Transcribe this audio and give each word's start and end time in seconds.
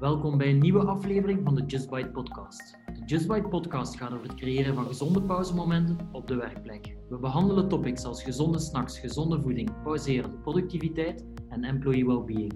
Welkom 0.00 0.38
bij 0.38 0.50
een 0.50 0.58
nieuwe 0.58 0.84
aflevering 0.84 1.40
van 1.44 1.54
de 1.54 1.64
Just 1.66 1.90
Bite 1.90 2.08
podcast. 2.08 2.78
De 2.86 3.04
Just 3.04 3.28
Bite 3.28 3.48
podcast 3.48 3.96
gaat 3.96 4.12
over 4.12 4.26
het 4.26 4.34
creëren 4.34 4.74
van 4.74 4.86
gezonde 4.86 5.22
pauzemomenten 5.22 5.98
op 6.12 6.26
de 6.26 6.34
werkplek. 6.34 6.96
We 7.08 7.18
behandelen 7.18 7.68
topics 7.68 8.04
als 8.04 8.22
gezonde 8.22 8.58
snacks, 8.58 8.98
gezonde 8.98 9.40
voeding, 9.40 9.82
pauzeren, 9.82 10.40
productiviteit 10.40 11.24
en 11.48 11.64
employee 11.64 12.06
well-being. 12.06 12.52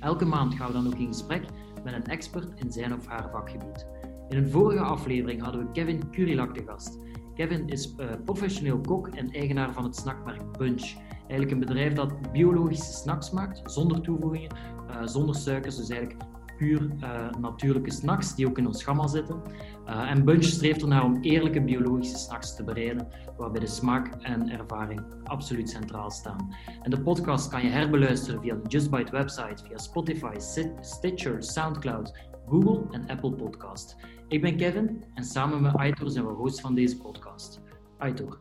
Elke 0.00 0.24
maand 0.24 0.54
gaan 0.54 0.66
we 0.66 0.72
dan 0.72 0.86
ook 0.86 0.98
in 0.98 1.06
gesprek 1.06 1.44
met 1.84 1.94
een 1.94 2.04
expert 2.04 2.60
in 2.60 2.72
zijn 2.72 2.94
of 2.94 3.06
haar 3.06 3.30
vakgebied. 3.30 3.86
In 4.28 4.36
een 4.36 4.50
vorige 4.50 4.82
aflevering 4.82 5.42
hadden 5.42 5.66
we 5.66 5.72
Kevin 5.72 6.10
Curilak 6.10 6.54
te 6.54 6.62
gast. 6.66 6.98
Kevin 7.34 7.68
is 7.68 7.94
uh, 7.96 8.06
professioneel 8.24 8.80
kok 8.80 9.08
en 9.08 9.30
eigenaar 9.30 9.72
van 9.72 9.84
het 9.84 9.96
snackmerk 9.96 10.58
Bunch. 10.58 10.94
Eigenlijk 11.18 11.50
een 11.50 11.58
bedrijf 11.58 11.92
dat 11.92 12.32
biologische 12.32 12.92
snacks 12.92 13.30
maakt, 13.30 13.72
zonder 13.72 14.00
toevoegingen, 14.00 14.56
uh, 14.90 15.06
zonder 15.06 15.34
suikers, 15.34 15.76
dus 15.76 15.88
eigenlijk 15.88 16.22
puur 16.58 16.82
uh, 16.82 17.30
natuurlijke 17.40 17.90
snacks 17.90 18.34
die 18.34 18.46
ook 18.46 18.58
in 18.58 18.66
ons 18.66 18.84
gamma 18.84 19.06
zitten. 19.06 19.42
Uh, 19.86 20.10
en 20.10 20.24
Bunch 20.24 20.44
streeft 20.44 20.82
ernaar 20.82 21.04
om 21.04 21.20
eerlijke 21.20 21.62
biologische 21.62 22.16
snacks 22.16 22.56
te 22.56 22.64
bereiden, 22.64 23.08
waarbij 23.36 23.60
de 23.60 23.66
smaak 23.66 24.22
en 24.22 24.50
ervaring 24.50 25.00
absoluut 25.24 25.70
centraal 25.70 26.10
staan. 26.10 26.54
En 26.82 26.90
de 26.90 27.00
podcast 27.00 27.48
kan 27.48 27.62
je 27.62 27.68
herbeluisteren 27.68 28.40
via 28.40 28.54
de 28.54 28.68
Just 28.68 28.90
Bite 28.90 29.12
website, 29.12 29.64
via 29.64 29.78
Spotify, 29.78 30.34
Stitcher, 30.80 31.42
Soundcloud, 31.42 32.18
Google 32.48 32.82
en 32.90 33.08
Apple 33.08 33.32
Podcast. 33.32 33.96
Ik 34.28 34.42
ben 34.42 34.56
Kevin 34.56 35.04
en 35.14 35.24
samen 35.24 35.62
met 35.62 35.76
Aitor 35.76 36.10
zijn 36.10 36.26
we 36.26 36.32
host 36.32 36.60
van 36.60 36.74
deze 36.74 36.96
podcast. 36.96 37.60
Aitor. 37.98 38.38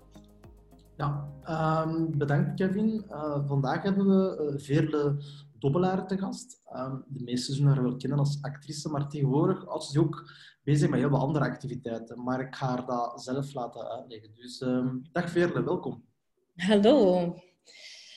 Ja, 0.97 1.29
um, 1.85 2.17
bedankt 2.17 2.53
Kevin. 2.53 3.05
Uh, 3.09 3.47
vandaag 3.47 3.83
hebben 3.83 4.07
we 4.07 4.51
uh, 4.51 4.59
Veerle 4.59 5.15
Dobbelaar 5.59 6.07
te 6.07 6.17
gast. 6.17 6.61
Um, 6.73 7.03
de 7.07 7.23
meesten 7.23 7.55
zullen 7.55 7.73
haar 7.73 7.83
wel 7.83 7.97
kennen 7.97 8.19
als 8.19 8.37
actrice, 8.41 8.89
maar 8.89 9.09
tegenwoordig 9.09 9.65
houdt 9.65 9.83
ze 9.83 9.99
ook 9.99 10.31
bezig 10.63 10.89
met 10.89 10.99
heel 10.99 11.09
veel 11.09 11.19
andere 11.19 11.45
activiteiten. 11.45 12.23
Maar 12.23 12.39
ik 12.39 12.55
ga 12.55 12.67
haar 12.67 12.85
dat 12.85 13.23
zelf 13.23 13.53
laten 13.53 13.89
uitleggen. 13.89 14.35
Dus 14.35 14.61
um, 14.61 15.07
dag 15.11 15.29
Veerle, 15.29 15.63
welkom. 15.63 16.03
Hallo, 16.55 17.35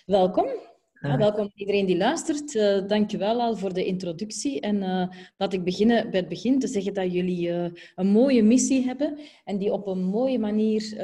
welkom. 0.07 0.70
Ja, 1.01 1.17
welkom 1.17 1.51
iedereen 1.55 1.87
die 1.87 1.97
luistert. 1.97 2.55
Uh, 2.55 2.87
Dank 2.87 3.11
je 3.11 3.19
wel 3.19 3.41
al 3.41 3.57
voor 3.57 3.73
de 3.73 3.85
introductie. 3.85 4.61
En 4.61 4.77
uh, 4.77 5.07
laat 5.37 5.53
ik 5.53 5.65
beginnen 5.65 6.11
bij 6.11 6.21
het 6.21 6.29
begin 6.29 6.59
te 6.59 6.67
zeggen 6.67 6.95
dat 6.95 7.13
jullie 7.13 7.49
uh, 7.49 7.71
een 7.95 8.07
mooie 8.07 8.43
missie 8.43 8.85
hebben 8.85 9.19
en 9.45 9.59
die 9.59 9.73
op 9.73 9.87
een 9.87 10.03
mooie 10.03 10.39
manier 10.39 10.95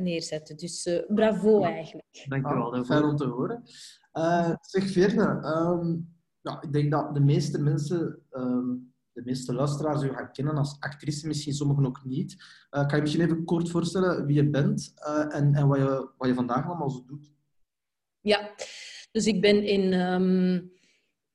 neerzetten. 0.00 0.56
Dus 0.56 1.02
bravo 1.08 1.62
eigenlijk. 1.62 2.24
Dank 2.28 2.48
je 2.48 2.54
wel. 2.54 2.74
Ah, 2.74 2.84
fijn 2.84 3.04
om 3.04 3.16
te 3.16 3.26
horen. 3.26 3.62
zeg 4.60 4.90
Veerle, 4.90 5.26
um, 5.56 6.14
ja, 6.40 6.62
ik 6.62 6.72
denk 6.72 6.90
dat 6.90 7.14
de 7.14 7.20
meeste 7.20 7.62
mensen, 7.62 8.22
um, 8.30 8.92
de 9.12 9.22
meeste 9.24 9.54
luisteraars, 9.54 10.02
u 10.02 10.08
gaan 10.08 10.32
kennen 10.32 10.56
als 10.56 10.76
actrice, 10.80 11.26
misschien 11.26 11.54
sommigen 11.54 11.86
ook 11.86 12.04
niet. 12.04 12.36
kan 12.70 12.96
je 12.96 13.00
misschien 13.00 13.22
even 13.22 13.44
kort 13.44 13.70
voorstellen 13.70 14.26
wie 14.26 14.36
je 14.36 14.50
bent 14.50 14.92
en, 15.28 15.54
en 15.54 15.68
wat, 15.68 15.78
je, 15.78 16.10
wat 16.16 16.28
je 16.28 16.34
vandaag 16.34 16.66
allemaal 16.66 16.90
zo 16.90 17.04
doet? 17.06 17.30
Ja. 18.20 18.50
Dus 19.12 19.26
ik 19.26 19.40
ben 19.40 19.64
in 19.64 19.92
um, 19.92 19.92
ehm, 19.92 20.60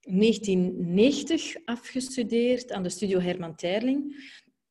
1990 0.01 1.55
afgestudeerd 1.65 2.71
aan 2.71 2.83
de 2.83 2.89
studio 2.89 3.19
Herman 3.19 3.55
Terling. 3.55 4.25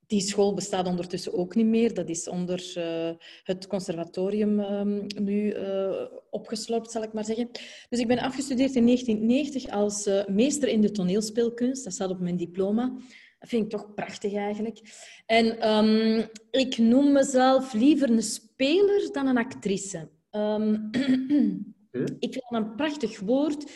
Die 0.06 0.20
school 0.20 0.54
bestaat 0.54 0.86
ondertussen 0.86 1.34
ook 1.34 1.54
niet 1.54 1.66
meer. 1.66 1.94
Dat 1.94 2.08
is 2.08 2.28
onder 2.28 2.74
uh, 2.78 3.10
het 3.42 3.66
conservatorium 3.66 4.60
um, 4.60 5.06
nu 5.22 5.54
uh, 5.54 6.04
opgesloopt, 6.30 6.90
zal 6.90 7.02
ik 7.02 7.12
maar 7.12 7.24
zeggen. 7.24 7.50
Dus 7.88 8.00
ik 8.00 8.06
ben 8.06 8.18
afgestudeerd 8.18 8.74
in 8.74 8.86
1990 8.86 9.70
als 9.70 10.06
uh, 10.06 10.26
meester 10.26 10.68
in 10.68 10.80
de 10.80 10.90
toneelspeelkunst. 10.90 11.84
Dat 11.84 11.92
staat 11.92 12.10
op 12.10 12.20
mijn 12.20 12.36
diploma. 12.36 12.92
Dat 13.38 13.48
vind 13.48 13.64
ik 13.64 13.70
toch 13.70 13.94
prachtig 13.94 14.34
eigenlijk. 14.34 14.80
En 15.26 15.74
um, 15.74 16.28
ik 16.50 16.78
noem 16.78 17.12
mezelf 17.12 17.72
liever 17.72 18.10
een 18.10 18.22
speler 18.22 19.12
dan 19.12 19.26
een 19.26 19.38
actrice. 19.38 20.08
Ik 22.18 22.32
vind 22.32 22.44
dat 22.48 22.60
een 22.60 22.74
prachtig 22.74 23.20
woord. 23.20 23.70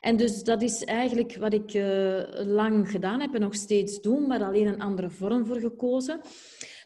En 0.00 0.16
dus 0.16 0.42
dat 0.42 0.62
is 0.62 0.84
eigenlijk 0.84 1.36
wat 1.36 1.52
ik 1.52 1.74
uh, 1.74 2.22
lang 2.34 2.90
gedaan 2.90 3.20
heb 3.20 3.34
en 3.34 3.40
nog 3.40 3.54
steeds 3.54 4.00
doe, 4.00 4.26
maar 4.26 4.44
alleen 4.44 4.66
een 4.66 4.80
andere 4.80 5.10
vorm 5.10 5.46
voor 5.46 5.60
gekozen. 5.60 6.20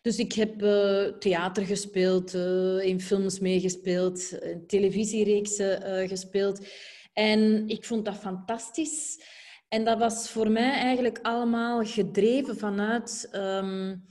Dus 0.03 0.19
ik 0.19 0.33
heb 0.33 0.63
uh, 0.63 1.05
theater 1.05 1.65
gespeeld, 1.65 2.35
uh, 2.35 2.85
in 2.85 3.01
films 3.01 3.39
meegespeeld, 3.39 4.39
televisiereeksen 4.67 6.09
gespeeld. 6.09 6.67
En 7.13 7.69
ik 7.69 7.85
vond 7.85 8.05
dat 8.05 8.17
fantastisch. 8.17 9.21
En 9.69 9.85
dat 9.85 9.99
was 9.99 10.31
voor 10.31 10.51
mij 10.51 10.73
eigenlijk 10.73 11.19
allemaal 11.23 11.85
gedreven 11.85 12.57
vanuit... 12.57 13.29
Um, 13.33 14.05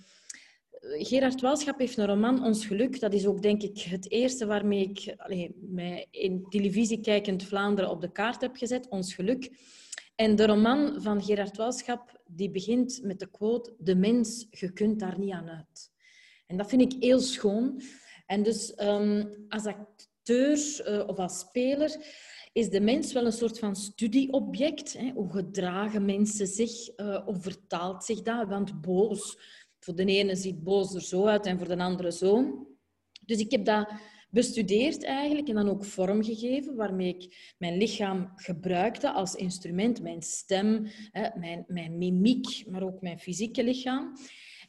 Gerard 0.87 1.41
Welschap 1.41 1.79
heeft 1.79 1.97
een 1.97 2.05
roman, 2.05 2.43
Ons 2.43 2.65
Geluk. 2.65 2.99
Dat 2.99 3.13
is 3.13 3.25
ook, 3.25 3.41
denk 3.41 3.61
ik, 3.61 3.81
het 3.81 4.11
eerste 4.11 4.45
waarmee 4.45 4.89
ik 4.89 5.13
allez, 5.17 5.49
mij 5.55 6.07
in 6.11 6.45
televisie 6.49 7.01
kijkend 7.01 7.43
Vlaanderen 7.43 7.89
op 7.89 8.01
de 8.01 8.11
kaart 8.11 8.41
heb 8.41 8.55
gezet. 8.55 8.89
Ons 8.89 9.13
Geluk. 9.13 9.51
En 10.15 10.35
de 10.35 10.45
roman 10.45 11.01
van 11.01 11.23
Gerard 11.23 11.57
Welschap 11.57 12.21
die 12.27 12.51
begint 12.51 12.99
met 13.03 13.19
de 13.19 13.29
quote: 13.31 13.73
De 13.77 13.95
mens, 13.95 14.47
je 14.49 14.73
kunt 14.73 14.99
daar 14.99 15.19
niet 15.19 15.33
aan 15.33 15.49
uit. 15.49 15.91
En 16.47 16.57
dat 16.57 16.69
vind 16.69 16.93
ik 16.93 17.03
heel 17.03 17.19
schoon. 17.19 17.81
En 18.25 18.43
dus 18.43 18.73
um, 18.81 19.45
als 19.49 19.65
acteur 19.65 20.57
uh, 20.87 21.07
of 21.07 21.17
als 21.17 21.39
speler 21.39 21.95
is 22.53 22.69
de 22.69 22.81
mens 22.81 23.13
wel 23.13 23.25
een 23.25 23.31
soort 23.31 23.59
van 23.59 23.75
studieobject. 23.75 24.93
Hè? 24.93 25.11
Hoe 25.11 25.31
gedragen 25.31 26.05
mensen 26.05 26.47
zich? 26.47 26.99
Uh, 26.99 27.25
hoe 27.25 27.39
vertaalt 27.39 28.03
zich 28.03 28.21
dat? 28.21 28.47
Want 28.47 28.81
boos 28.81 29.37
voor 29.85 29.95
de 29.95 30.05
ene 30.05 30.35
ziet 30.35 30.63
boos 30.63 30.93
er 30.93 31.01
zo 31.01 31.25
uit 31.25 31.45
en 31.45 31.57
voor 31.57 31.67
de 31.67 31.77
andere 31.77 32.11
zo. 32.11 32.67
Dus 33.25 33.39
ik 33.39 33.51
heb 33.51 33.65
dat 33.65 33.89
bestudeerd 34.29 35.03
eigenlijk 35.03 35.47
en 35.47 35.55
dan 35.55 35.69
ook 35.69 35.85
vormgegeven, 35.85 36.75
waarmee 36.75 37.15
ik 37.15 37.53
mijn 37.57 37.77
lichaam 37.77 38.31
gebruikte 38.35 39.11
als 39.11 39.35
instrument, 39.35 40.01
mijn 40.01 40.21
stem, 40.21 40.87
mijn, 41.35 41.63
mijn 41.67 41.97
mimiek, 41.97 42.63
maar 42.69 42.83
ook 42.83 43.01
mijn 43.01 43.19
fysieke 43.19 43.63
lichaam. 43.63 44.13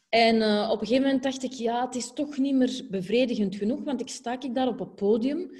En 0.09 0.37
uh, 0.37 0.69
op 0.71 0.81
een 0.81 0.87
gegeven 0.87 1.07
moment 1.07 1.23
dacht 1.23 1.43
ik, 1.43 1.53
ja, 1.53 1.85
het 1.85 1.95
is 1.95 2.13
toch 2.13 2.37
niet 2.39 2.55
meer 2.55 2.87
bevredigend 2.91 3.57
genoeg, 3.57 3.85
want 3.85 4.01
ik 4.01 4.09
sta 4.09 4.41
ik 4.41 4.55
daar 4.55 4.69
op 4.69 4.79
het 4.79 4.95
podium 4.95 5.51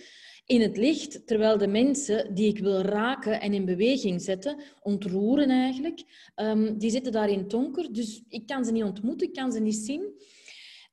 in 0.47 0.61
het 0.61 0.77
licht, 0.77 1.27
terwijl 1.27 1.59
de 1.59 1.67
mensen 1.67 2.35
die 2.35 2.49
ik 2.49 2.59
wil 2.59 2.81
raken 2.81 3.41
en 3.41 3.55
in 3.55 3.65
beweging 3.65 4.23
zetten, 4.23 4.63
ontroeren 4.83 5.51
eigenlijk, 5.51 6.03
um, 6.37 6.79
die 6.79 6.91
zitten 6.91 7.13
daar 7.13 7.31
in 7.31 7.39
het 7.39 7.51
donker. 7.51 7.93
Dus 7.93 8.23
ik 8.29 8.47
kan 8.47 8.65
ze 8.65 8.73
niet 8.73 8.85
ontmoeten, 8.85 9.27
ik 9.27 9.35
kan 9.35 9.53
ze 9.53 9.61
niet 9.61 9.75
zien. 9.75 10.15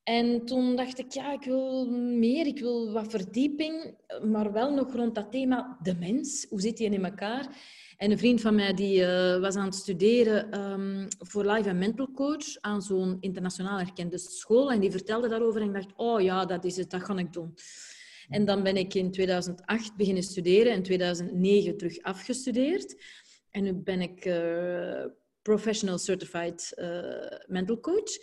En 0.03 0.45
toen 0.45 0.75
dacht 0.75 0.99
ik, 0.99 1.11
ja, 1.11 1.33
ik 1.33 1.43
wil 1.43 1.89
meer, 1.91 2.47
ik 2.47 2.59
wil 2.59 2.91
wat 2.91 3.11
verdieping, 3.11 3.97
maar 4.23 4.51
wel 4.51 4.73
nog 4.73 4.95
rond 4.95 5.15
dat 5.15 5.31
thema 5.31 5.77
de 5.83 5.95
mens. 5.95 6.45
Hoe 6.49 6.61
zit 6.61 6.77
die 6.77 6.89
in 6.89 7.05
elkaar? 7.05 7.57
En 7.97 8.11
een 8.11 8.17
vriend 8.17 8.41
van 8.41 8.55
mij 8.55 8.73
die 8.73 8.99
uh, 8.99 9.39
was 9.39 9.55
aan 9.55 9.65
het 9.65 9.75
studeren 9.75 10.59
um, 10.71 11.07
voor 11.17 11.45
live 11.45 11.69
en 11.69 11.77
mental 11.77 12.11
coach 12.11 12.57
aan 12.61 12.81
zo'n 12.81 13.17
internationaal 13.19 13.79
erkende 13.79 14.17
school. 14.17 14.71
En 14.71 14.79
die 14.79 14.91
vertelde 14.91 15.27
daarover 15.27 15.61
en 15.61 15.67
ik 15.67 15.73
dacht, 15.73 15.93
oh 15.95 16.21
ja, 16.21 16.45
dat 16.45 16.65
is 16.65 16.77
het, 16.77 16.89
dat 16.89 17.03
ga 17.03 17.17
ik 17.17 17.33
doen. 17.33 17.53
En 18.29 18.45
dan 18.45 18.63
ben 18.63 18.77
ik 18.77 18.93
in 18.93 19.11
2008 19.11 19.95
beginnen 19.95 20.23
studeren 20.23 20.71
en 20.71 20.77
in 20.77 20.83
2009 20.83 21.77
terug 21.77 22.01
afgestudeerd. 22.01 22.95
En 23.49 23.63
nu 23.63 23.73
ben 23.73 24.01
ik 24.01 24.25
uh, 24.25 25.05
Professional 25.41 25.97
Certified 25.97 26.73
uh, 26.75 26.87
Mental 27.47 27.79
Coach 27.79 28.17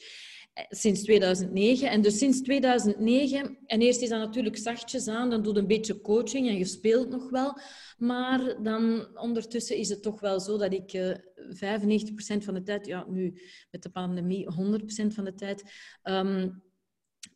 eh, 0.53 0.65
sinds 0.69 1.03
2009. 1.03 1.91
En 1.91 2.03
dus 2.03 2.19
sinds 2.19 2.43
2009, 2.43 3.59
en 3.67 3.81
eerst 3.81 4.03
is 4.03 4.09
dat 4.09 4.19
natuurlijk 4.19 4.57
zachtjes 4.57 5.09
aan, 5.09 5.31
dan 5.31 5.43
doe 5.43 5.55
je 5.55 5.61
een 5.61 5.67
beetje 5.67 6.01
coaching 6.01 6.49
en 6.49 6.59
je 6.59 6.65
speelt 6.65 7.09
nog 7.09 7.31
wel. 7.31 7.59
Maar 7.99 8.63
dan 8.63 9.09
ondertussen 9.19 9.77
is 9.77 9.89
het 9.89 10.03
toch 10.03 10.21
wel 10.21 10.41
zo 10.41 10.59
dat 10.59 10.73
ik 10.73 10.93
uh, 10.93 11.15
95% 11.15 12.45
van 12.45 12.55
de 12.55 12.63
tijd, 12.63 12.87
ja 12.87 13.07
nu 13.09 13.41
met 13.71 13.83
de 13.83 13.91
pandemie 13.91 14.47
100% 14.51 15.07
van 15.07 15.25
de 15.25 15.35
tijd, 15.35 15.63
um, 16.05 16.63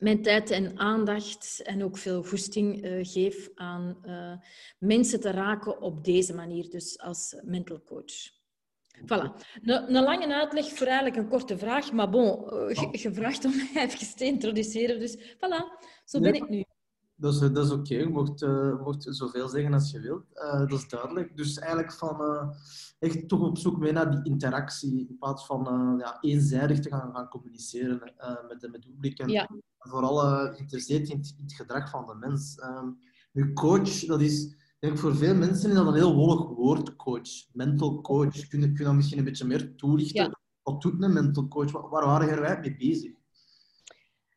mijn 0.04 0.22
tijd 0.22 0.50
en 0.50 0.78
aandacht 0.78 1.62
en 1.62 1.84
ook 1.84 1.98
veel 1.98 2.22
goesting 2.22 2.84
uh, 2.84 2.98
geef 3.02 3.50
aan 3.54 3.98
uh, 4.06 4.32
mensen 4.78 5.20
te 5.20 5.30
raken 5.30 5.80
op 5.80 6.04
deze 6.04 6.34
manier, 6.34 6.70
dus 6.70 6.98
als 6.98 7.36
mental 7.42 7.82
coach. 7.82 8.32
Voilà. 9.00 9.30
Een, 9.62 9.94
een 9.94 10.02
lange 10.02 10.34
uitleg 10.34 10.68
voor 10.68 10.86
eigenlijk 10.86 11.16
een 11.16 11.28
korte 11.28 11.58
vraag, 11.58 11.92
maar 11.92 12.10
bon, 12.10 12.44
uh, 12.44 12.90
gevraagd 12.92 13.44
om 13.44 13.56
mij 13.56 13.84
even 13.84 14.16
te 14.16 14.24
introduceren, 14.24 14.98
dus 14.98 15.16
voilà, 15.16 15.84
zo 16.04 16.20
ben 16.20 16.34
ik 16.34 16.48
nu. 16.48 16.63
Dat 17.16 17.32
is, 17.32 17.38
dat 17.38 17.64
is 17.66 17.70
oké, 17.70 17.80
okay. 17.80 17.98
je 17.98 18.08
mocht, 18.08 18.42
uh, 18.42 18.82
mocht 18.82 19.06
zoveel 19.08 19.48
zeggen 19.48 19.72
als 19.72 19.90
je 19.90 20.00
wilt. 20.00 20.24
Uh, 20.34 20.58
dat 20.58 20.72
is 20.72 20.88
duidelijk. 20.88 21.36
Dus 21.36 21.58
eigenlijk 21.58 21.92
van 21.92 22.20
uh, 22.20 22.48
echt 22.98 23.28
toch 23.28 23.40
op 23.40 23.58
zoek 23.58 23.78
mee 23.78 23.92
naar 23.92 24.10
die 24.10 24.32
interactie, 24.32 25.08
in 25.08 25.16
plaats 25.18 25.46
van 25.46 25.94
ja, 25.98 26.20
eenzijdig 26.20 26.80
te 26.80 26.88
gaan, 26.88 27.14
gaan 27.14 27.28
communiceren 27.28 27.98
met, 27.98 28.14
met 28.48 28.62
het 28.72 28.86
publiek. 28.86 29.18
En 29.18 29.28
ja. 29.28 29.50
vooral 29.78 30.16
geïnteresseerd 30.52 31.08
in, 31.08 31.16
in, 31.16 31.42
het 31.42 31.54
gedrag 31.54 31.90
van 31.90 32.06
de 32.06 32.14
mens. 32.14 32.56
Nu, 33.32 33.52
coach, 33.52 34.04
dat 34.04 34.20
is, 34.20 34.56
denk 34.78 34.98
voor 34.98 35.16
veel 35.16 35.34
mensen 35.34 35.70
is 35.70 35.76
dat 35.76 35.86
een 35.86 35.94
heel 35.94 36.14
wollig 36.14 36.46
woord, 36.48 36.96
coach. 36.96 37.52
Mental 37.52 38.00
coach. 38.00 38.48
Kun 38.48 38.60
je, 38.60 38.66
kun 38.66 38.78
je 38.78 38.84
dat 38.84 38.94
misschien 38.94 39.18
een 39.18 39.24
beetje 39.24 39.44
meer 39.44 39.76
toelichten? 39.76 40.38
Wat 40.62 40.82
doet 40.82 41.02
een 41.02 41.12
mental 41.12 41.48
coach? 41.48 41.72
Waar 41.72 42.06
waren 42.06 42.40
wij 42.40 42.60
mee 42.60 42.76
bezig? 42.76 43.12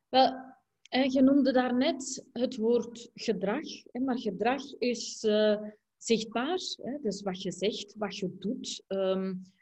Wel, 0.09 0.46
je 0.89 1.21
noemde 1.21 1.51
daarnet 1.51 2.25
het 2.33 2.57
woord 2.57 3.09
gedrag. 3.13 3.65
Maar 3.91 4.19
gedrag 4.19 4.73
is 4.77 5.23
uh, 5.23 5.61
zichtbaar. 5.97 6.59
Dus 7.01 7.21
wat 7.21 7.41
je 7.41 7.51
zegt, 7.51 7.95
wat 7.97 8.17
je 8.17 8.35
doet, 8.39 8.83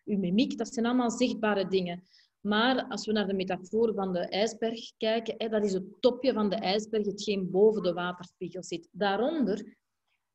je 0.04 0.18
mimiek, 0.18 0.57
dat 0.57 0.74
zijn 0.74 0.86
allemaal 0.86 1.12
zichtbare 1.12 1.68
dingen. 1.68 2.04
Maar 2.45 2.86
als 2.88 3.06
we 3.06 3.12
naar 3.12 3.27
de 3.27 3.33
metafoor 3.33 3.94
van 3.94 4.13
de 4.13 4.19
ijsberg 4.19 4.92
kijken, 4.98 5.51
dat 5.51 5.63
is 5.63 5.74
het 5.74 6.01
topje 6.01 6.33
van 6.33 6.50
de 6.50 6.56
ijsberg, 6.56 7.06
hetgeen 7.06 7.51
boven 7.51 7.83
de 7.83 7.94
waterspiegel 7.94 8.63
zit. 8.63 8.88
Daaronder 8.92 9.78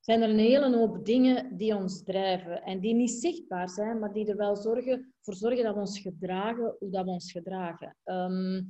zijn 0.00 0.22
er 0.22 0.30
een 0.30 0.38
hele 0.38 0.76
hoop 0.76 1.04
dingen 1.04 1.56
die 1.56 1.74
ons 1.74 2.02
drijven 2.02 2.62
en 2.62 2.80
die 2.80 2.94
niet 2.94 3.10
zichtbaar 3.10 3.68
zijn, 3.68 3.98
maar 3.98 4.12
die 4.12 4.26
er 4.26 4.36
wel 4.36 4.56
zorgen, 4.56 5.14
voor 5.20 5.34
zorgen 5.34 5.64
dat 5.64 5.74
we 5.74 5.80
ons 5.80 6.00
gedragen 6.00 6.76
hoe 6.78 6.90
dat 6.90 7.04
we 7.04 7.10
ons 7.10 7.32
gedragen. 7.32 7.96
Ehm, 8.04 8.62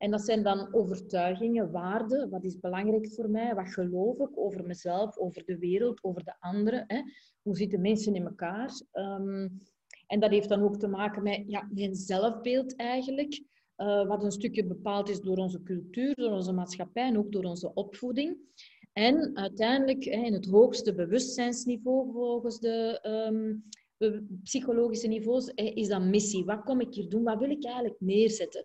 en 0.00 0.10
dat 0.10 0.20
zijn 0.20 0.42
dan 0.42 0.74
overtuigingen, 0.74 1.70
waarden. 1.70 2.30
Wat 2.30 2.44
is 2.44 2.58
belangrijk 2.58 3.12
voor 3.12 3.30
mij? 3.30 3.54
Wat 3.54 3.72
geloof 3.72 4.18
ik 4.18 4.38
over 4.38 4.66
mezelf, 4.66 5.18
over 5.18 5.44
de 5.44 5.58
wereld, 5.58 6.04
over 6.04 6.24
de 6.24 6.34
anderen? 6.38 6.84
Hè? 6.86 7.02
Hoe 7.42 7.56
zitten 7.56 7.80
mensen 7.80 8.14
in 8.14 8.26
elkaar? 8.26 8.82
Ehm, 8.92 9.48
en 10.06 10.20
dat 10.20 10.30
heeft 10.30 10.48
dan 10.48 10.62
ook 10.62 10.78
te 10.78 10.88
maken 10.88 11.22
met 11.22 11.42
ja, 11.46 11.68
mijn 11.70 11.94
zelfbeeld 11.94 12.76
eigenlijk. 12.76 13.42
Uh, 13.76 14.06
wat 14.06 14.24
een 14.24 14.30
stukje 14.30 14.66
bepaald 14.66 15.08
is 15.08 15.20
door 15.20 15.36
onze 15.36 15.62
cultuur, 15.62 16.14
door 16.14 16.30
onze 16.30 16.52
maatschappij 16.52 17.06
en 17.06 17.18
ook 17.18 17.32
door 17.32 17.44
onze 17.44 17.74
opvoeding. 17.74 18.36
En 18.92 19.36
uiteindelijk 19.36 20.04
in 20.04 20.32
het 20.32 20.46
hoogste 20.46 20.94
bewustzijnsniveau 20.94 22.12
volgens 22.12 22.58
de 22.58 23.00
um, 23.02 23.64
psychologische 24.42 25.08
niveaus 25.08 25.46
is 25.54 25.88
dat 25.88 26.02
missie. 26.02 26.44
Wat 26.44 26.62
kom 26.64 26.80
ik 26.80 26.94
hier 26.94 27.08
doen? 27.08 27.22
Wat 27.22 27.38
wil 27.38 27.50
ik 27.50 27.64
eigenlijk 27.64 27.96
neerzetten? 27.98 28.64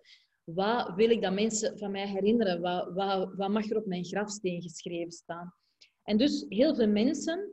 Wat 0.54 0.94
wil 0.94 1.10
ik 1.10 1.22
dat 1.22 1.32
mensen 1.32 1.78
van 1.78 1.90
mij 1.90 2.08
herinneren? 2.08 2.60
Wat, 2.60 2.92
wat, 2.94 3.34
wat 3.34 3.50
mag 3.50 3.70
er 3.70 3.76
op 3.76 3.86
mijn 3.86 4.04
grafsteen 4.04 4.62
geschreven 4.62 5.12
staan? 5.12 5.54
En 6.02 6.16
dus 6.16 6.44
heel 6.48 6.74
veel 6.74 6.88
mensen 6.88 7.50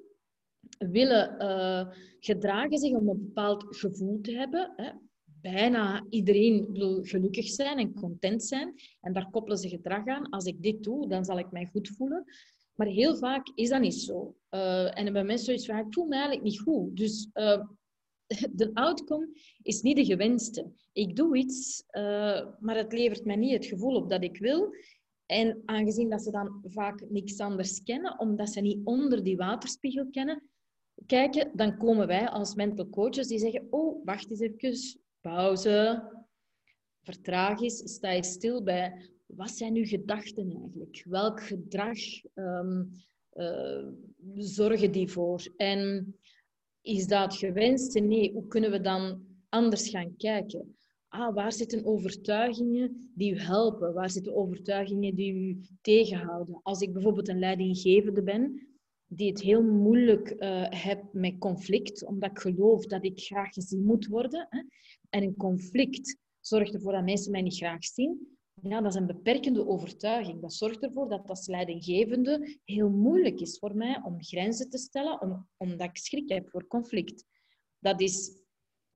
willen 0.78 1.36
uh, 1.42 1.96
gedragen 2.20 2.78
zich 2.78 2.92
om 2.92 3.10
een 3.10 3.26
bepaald 3.26 3.66
gevoel 3.76 4.22
te 4.22 4.32
hebben. 4.32 4.74
Hè. 4.76 4.92
Bijna 5.42 6.06
iedereen 6.10 6.72
wil 6.72 7.04
gelukkig 7.04 7.48
zijn 7.48 7.78
en 7.78 7.94
content 7.94 8.44
zijn. 8.44 8.74
En 9.02 9.14
daar 9.14 9.30
koppelen 9.30 9.58
ze 9.58 9.70
gedrag 9.70 10.08
aan. 10.08 10.30
Als 10.30 10.46
ik 10.46 10.62
dit 10.62 10.84
doe, 10.84 11.08
dan 11.08 11.26
zal 11.26 11.40
ik 11.40 11.52
mij 11.52 11.66
goed 11.66 11.90
voelen. 11.90 12.24
Maar 12.76 12.88
heel 12.88 13.16
vaak 13.16 13.52
is 13.56 13.70
dat 13.70 13.82
niet 13.82 13.94
zo. 13.94 14.36
Uh, 14.52 14.98
en 14.98 15.14
bij 15.14 15.24
mensen 15.24 15.46
zoiets 15.46 15.66
van, 15.66 15.78
ik 15.78 15.94
voel 15.94 16.06
me 16.06 16.14
eigenlijk 16.14 16.44
niet 16.44 16.60
goed. 16.60 16.98
Dus 16.98 17.30
uh, 17.34 17.64
de 18.62 18.72
outcome 18.74 19.30
is 19.62 19.82
niet 19.82 19.96
de 19.96 20.06
gewenste. 20.06 20.72
Ik 20.92 21.16
doe 21.16 21.38
iets, 21.38 21.84
uh, 21.92 22.48
maar 22.60 22.76
het 22.76 22.94
levert 22.94 23.26
mij 23.26 23.36
niet 23.36 23.54
het 23.54 23.66
gevoel 23.66 23.96
op 23.96 24.10
dat 24.10 24.24
ik 24.24 24.38
wil. 24.38 24.76
En 25.26 25.62
aangezien 25.66 26.10
dat 26.10 26.22
ze 26.22 26.32
dan 26.32 26.64
vaak 26.68 27.10
niks 27.10 27.40
anders 27.40 27.84
kennen, 27.84 28.20
omdat 28.20 28.50
ze 28.50 28.62
niet 28.62 28.80
onder 28.84 29.24
die 29.24 29.38
waterspiegel 29.38 30.10
kennen, 30.10 30.44
kijken, 31.06 31.52
dan 31.54 31.78
komen 31.78 32.08
wij 32.08 32.30
als 32.30 32.56
mental 32.56 32.90
coaches 32.90 33.28
die 33.28 33.40
zeggen, 33.40 33.68
oh, 33.70 34.06
wacht 34.06 34.30
eens 34.30 34.40
even, 34.40 35.00
pauze, 35.22 36.04
vertraag 37.02 37.62
eens, 37.62 37.78
sta 37.94 38.12
je 38.12 38.24
stil 38.24 38.64
bij 38.64 39.12
wat 39.36 39.52
zijn 39.52 39.76
uw 39.76 39.86
gedachten 39.86 40.52
eigenlijk? 40.62 41.04
Welk 41.10 41.44
gedrag 41.44 41.98
um, 42.34 42.92
uh, 43.34 43.88
zorgen 44.36 44.92
die 44.92 45.12
voor? 45.12 45.54
En 45.58 46.16
is 46.84 47.08
dat 47.08 47.36
gewenst? 47.36 48.00
Nee, 48.00 48.34
hoe 48.34 48.48
kunnen 48.48 48.72
we 48.72 48.82
dan 48.82 49.26
anders 49.50 49.90
gaan 49.90 50.16
kijken? 50.18 50.76
Ah, 51.08 51.34
waar 51.34 51.54
zitten 51.54 51.86
overtuigingen 51.86 53.12
die 53.16 53.34
u 53.34 53.40
helpen? 53.40 53.94
Waar 53.94 54.10
zitten 54.10 54.36
overtuigingen 54.36 55.16
die 55.16 55.34
u 55.34 55.60
tegenhouden? 55.82 56.60
Als 56.64 56.82
ik 56.82 56.94
bijvoorbeeld 56.94 57.28
een 57.28 57.40
leidinggevende 57.40 58.24
ben, 58.24 58.68
die 59.06 59.30
het 59.30 59.42
heel 59.42 59.64
moeilijk 59.64 60.36
uh, 60.38 60.66
heb 60.70 61.04
met 61.12 61.38
conflict, 61.38 62.06
omdat 62.06 62.30
ik 62.30 62.40
geloof 62.40 62.86
dat 62.86 63.06
ik 63.06 63.20
graag 63.20 63.54
gezien 63.54 63.84
moet 63.84 64.08
worden. 64.08 64.48
Hè? 64.50 64.64
En 65.10 65.24
een 65.24 65.36
conflict 65.36 66.18
zorgt 66.40 66.74
ervoor 66.74 66.92
dat 66.92 67.04
mensen 67.04 67.32
mij 67.32 67.42
niet 67.42 67.58
graag 67.58 67.84
zien 67.84 68.38
ja, 68.62 68.82
dat 68.82 68.94
is 68.94 69.00
een 69.00 69.08
beperkende 69.08 69.68
overtuiging. 69.68 70.42
Dat 70.42 70.54
zorgt 70.54 70.84
ervoor 70.84 71.10
dat 71.10 71.30
als 71.30 71.48
leidinggevende 71.48 72.60
heel 72.64 72.90
moeilijk 72.90 73.40
is 73.40 73.60
voor 73.60 73.76
mij 73.76 74.02
om 74.04 74.24
grenzen 74.24 74.70
te 74.70 74.78
stellen, 74.78 75.22
om, 75.22 75.48
omdat 75.58 75.88
ik 75.90 75.98
schrik 75.98 76.30
heb 76.30 76.50
voor 76.50 76.68
conflict. 76.68 77.26
Dat, 77.80 78.02
is, 78.02 78.42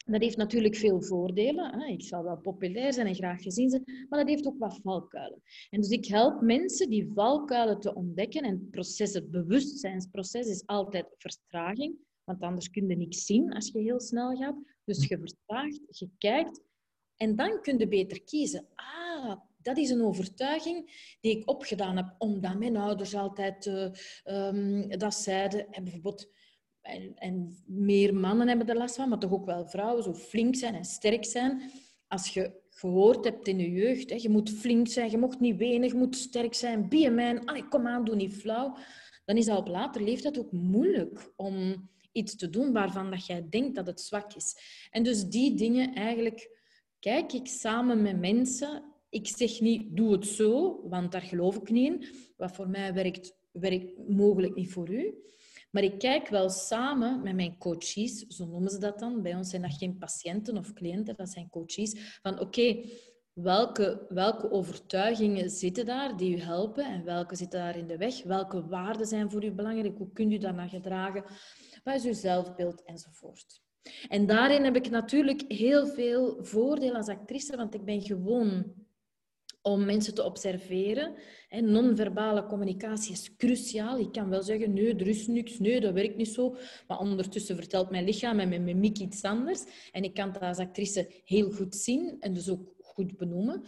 dat 0.06 0.22
heeft 0.22 0.38
natuurlijk 0.38 0.76
veel 0.76 1.02
voordelen. 1.02 1.88
Ik 1.88 2.04
zal 2.04 2.24
wel 2.24 2.38
populair 2.38 2.94
zijn 2.94 3.08
en 3.08 3.16
graag 3.16 3.42
gezien 3.42 3.70
zijn, 3.70 4.06
maar 4.10 4.20
dat 4.20 4.30
heeft 4.30 4.48
ook 4.48 4.60
wat 4.60 4.80
valkuilen. 4.84 5.42
En 5.70 5.82
dus 5.82 5.90
ik 5.90 6.06
help 6.06 6.42
mensen 6.42 6.90
die 6.90 7.12
valkuilen 7.14 7.80
te 7.80 7.96
ontdekken. 7.96 8.44
En 8.44 8.70
proces, 8.70 9.14
het 9.14 9.32
bewustzijnsproces 9.32 10.48
is 10.48 10.66
altijd 10.66 11.16
vertraging, 11.18 11.96
want 12.24 12.42
anders 12.42 12.70
kun 12.70 12.88
je 12.88 12.96
niks 12.96 13.26
zien 13.26 13.54
als 13.54 13.72
je 13.72 13.80
heel 13.80 14.00
snel 14.00 14.36
gaat. 14.36 14.58
Dus 14.84 15.08
je 15.08 15.18
vertraagt, 15.20 15.80
je 15.88 16.10
kijkt 16.18 16.62
en 17.16 17.36
dan 17.36 17.62
kun 17.62 17.78
je 17.78 17.88
beter 17.88 18.24
kiezen. 18.24 18.68
Ah, 18.76 19.40
dat 19.68 19.78
is 19.78 19.90
een 19.90 20.04
overtuiging 20.04 21.16
die 21.22 21.38
ik 21.38 21.50
opgedaan 21.50 21.96
heb, 21.96 22.16
omdat 22.18 22.60
mijn 22.60 22.78
ouders 22.78 23.16
altijd 23.16 23.66
uh, 23.66 24.90
dat 24.90 25.14
zeiden. 25.14 25.72
En 25.72 25.84
bijvoorbeeld, 25.84 26.32
en, 26.82 27.16
en, 27.16 27.64
meer 27.66 28.16
mannen 28.16 28.48
hebben 28.48 28.68
er 28.68 28.78
last 28.78 28.96
van, 28.96 29.10
maar 29.10 29.20
toch 29.20 29.32
ook 29.32 29.46
wel 29.46 29.68
vrouwen, 29.68 30.04
zo 30.04 30.14
flink 30.14 30.56
zijn 30.56 30.76
en 30.76 30.86
sterk 30.86 31.26
zijn. 31.26 31.72
Als 32.08 32.28
je 32.28 32.52
gehoord 32.70 33.24
hebt 33.26 33.48
in 33.48 33.60
je 33.60 33.72
jeugd, 33.72 34.10
hè, 34.10 34.16
je 34.16 34.30
moet 34.30 34.50
flink 34.50 34.88
zijn, 34.88 35.12
je 35.12 35.18
mocht 35.18 35.40
niet 35.40 35.58
wenig, 35.58 35.92
je 35.92 35.98
moet 35.98 36.16
sterk 36.16 36.54
zijn, 36.54 36.90
be 36.90 37.06
a 37.06 37.12
man, 37.12 37.46
Allee, 37.46 37.68
kom 37.68 37.88
aan, 37.88 38.06
doe 38.06 38.16
niet 38.16 38.36
flauw. 38.36 38.78
Dan 39.26 39.38
is 39.38 39.46
dat 39.46 39.58
op 39.58 39.68
later 39.68 40.04
leeftijd 40.04 40.40
ook 40.40 40.52
moeilijk 40.52 41.34
om 41.36 41.90
iets 42.12 42.36
te 42.36 42.50
doen 42.50 42.74
waarvan 42.74 43.12
dat 43.12 43.26
jij 43.26 43.48
denkt 43.50 43.76
dat 43.76 43.88
het 43.88 44.02
zwak 44.02 44.34
is. 44.34 44.58
En 44.92 45.04
dus 45.04 45.26
die 45.26 45.56
dingen 45.56 45.94
eigenlijk 45.94 46.50
kijk 47.00 47.34
ik 47.34 47.48
samen 47.48 48.02
met 48.02 48.20
mensen 48.20 48.96
ik 49.10 49.28
zeg 49.28 49.60
niet, 49.60 49.96
doe 49.96 50.12
het 50.12 50.26
zo, 50.26 50.82
want 50.90 51.12
daar 51.12 51.22
geloof 51.22 51.56
ik 51.56 51.70
niet 51.70 51.88
in. 51.88 52.06
Wat 52.38 52.56
voor 52.56 52.70
mij 52.70 52.94
werkt, 52.94 53.38
werkt 53.52 54.08
mogelijk 54.08 54.56
niet 54.56 54.72
voor 54.72 54.90
u. 54.90 55.16
Maar 55.72 55.84
ik 55.84 56.00
kijk 56.00 56.28
wel 56.28 56.50
samen 56.50 57.24
met 57.24 57.36
mijn 57.36 57.58
coaches, 57.58 58.26
zo 58.28 58.46
noemen 58.46 58.70
ze 58.70 58.80
dat 58.80 59.00
dan. 59.00 59.22
Bij 59.22 59.36
ons 59.36 59.50
zijn 59.50 59.62
dat 59.62 59.74
geen 59.74 59.98
patiënten 59.98 60.58
of 60.58 60.74
cliënten, 60.74 61.16
dat 61.16 61.30
zijn 61.30 61.50
coaches. 61.50 62.20
Van 62.22 62.40
oké, 62.40 62.84
welke, 63.34 64.06
welke 64.10 64.52
overtuigingen 64.52 65.50
zitten 65.50 65.86
daar 65.86 66.18
die 66.18 66.36
u 66.36 66.40
helpen 66.40 66.86
en 66.86 67.04
welke 67.04 67.36
zitten 67.36 67.60
daar 67.60 67.78
in 67.78 67.88
de 67.88 67.98
weg? 67.98 68.24
Welke 68.24 68.68
waarden 68.68 69.06
zijn 69.06 69.32
voor 69.32 69.44
u 69.44 69.52
belangrijk? 69.52 69.98
Hoe 69.98 70.12
kunt 70.12 70.34
u 70.34 70.38
daarnaar 70.38 70.70
gedragen? 70.70 71.24
Wat 71.84 71.96
is 71.96 72.06
uw 72.06 72.14
zelfbeeld 72.14 72.84
enzovoort? 72.84 73.62
En 74.08 74.26
daarin 74.26 74.64
heb 74.64 74.76
ik 74.76 74.90
natuurlijk 74.90 75.44
heel 75.48 75.88
veel 75.88 76.38
voordeel 76.44 76.96
als 76.96 77.08
actrice, 77.08 77.56
want 77.56 77.74
ik 77.74 77.86
ben 77.86 78.02
gewoon 78.02 78.74
om 79.68 79.86
mensen 79.86 80.14
te 80.14 80.24
observeren. 80.24 81.14
Non-verbale 81.50 82.46
communicatie 82.46 83.12
is 83.12 83.36
cruciaal. 83.38 84.00
Ik 84.00 84.12
kan 84.12 84.30
wel 84.30 84.44
zeggen, 84.44 84.74
nee, 84.74 84.96
er 84.96 85.08
is 85.08 85.28
niks, 85.28 85.60
nee, 85.60 85.80
dat 85.80 85.94
werkt 85.94 86.18
niet 86.18 86.34
zo. 86.34 86.56
Maar 86.88 87.00
ondertussen 87.00 87.56
vertelt 87.56 87.90
mijn 87.90 88.04
lichaam 88.04 88.40
en 88.40 88.50
mijn 88.50 88.64
mimiek 88.64 88.98
iets 88.98 89.24
anders. 89.24 89.64
En 89.92 90.04
ik 90.04 90.14
kan 90.14 90.32
dat 90.32 90.42
als 90.42 90.58
actrice 90.58 91.22
heel 91.26 91.52
goed 91.52 91.76
zien 91.76 92.18
en 92.20 92.34
dus 92.34 92.50
ook 92.50 92.76
goed 92.82 93.18
benoemen. 93.18 93.64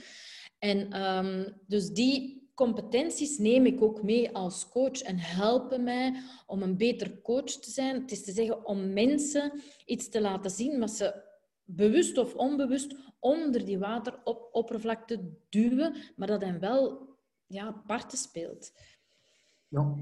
En 0.60 1.02
um, 1.02 1.56
dus 1.68 1.90
die 1.90 2.48
competenties 2.54 3.38
neem 3.38 3.66
ik 3.66 3.82
ook 3.82 4.04
mee 4.04 4.36
als 4.36 4.70
coach 4.70 5.02
en 5.02 5.18
helpen 5.18 5.84
mij 5.84 6.14
om 6.48 6.62
een 6.62 6.78
beter 6.78 7.22
coach 7.22 7.44
te 7.44 7.72
zijn. 7.72 8.02
Het 8.02 8.12
is 8.12 8.24
te 8.24 8.32
zeggen 8.32 8.66
om 8.66 8.94
mensen 8.94 9.62
iets 9.86 10.10
te 10.10 10.22
laten 10.22 10.52
zien 10.52 10.80
wat 10.80 10.92
ze 10.92 11.28
bewust 11.76 12.18
of 12.18 12.36
onbewust 12.36 12.96
onder 13.20 13.66
die 13.66 13.80
wateroppervlakte 13.80 15.30
duwen, 15.50 15.96
maar 16.16 16.28
dat 16.28 16.42
dan 16.42 16.60
wel 16.60 17.08
ja, 17.48 17.72
parten 17.72 18.18
speelt. 18.18 18.72
Ja, 19.68 19.96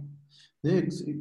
nee, 0.59 0.81
ik, 0.83 1.17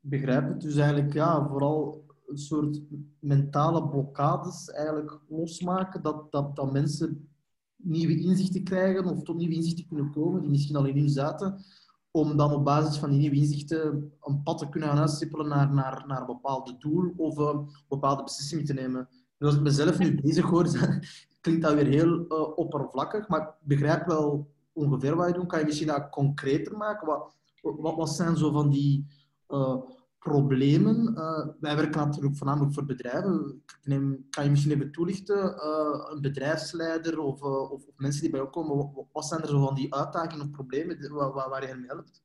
begrijp 0.00 0.48
het. 0.48 0.60
Dus 0.60 0.76
eigenlijk 0.76 1.12
ja, 1.12 1.48
vooral 1.48 2.04
een 2.26 2.38
soort 2.38 2.80
mentale 3.18 3.88
blokkades 3.88 4.70
eigenlijk 4.70 5.20
losmaken, 5.28 6.02
dat, 6.02 6.32
dat, 6.32 6.56
dat 6.56 6.72
mensen 6.72 7.28
nieuwe 7.76 8.20
inzichten 8.20 8.64
krijgen 8.64 9.04
of 9.04 9.22
tot 9.22 9.36
nieuwe 9.36 9.54
inzichten 9.54 9.86
kunnen 9.86 10.10
komen, 10.10 10.40
die 10.40 10.50
misschien 10.50 10.76
al 10.76 10.86
in 10.86 10.98
hun 10.98 11.08
zaten, 11.08 11.64
om 12.10 12.36
dan 12.36 12.52
op 12.52 12.64
basis 12.64 12.98
van 12.98 13.10
die 13.10 13.18
nieuwe 13.18 13.36
inzichten 13.36 14.12
een 14.20 14.42
pad 14.42 14.58
te 14.58 14.68
kunnen 14.68 14.88
gaan 14.88 14.98
uitstippelen 14.98 15.48
naar, 15.48 15.72
naar, 15.72 16.04
naar 16.06 16.20
een 16.20 16.26
bepaald 16.26 16.80
doel 16.80 17.12
of 17.16 17.38
uh, 17.38 17.58
bepaalde 17.88 18.22
beslissingen 18.22 18.64
te 18.64 18.72
nemen. 18.72 19.08
Dus 19.38 19.48
als 19.48 19.56
ik 19.56 19.62
mezelf 19.62 19.98
nu 19.98 20.20
bezig 20.20 20.44
hoor, 20.44 20.68
klinkt 21.40 21.62
dat 21.62 21.74
weer 21.74 21.86
heel 21.86 22.24
uh, 22.28 22.58
oppervlakkig, 22.58 23.28
maar 23.28 23.40
ik 23.40 23.54
begrijp 23.60 24.06
wel 24.06 24.50
ongeveer 24.72 25.16
wat 25.16 25.26
je 25.26 25.32
doet. 25.32 25.46
Kan 25.46 25.58
je 25.58 25.64
misschien 25.64 25.86
dat 25.86 26.10
concreter 26.10 26.76
maken? 26.76 27.06
Wat, 27.06 27.36
wat, 27.60 27.96
wat 27.96 28.10
zijn 28.10 28.36
zo 28.36 28.52
van 28.52 28.70
die 28.70 29.06
uh, 29.48 29.76
problemen. 30.18 31.12
Uh, 31.14 31.46
wij 31.60 31.76
werken 31.76 32.00
natuurlijk 32.00 32.36
voornamelijk 32.36 32.74
voor 32.74 32.84
bedrijven. 32.84 33.62
Neem, 33.82 34.26
kan 34.30 34.44
je 34.44 34.50
misschien 34.50 34.72
even 34.72 34.92
toelichten, 34.92 35.66
een 36.12 36.20
bedrijfsleider 36.20 37.18
of, 37.18 37.42
of, 37.42 37.84
mensen 37.96 38.20
die 38.20 38.30
bij 38.30 38.40
jou 38.40 38.52
komen, 38.52 38.76
wat, 38.76 39.06
wat, 39.12 39.26
zijn 39.26 39.42
er 39.42 39.48
zo 39.48 39.64
van 39.64 39.74
die 39.74 39.94
uitdagingen 39.94 40.44
of 40.44 40.50
problemen 40.50 41.12
waar, 41.12 41.32
waar 41.32 41.62
je 41.62 41.68
hen 41.68 41.84
helpt? 41.86 42.24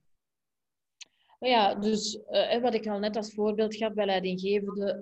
Ja, 1.39 1.75
dus 1.75 2.19
wat 2.61 2.73
ik 2.73 2.87
al 2.87 2.99
net 2.99 3.15
als 3.15 3.33
voorbeeld 3.33 3.75
gaf 3.75 3.93
bij 3.93 4.05
leidinggevende 4.05 4.97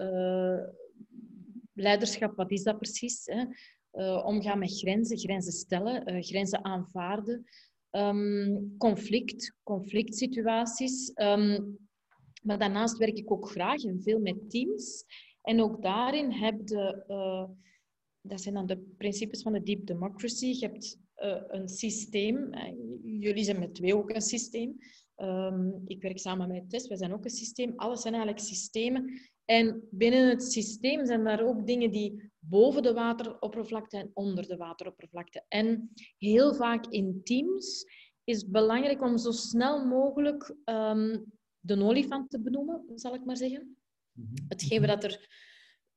leiderschap, 1.79 2.35
wat 2.35 2.51
is 2.51 2.63
dat 2.63 2.77
precies? 2.77 3.25
Hè? 3.25 3.45
omgaan 4.23 4.59
met 4.59 4.77
grenzen, 4.77 5.17
grenzen 5.17 5.53
stellen, 5.53 6.23
grenzen 6.23 6.63
aanvaarden. 6.65 7.45
Um, 7.91 8.75
conflict, 8.77 9.55
conflict 9.63 10.15
situaties. 10.15 11.11
Um, 11.15 11.77
maar 12.43 12.59
daarnaast 12.59 12.97
werk 12.97 13.17
ik 13.17 13.31
ook 13.31 13.49
graag 13.49 13.83
en 13.83 14.01
veel 14.01 14.19
met 14.19 14.49
teams. 14.49 15.05
En 15.41 15.61
ook 15.61 15.81
daarin 15.81 16.31
heb 16.31 16.61
je, 16.65 17.03
uh, 17.07 17.49
dat 18.21 18.41
zijn 18.41 18.55
dan 18.55 18.65
de 18.65 18.77
principes 18.97 19.41
van 19.41 19.53
de 19.53 19.63
deep 19.63 19.85
democracy. 19.85 20.45
Je 20.45 20.65
hebt 20.65 20.97
een 21.47 21.67
systeem. 21.67 22.49
Jullie 23.03 23.43
zijn 23.43 23.59
met 23.59 23.75
twee 23.75 23.95
ook 23.95 24.09
een 24.09 24.21
systeem. 24.21 24.77
Um, 25.17 25.81
ik 25.87 26.01
werk 26.01 26.19
samen 26.19 26.47
met 26.47 26.69
Tess, 26.69 26.87
wij 26.87 26.97
zijn 26.97 27.13
ook 27.13 27.23
een 27.23 27.29
systeem. 27.29 27.73
Alles 27.75 28.01
zijn 28.01 28.13
eigenlijk 28.13 28.45
systemen. 28.45 29.19
En 29.49 29.87
binnen 29.91 30.29
het 30.29 30.43
systeem 30.43 31.05
zijn 31.05 31.23
daar 31.23 31.41
ook 31.41 31.67
dingen 31.67 31.91
die 31.91 32.31
boven 32.39 32.83
de 32.83 32.93
wateroppervlakte 32.93 33.97
en 33.97 34.11
onder 34.13 34.47
de 34.47 34.57
wateroppervlakte. 34.57 35.43
En 35.47 35.91
heel 36.17 36.53
vaak 36.53 36.87
in 36.87 37.21
teams 37.23 37.85
is 38.23 38.41
het 38.41 38.51
belangrijk 38.51 39.01
om 39.01 39.17
zo 39.17 39.31
snel 39.31 39.85
mogelijk 39.85 40.55
um, 40.65 41.25
de 41.59 41.83
olifant 41.83 42.29
te 42.29 42.41
benoemen, 42.41 42.83
zal 42.95 43.13
ik 43.13 43.25
maar 43.25 43.37
zeggen. 43.37 43.77
Mhm. 44.11 44.27
Hetgeen 44.47 44.85
wat 44.85 45.03
er 45.03 45.27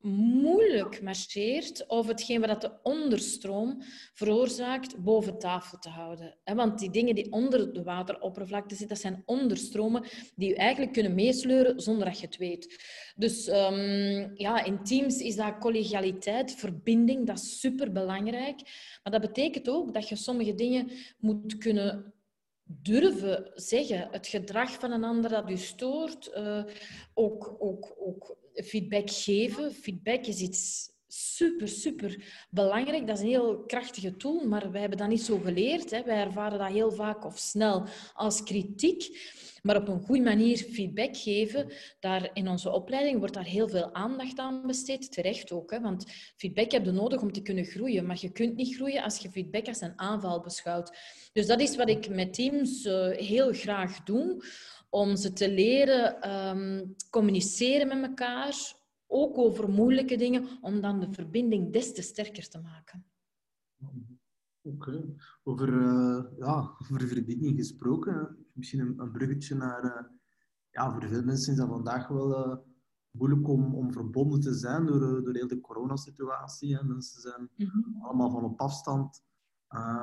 moeilijk 0.03 1.03
marcheert 1.03 1.87
of 1.87 2.07
hetgeen 2.07 2.41
wat 2.41 2.61
de 2.61 2.73
onderstroom 2.83 3.83
veroorzaakt 4.13 5.03
boven 5.03 5.39
tafel 5.39 5.79
te 5.79 5.89
houden. 5.89 6.39
Want 6.45 6.79
die 6.79 6.91
dingen 6.91 7.15
die 7.15 7.33
onder 7.33 7.73
de 7.73 7.83
wateroppervlakte 7.83 8.75
zitten, 8.75 8.89
dat 8.89 8.99
zijn 8.99 9.23
onderstromen 9.27 10.05
die 10.35 10.49
je 10.49 10.55
eigenlijk 10.55 10.93
kunnen 10.93 11.15
meesleuren 11.15 11.81
zonder 11.81 12.05
dat 12.05 12.19
je 12.19 12.27
het 12.27 12.37
weet. 12.37 12.83
Dus 13.17 13.49
um, 13.49 14.31
ja, 14.35 14.65
in 14.65 14.83
teams 14.83 15.19
is 15.19 15.37
dat 15.37 15.59
collegialiteit, 15.59 16.55
verbinding, 16.55 17.27
dat 17.27 17.39
is 17.39 17.61
superbelangrijk. 17.61 18.61
Maar 19.03 19.13
dat 19.13 19.21
betekent 19.21 19.69
ook 19.69 19.95
dat 19.95 20.09
je 20.09 20.17
sommige 20.17 20.55
dingen 20.55 20.91
moet 21.19 21.59
kunnen 21.59 22.15
durven 22.65 23.51
zeggen, 23.55 24.09
het 24.11 24.27
gedrag 24.27 24.71
van 24.71 24.91
een 24.91 25.05
ander 25.05 25.31
dat 25.31 25.51
u 25.51 25.57
stoort, 25.57 26.31
uh, 26.37 26.65
ook, 27.15 27.57
ook, 27.59 27.95
ook 27.99 28.37
feedback 28.55 29.11
geven. 29.11 29.73
Feedback 29.73 30.27
is 30.27 30.41
iets 30.41 30.91
super, 31.13 31.69
super 31.69 32.25
belangrijk. 32.51 33.07
Dat 33.07 33.17
is 33.17 33.23
een 33.23 33.29
heel 33.29 33.65
krachtige 33.67 34.17
tool, 34.17 34.47
maar 34.47 34.71
wij 34.71 34.81
hebben 34.81 34.99
dat 34.99 35.09
niet 35.09 35.23
zo 35.23 35.39
geleerd. 35.39 35.91
Hè. 35.91 36.03
Wij 36.03 36.25
ervaren 36.25 36.59
dat 36.59 36.69
heel 36.69 36.93
vaak 36.93 37.25
of 37.25 37.39
snel 37.39 37.87
als 38.15 38.43
kritiek. 38.43 39.31
Maar 39.63 39.77
op 39.77 39.89
een 39.89 40.01
goede 40.01 40.23
manier 40.23 40.57
feedback 40.57 41.17
geven, 41.17 41.73
daar 42.01 42.31
in 42.33 42.49
onze 42.49 42.71
opleiding 42.71 43.19
wordt 43.19 43.35
daar 43.35 43.45
heel 43.45 43.69
veel 43.69 43.95
aandacht 43.95 44.39
aan 44.39 44.67
besteed. 44.67 45.13
Terecht 45.13 45.53
ook, 45.53 45.71
hè, 45.71 45.81
want 45.81 46.05
feedback 46.37 46.71
heb 46.71 46.85
je 46.85 46.91
nodig 46.91 47.21
om 47.21 47.33
te 47.33 47.43
kunnen 47.43 47.65
groeien. 47.65 48.07
Maar 48.07 48.19
je 48.21 48.33
kunt 48.33 48.57
niet 48.57 48.75
groeien 48.75 49.03
als 49.03 49.19
je 49.19 49.31
feedback 49.31 49.67
als 49.67 49.81
een 49.81 49.99
aanval 49.99 50.41
beschouwt. 50.41 50.97
Dus 51.33 51.47
dat 51.47 51.61
is 51.61 51.77
wat 51.77 51.89
ik 51.89 52.09
met 52.09 52.35
teams 52.35 52.85
uh, 52.85 53.11
heel 53.11 53.53
graag 53.53 54.03
doe. 54.03 54.45
Om 54.95 55.17
ze 55.17 55.33
te 55.33 55.51
leren 55.51 56.31
um, 56.31 56.95
communiceren 57.11 57.89
met 57.89 58.09
elkaar, 58.09 58.77
ook 59.07 59.39
over 59.39 59.69
moeilijke 59.69 60.17
dingen, 60.17 60.49
om 60.61 60.81
dan 60.81 61.01
de 61.01 61.13
verbinding 61.13 61.73
des 61.73 61.95
te 61.95 62.03
sterker 62.03 62.49
te 62.49 62.61
maken. 62.61 63.05
Oké. 64.63 65.15
Over, 65.43 65.69
uh, 65.69 66.25
ja, 66.39 66.77
over 66.79 67.09
verbinding 67.09 67.57
gesproken, 67.57 68.47
misschien 68.53 68.81
een, 68.81 68.99
een 68.99 69.13
bruggetje 69.13 69.55
naar... 69.55 69.85
Uh, 69.85 70.11
ja, 70.71 70.93
voor 70.93 71.09
veel 71.09 71.23
mensen 71.23 71.53
is 71.53 71.59
dat 71.59 71.69
vandaag 71.69 72.09
wel 72.09 72.49
uh, 72.49 72.57
moeilijk 73.11 73.49
om, 73.49 73.75
om 73.75 73.93
verbonden 73.93 74.41
te 74.41 74.55
zijn 74.55 74.87
door, 74.87 75.25
door 75.25 75.35
heel 75.35 75.49
de 75.49 75.61
coronasituatie. 75.61 76.85
Mensen 76.85 77.21
zijn 77.21 77.51
mhm. 77.57 78.05
allemaal 78.05 78.31
van 78.31 78.45
op 78.45 78.61
afstand 78.61 79.23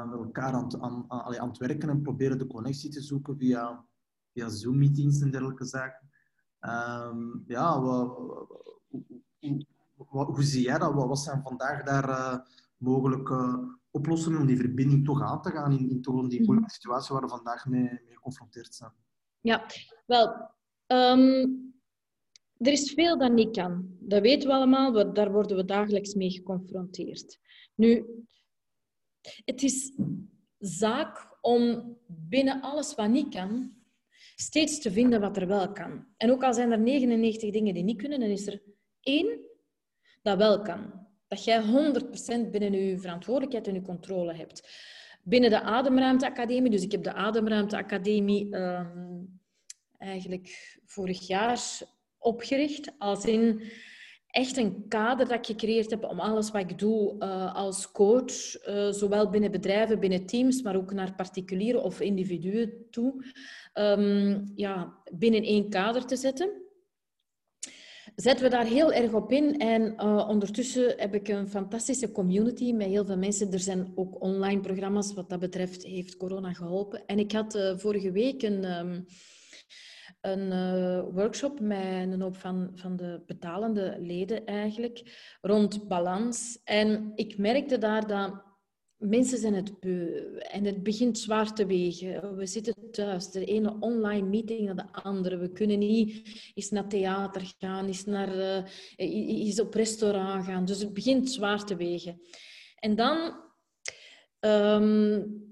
met 0.10 0.20
elkaar 0.20 0.54
aan, 0.54 0.82
aan, 0.82 1.06
aan, 1.08 1.40
aan, 1.40 1.48
het 1.48 1.58
werken 1.58 1.90
en 1.90 2.02
proberen 2.02 2.38
de 2.38 2.48
connectie 2.48 2.90
te 2.90 3.02
zoeken 3.02 3.38
via, 3.38 3.86
via 4.34 4.50
Zoom-meetings 4.50 5.22
en 5.22 5.32
dergelijke 5.32 5.66
zaken. 5.66 6.10
Um, 6.60 7.44
ja, 7.48 7.82
wat, 7.82 8.18
hoe, 8.88 9.66
hoe, 9.96 10.26
hoe, 10.26 10.44
zie 10.44 10.64
jij 10.64 10.78
dat? 10.78 10.94
Wat, 10.94 11.20
zijn 11.20 11.42
vandaag 11.42 11.84
daar 11.84 12.42
mogelijke 12.78 13.68
oplossingen 13.92 14.40
om 14.40 14.46
die 14.46 14.58
verbinding 14.58 15.06
toch 15.06 15.22
aan 15.22 15.42
te 15.42 15.52
gaan 15.52 15.72
in, 15.72 15.90
in 15.90 16.02
toch 16.02 16.28
die 16.28 16.38
mhm. 16.38 16.46
moeilijke 16.46 16.74
situatie 16.74 17.14
waar 17.14 17.24
we 17.24 17.30
vandaag 17.30 17.66
mee, 17.66 17.82
mee 17.82 18.14
geconfronteerd 18.14 18.76
zijn? 18.76 18.92
Ja, 19.42 19.66
wel, 20.06 20.52
um, 20.88 21.74
er 22.58 22.72
is 22.72 22.94
veel 22.94 23.18
dat 23.18 23.32
niet 23.32 23.56
kan. 23.56 23.98
Dat 24.00 24.22
weten 24.22 24.48
we 24.48 24.56
allemaal, 24.56 25.14
daar 25.14 25.32
worden 25.32 25.58
we 25.58 25.66
dagelijks 25.66 26.14
mee 26.14 26.32
geconfronteerd. 26.32 27.40
Nu, 27.76 28.06
het 29.46 29.64
is 29.64 29.94
zaak 30.58 31.38
om 31.42 31.96
binnen 32.08 32.62
alles 32.62 32.96
wat 32.96 33.10
niet 33.10 33.34
kan, 33.34 33.74
steeds 34.42 34.80
te 34.80 34.92
vinden 34.92 35.22
wat 35.22 35.38
er 35.38 35.48
wel 35.48 35.72
kan. 35.72 36.06
En 36.18 36.32
ook 36.32 36.44
al 36.44 36.54
zijn 36.54 36.72
er 36.72 36.80
99 36.80 37.52
dingen 37.52 37.74
die 37.74 37.84
niet 37.84 37.98
kunnen, 37.98 38.20
dan 38.20 38.30
is 38.30 38.48
er 38.48 38.62
één 39.02 39.40
dat 40.22 40.38
wel 40.38 40.62
kan 40.62 41.08
dat 41.30 41.44
jij 41.44 41.62
100% 41.62 41.66
binnen 42.52 42.74
je 42.74 43.00
verantwoordelijkheid 43.00 43.68
en 43.68 43.74
je 43.74 43.82
controle 43.82 44.34
hebt. 44.34 44.70
Binnen 45.24 45.50
de 45.50 45.62
Ademruimteacademie, 45.62 46.72
dus 46.72 46.84
ik 46.84 46.92
heb 46.92 47.04
de 47.04 47.14
Ademruimteacademie 47.14 48.52
ehm, 48.52 49.18
eigenlijk 49.98 50.80
vorig 50.86 51.28
jaar 51.28 51.60
opgericht, 52.18 52.92
als 52.98 53.26
in 53.26 53.62
echt 54.32 54.58
een 54.58 54.86
kader 54.88 55.28
dat 55.28 55.38
ik 55.38 55.46
gecreëerd 55.46 55.90
heb 55.90 56.04
om 56.04 56.20
alles 56.20 56.52
wat 56.52 56.62
ik 56.62 56.80
doe 56.80 57.16
uh, 57.20 57.56
als 57.56 57.92
coach, 57.92 58.68
uh, 58.68 58.92
zowel 58.92 59.30
binnen 59.30 59.52
bedrijven, 59.52 60.00
binnen 60.00 60.26
teams, 60.26 60.62
maar 60.62 60.76
ook 60.76 60.94
naar 60.94 61.16
particulieren 61.16 61.84
of 61.84 62.00
individuen 62.00 62.74
toe, 62.90 63.26
um, 63.74 64.52
ja, 64.56 64.98
binnen 65.12 65.44
één 65.44 65.70
kader 65.70 66.06
te 66.06 66.16
zetten 66.16 66.68
zetten 68.16 68.44
we 68.44 68.50
daar 68.50 68.66
heel 68.66 68.94
erg 68.94 69.14
op 69.14 69.32
in. 69.32 69.60
En 69.60 69.94
uh, 69.98 70.26
ondertussen 70.30 70.94
heb 70.98 71.14
ik 71.14 71.28
een 71.28 71.50
fantastische 71.50 72.12
community 72.12 72.72
met 72.72 72.88
heel 72.88 73.06
veel 73.06 73.18
mensen. 73.18 73.52
Er 73.54 73.60
zijn 73.60 73.92
ook 73.96 74.22
online 74.22 74.62
programma's. 74.62 75.14
Wat 75.14 75.30
dat 75.30 75.40
betreft 75.40 75.84
heeft 75.84 76.18
corona 76.18 76.54
geholpen. 76.54 77.06
En 77.06 77.20
ik 77.20 77.32
had 77.32 77.74
vorige 77.78 78.12
week 78.12 78.42
een, 78.42 78.80
um, 78.80 79.06
een 80.22 80.52
uh, 80.52 81.04
workshop 81.14 81.60
met 81.60 82.12
een 82.12 82.22
hoop 82.22 82.36
van, 82.36 82.72
van 82.76 82.96
de 82.96 83.22
betalende 83.26 83.98
leden 84.00 84.46
eigenlijk, 84.46 85.02
rond 85.42 85.88
balans. 85.88 86.60
En 86.64 87.12
ik 87.16 87.38
merkte 87.38 87.78
daar 87.78 88.08
dat 88.08 88.48
mensen 89.00 89.38
zijn 89.38 89.54
het 89.54 89.80
beu 89.80 90.38
en 90.38 90.66
het 90.66 90.84
begint 90.84 91.18
zwaar 91.18 91.54
te 91.54 91.66
wegen. 91.66 92.36
We 92.36 92.46
zitten 92.46 92.92
thuis, 92.92 93.32
de 93.32 93.46
ene 93.46 93.78
online 93.80 94.28
meeting 94.28 94.66
naar 94.66 94.76
de 94.76 94.92
andere. 94.92 95.38
We 95.38 95.52
kunnen 95.52 95.80
niet 95.80 96.52
eens 96.54 96.70
naar 96.70 96.88
theater 96.88 97.54
gaan, 97.58 97.86
eens, 97.86 98.06
naar, 98.06 98.66
uh, 98.98 99.60
op 99.60 99.74
restaurant 99.74 100.46
gaan. 100.46 100.66
Dus 100.66 100.80
het 100.80 100.94
begint 100.94 101.32
zwaar 101.32 101.66
te 101.66 101.76
wegen. 101.76 102.22
En 102.76 102.96
dan 102.96 103.36
um, 104.40 105.48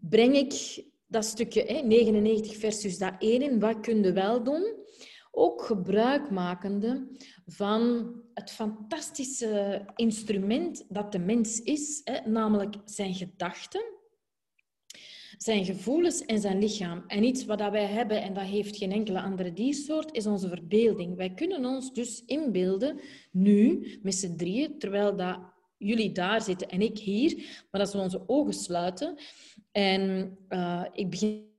breng 0.00 0.36
ik 0.36 0.84
dat 1.16 1.24
stukje 1.24 1.64
hè, 1.66 1.80
99 1.82 2.56
versus 2.56 2.98
dat 2.98 3.14
1 3.18 3.42
in. 3.42 3.60
Wat 3.60 3.80
kun 3.80 4.02
je 4.02 4.12
wel 4.12 4.42
doen? 4.42 4.74
Ook 5.30 5.62
gebruikmakende 5.62 7.08
van 7.46 8.12
het 8.34 8.50
fantastische 8.50 9.84
instrument 9.94 10.84
dat 10.88 11.12
de 11.12 11.18
mens 11.18 11.60
is, 11.62 12.00
hè, 12.04 12.30
namelijk 12.30 12.74
zijn 12.84 13.14
gedachten, 13.14 13.84
zijn 15.36 15.64
gevoelens 15.64 16.24
en 16.24 16.40
zijn 16.40 16.58
lichaam. 16.58 17.04
En 17.06 17.24
iets 17.24 17.44
wat 17.44 17.70
wij 17.70 17.86
hebben, 17.86 18.22
en 18.22 18.34
dat 18.34 18.44
heeft 18.44 18.76
geen 18.76 18.92
enkele 18.92 19.20
andere 19.20 19.52
diersoort, 19.52 20.12
is 20.12 20.26
onze 20.26 20.48
verbeelding. 20.48 21.16
Wij 21.16 21.34
kunnen 21.34 21.64
ons 21.64 21.92
dus 21.92 22.24
inbeelden, 22.26 23.00
nu, 23.30 23.98
met 24.02 24.14
z'n 24.14 24.36
drieën, 24.36 24.78
terwijl 24.78 25.16
dat 25.16 25.38
jullie 25.76 26.12
daar 26.12 26.42
zitten 26.42 26.68
en 26.68 26.82
ik 26.82 26.98
hier, 26.98 27.64
maar 27.70 27.80
als 27.80 27.92
we 27.92 27.98
onze 27.98 28.28
ogen 28.28 28.54
sluiten 28.54 29.18
en 29.72 30.36
uh, 30.48 30.84
ik 30.92 31.10
begin 31.10 31.54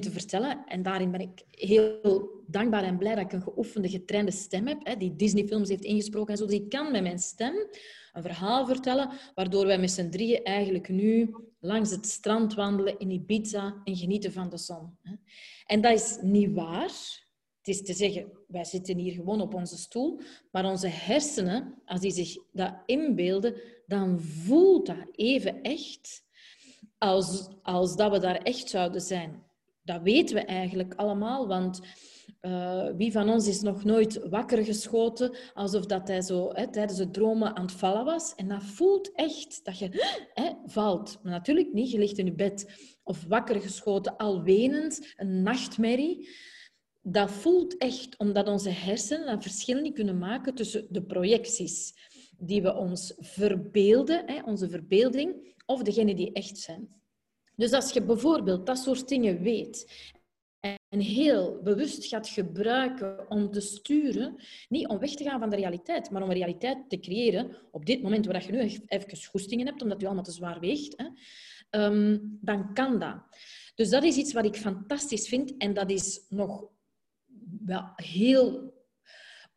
te 0.00 0.10
vertellen. 0.10 0.64
En 0.66 0.82
daarin 0.82 1.10
ben 1.10 1.20
ik 1.20 1.44
heel 1.50 2.30
dankbaar 2.46 2.82
en 2.82 2.98
blij 2.98 3.14
dat 3.14 3.24
ik 3.24 3.32
een 3.32 3.42
geoefende, 3.42 3.88
getrainde 3.88 4.30
stem 4.30 4.66
heb, 4.66 4.86
hè, 4.86 4.96
die 4.96 5.16
Disney-films 5.16 5.68
heeft 5.68 5.84
ingesproken 5.84 6.32
en 6.32 6.38
zo. 6.38 6.46
Dus 6.46 6.54
ik 6.54 6.68
kan 6.68 6.92
met 6.92 7.02
mijn 7.02 7.18
stem 7.18 7.54
een 8.12 8.22
verhaal 8.22 8.66
vertellen, 8.66 9.10
waardoor 9.34 9.66
wij 9.66 9.78
met 9.78 9.90
z'n 9.90 10.08
drieën 10.08 10.42
eigenlijk 10.42 10.88
nu 10.88 11.34
langs 11.60 11.90
het 11.90 12.06
strand 12.06 12.54
wandelen 12.54 12.98
in 12.98 13.10
Ibiza 13.10 13.80
en 13.84 13.96
genieten 13.96 14.32
van 14.32 14.48
de 14.48 14.58
zon. 14.58 14.98
En 15.66 15.80
dat 15.80 15.92
is 15.92 16.18
niet 16.22 16.52
waar. 16.52 17.22
Het 17.64 17.74
is 17.74 17.82
te 17.82 17.92
zeggen, 17.92 18.32
wij 18.48 18.64
zitten 18.64 18.98
hier 18.98 19.12
gewoon 19.12 19.40
op 19.40 19.54
onze 19.54 19.76
stoel, 19.76 20.20
maar 20.50 20.64
onze 20.64 20.88
hersenen, 20.88 21.74
als 21.84 22.00
die 22.00 22.10
zich 22.10 22.36
dat 22.52 22.74
inbeelden, 22.86 23.54
dan 23.86 24.20
voelt 24.20 24.86
dat 24.86 25.06
even 25.12 25.62
echt 25.62 26.24
als, 26.98 27.48
als 27.62 27.96
dat 27.96 28.10
we 28.12 28.18
daar 28.18 28.36
echt 28.36 28.68
zouden 28.68 29.00
zijn. 29.00 29.42
Dat 29.82 30.02
weten 30.02 30.34
we 30.34 30.44
eigenlijk 30.44 30.94
allemaal, 30.94 31.46
want 31.46 31.80
uh, 32.40 32.88
wie 32.96 33.12
van 33.12 33.28
ons 33.28 33.48
is 33.48 33.60
nog 33.60 33.84
nooit 33.84 34.28
wakker 34.28 34.64
geschoten 34.64 35.36
alsof 35.54 35.86
dat 35.86 36.08
hij 36.08 36.22
zo 36.22 36.52
hè, 36.52 36.70
tijdens 36.70 36.98
het 36.98 37.12
dromen 37.12 37.56
aan 37.56 37.62
het 37.62 37.72
vallen 37.72 38.04
was? 38.04 38.34
En 38.34 38.48
dat 38.48 38.62
voelt 38.62 39.12
echt 39.12 39.64
dat 39.64 39.78
je 39.78 39.88
hè, 40.34 40.50
valt. 40.66 41.18
Maar 41.22 41.32
natuurlijk 41.32 41.72
niet, 41.72 41.90
je 41.90 41.98
ligt 41.98 42.18
in 42.18 42.24
je 42.26 42.32
bed 42.32 42.70
of 43.02 43.24
wakker 43.28 43.60
geschoten, 43.60 44.16
al 44.16 44.42
wenend, 44.42 45.14
een 45.16 45.42
nachtmerrie. 45.42 46.28
Dat 47.06 47.30
voelt 47.30 47.76
echt 47.76 48.18
omdat 48.18 48.48
onze 48.48 48.70
hersenen 48.70 49.28
een 49.28 49.42
verschil 49.42 49.80
niet 49.80 49.94
kunnen 49.94 50.18
maken 50.18 50.54
tussen 50.54 50.86
de 50.90 51.02
projecties 51.02 51.94
die 52.38 52.62
we 52.62 52.74
ons 52.74 53.14
verbeelden, 53.18 54.44
onze 54.44 54.70
verbeelding, 54.70 55.54
of 55.66 55.82
degene 55.82 56.14
die 56.14 56.32
echt 56.32 56.58
zijn. 56.58 56.88
Dus 57.56 57.72
als 57.72 57.92
je 57.92 58.02
bijvoorbeeld 58.02 58.66
dat 58.66 58.78
soort 58.78 59.08
dingen 59.08 59.42
weet 59.42 60.12
en 60.88 61.00
heel 61.00 61.60
bewust 61.62 62.06
gaat 62.06 62.28
gebruiken 62.28 63.30
om 63.30 63.50
te 63.50 63.60
sturen, 63.60 64.36
niet 64.68 64.88
om 64.88 64.98
weg 64.98 65.14
te 65.14 65.24
gaan 65.24 65.40
van 65.40 65.50
de 65.50 65.56
realiteit, 65.56 66.10
maar 66.10 66.22
om 66.22 66.28
een 66.28 66.36
realiteit 66.36 66.78
te 66.88 66.98
creëren 66.98 67.56
op 67.70 67.86
dit 67.86 68.02
moment 68.02 68.26
waar 68.26 68.44
je 68.46 68.52
nu 68.52 68.80
even 68.86 69.26
goestingen 69.26 69.66
hebt, 69.66 69.82
omdat 69.82 70.00
je 70.00 70.06
allemaal 70.06 70.24
te 70.24 70.32
zwaar 70.32 70.60
weegt, 70.60 70.94
hè, 70.96 71.06
um, 71.84 72.38
dan 72.40 72.74
kan 72.74 72.98
dat. 72.98 73.16
Dus 73.74 73.90
dat 73.90 74.04
is 74.04 74.16
iets 74.16 74.32
wat 74.32 74.44
ik 74.44 74.56
fantastisch 74.56 75.28
vind 75.28 75.56
en 75.56 75.74
dat 75.74 75.90
is 75.90 76.26
nog 76.28 76.72
wel 77.64 77.92
heel 77.96 78.72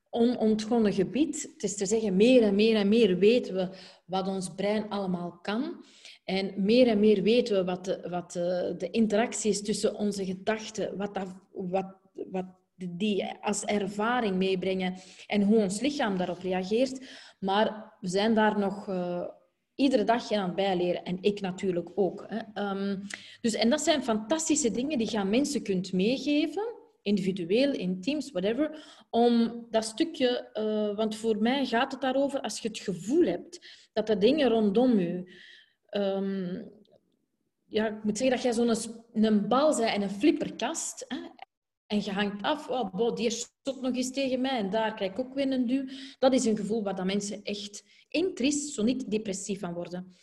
onontgonnen 0.10 0.94
gebied. 0.94 1.50
Het 1.54 1.64
is 1.64 1.76
te 1.76 1.86
zeggen, 1.86 2.16
meer 2.16 2.44
en 2.44 2.56
meer 2.56 2.76
en 2.76 2.90
meer 2.90 3.18
weten 3.18 3.56
we 3.56 3.70
wat 4.06 4.28
ons 4.28 4.54
brein 4.56 4.90
allemaal 4.90 5.40
kan. 5.42 5.86
En 6.24 6.54
meer 6.58 6.88
en 6.88 7.00
meer 7.00 7.22
weten 7.22 7.56
we 7.56 7.64
wat 7.64 7.86
de, 7.86 8.08
wat 8.10 8.32
de, 8.78 8.88
interactie 8.92 9.50
is 9.50 9.62
tussen 9.62 9.96
onze 9.96 10.26
gedachten, 10.26 10.98
wat, 10.98 11.14
dat, 11.14 11.36
wat, 11.52 11.96
wat 12.14 12.46
die 12.76 13.26
als 13.42 13.64
ervaring 13.64 14.36
meebrengen 14.36 14.96
en 15.28 15.42
hoe 15.42 15.58
ons 15.58 15.80
lichaam 15.80 16.18
daarop 16.18 16.40
reageert. 16.40 17.10
Maar 17.40 17.96
we 18.00 18.08
zijn 18.08 18.34
daar 18.34 18.60
nog 18.60 18.88
uh, 18.88 19.28
iedere 19.76 20.04
dag 20.04 20.32
aan 20.32 20.46
het 20.46 20.56
bijleren. 20.56 21.04
En 21.04 21.18
ik 21.22 21.42
natuurlijk 21.42 21.90
ook. 21.96 22.26
Hè. 22.28 22.70
Um, 22.70 23.02
dus, 23.42 23.54
en 23.54 23.70
dat 23.70 23.82
zijn 23.82 24.04
fantastische 24.04 24.72
dingen 24.72 24.98
die 24.98 25.12
je 25.12 25.24
mensen 25.24 25.64
kunt 25.64 25.94
meegeven 25.94 26.77
individueel, 27.08 27.74
in 27.74 28.02
teams, 28.02 28.32
whatever, 28.32 28.86
om 29.10 29.66
dat 29.70 29.86
stukje, 29.86 30.50
uh, 30.54 30.96
want 30.96 31.16
voor 31.16 31.38
mij 31.38 31.66
gaat 31.66 31.92
het 31.92 32.02
daarover 32.02 32.42
als 32.42 32.60
je 32.60 32.68
het 32.68 32.80
gevoel 32.80 33.26
hebt 33.26 33.60
dat 33.94 34.10
er 34.10 34.20
dingen 34.20 34.50
rondom 34.50 35.00
je 35.00 35.32
um, 35.92 36.76
ja, 37.66 37.88
ik 37.88 38.04
moet 38.04 38.18
zeggen 38.18 38.36
dat 38.36 38.46
jij 38.46 38.54
zo'n 38.54 39.24
een 39.24 39.48
bal 39.48 39.78
bent 39.78 39.94
en 39.94 40.02
een 40.02 40.10
flipperkast. 40.10 41.06
Hè? 41.08 41.18
En 41.88 42.04
je 42.04 42.12
hangt 42.12 42.44
af, 42.44 42.70
oh, 42.70 42.94
bo, 42.94 43.14
die 43.14 43.30
stopt 43.30 43.82
nog 43.82 43.96
eens 43.96 44.12
tegen 44.12 44.42
mij 44.42 44.58
en 44.58 44.70
daar 44.70 44.94
krijg 44.94 45.12
ik 45.12 45.20
ook 45.20 45.34
weer 45.34 45.52
een 45.52 45.68
duw. 45.68 45.86
Dat 46.20 46.34
is 46.34 46.46
een 46.46 46.58
gevoel 46.58 46.84
waar 46.84 46.96
dat 46.96 47.06
mensen 47.06 47.44
echt 47.44 47.84
intrist, 48.10 48.74
zo 48.74 48.84
niet 48.84 49.12
depressief 49.12 49.60
van 49.60 49.74
worden. 49.74 50.16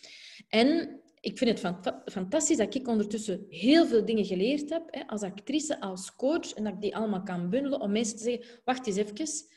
En 0.49 1.01
ik 1.25 1.39
vind 1.39 1.63
het 1.63 1.93
fantastisch 2.05 2.57
dat 2.57 2.75
ik 2.75 2.89
ondertussen 2.89 3.47
heel 3.49 3.87
veel 3.87 4.05
dingen 4.05 4.25
geleerd 4.25 4.71
heb 4.71 4.83
hè, 4.91 5.07
als 5.07 5.23
actrice, 5.23 5.81
als 5.81 6.15
coach, 6.15 6.53
en 6.53 6.65
dat 6.65 6.73
ik 6.73 6.81
die 6.81 6.97
allemaal 6.97 7.23
kan 7.23 7.51
bundelen 7.51 7.81
om 7.81 7.93
mensen 7.93 8.17
te 8.17 8.23
zeggen, 8.23 8.61
wacht 8.65 8.87
eens 8.87 8.97
even, 8.97 9.53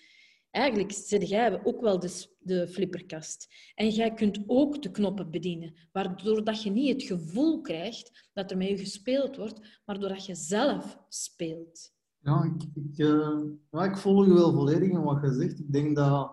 Eigenlijk 0.51 0.91
zit 0.91 1.29
jij 1.29 1.65
ook 1.65 1.81
wel 1.81 1.99
de, 1.99 2.25
de 2.39 2.67
flipperkast. 2.67 3.47
En 3.75 3.89
jij 3.89 4.13
kunt 4.13 4.43
ook 4.47 4.81
de 4.81 4.91
knoppen 4.91 5.31
bedienen, 5.31 5.73
waardoor 5.91 6.43
dat 6.43 6.63
je 6.63 6.69
niet 6.69 6.93
het 6.93 7.03
gevoel 7.03 7.61
krijgt 7.61 8.29
dat 8.33 8.51
er 8.51 8.57
met 8.57 8.67
je 8.67 8.77
gespeeld 8.77 9.35
wordt, 9.35 9.81
maar 9.85 9.99
doordat 9.99 10.25
je 10.25 10.35
zelf 10.35 10.99
speelt. 11.09 11.95
Ja, 12.19 12.43
ik, 12.43 12.83
ik, 12.83 12.97
uh, 12.97 13.85
ik 13.85 13.97
volg 13.97 14.25
je 14.25 14.33
wel 14.33 14.53
volledig 14.53 14.89
in 14.89 15.03
wat 15.03 15.21
je 15.21 15.33
zegt. 15.33 15.59
Ik 15.59 15.71
denk 15.71 15.95
dat, 15.95 16.31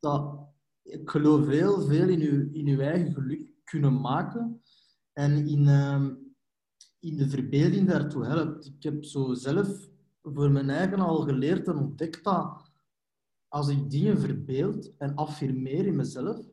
dat 0.00 0.38
ik 0.82 1.10
geloof 1.10 1.46
heel 1.46 1.80
veel 1.80 2.08
in 2.08 2.20
je, 2.20 2.48
in 2.52 2.66
je 2.66 2.82
eigen 2.82 3.12
geluk 3.12 3.53
kunnen 3.64 4.00
maken 4.00 4.62
en 5.12 5.46
in, 5.46 5.62
uh, 5.62 6.06
in 6.98 7.16
de 7.16 7.28
verbeelding 7.28 7.88
daartoe 7.88 8.24
helpt. 8.24 8.66
Ik 8.66 8.82
heb 8.82 9.04
zo 9.04 9.34
zelf 9.34 9.88
voor 10.22 10.50
mijn 10.50 10.70
eigen 10.70 11.00
al 11.00 11.20
geleerd 11.20 11.68
en 11.68 11.76
ontdekt 11.76 12.24
dat 12.24 12.72
als 13.48 13.68
ik 13.68 13.90
dingen 13.90 14.20
verbeeld 14.20 14.96
en 14.96 15.14
affirmeer 15.14 15.86
in 15.86 15.96
mezelf, 15.96 16.46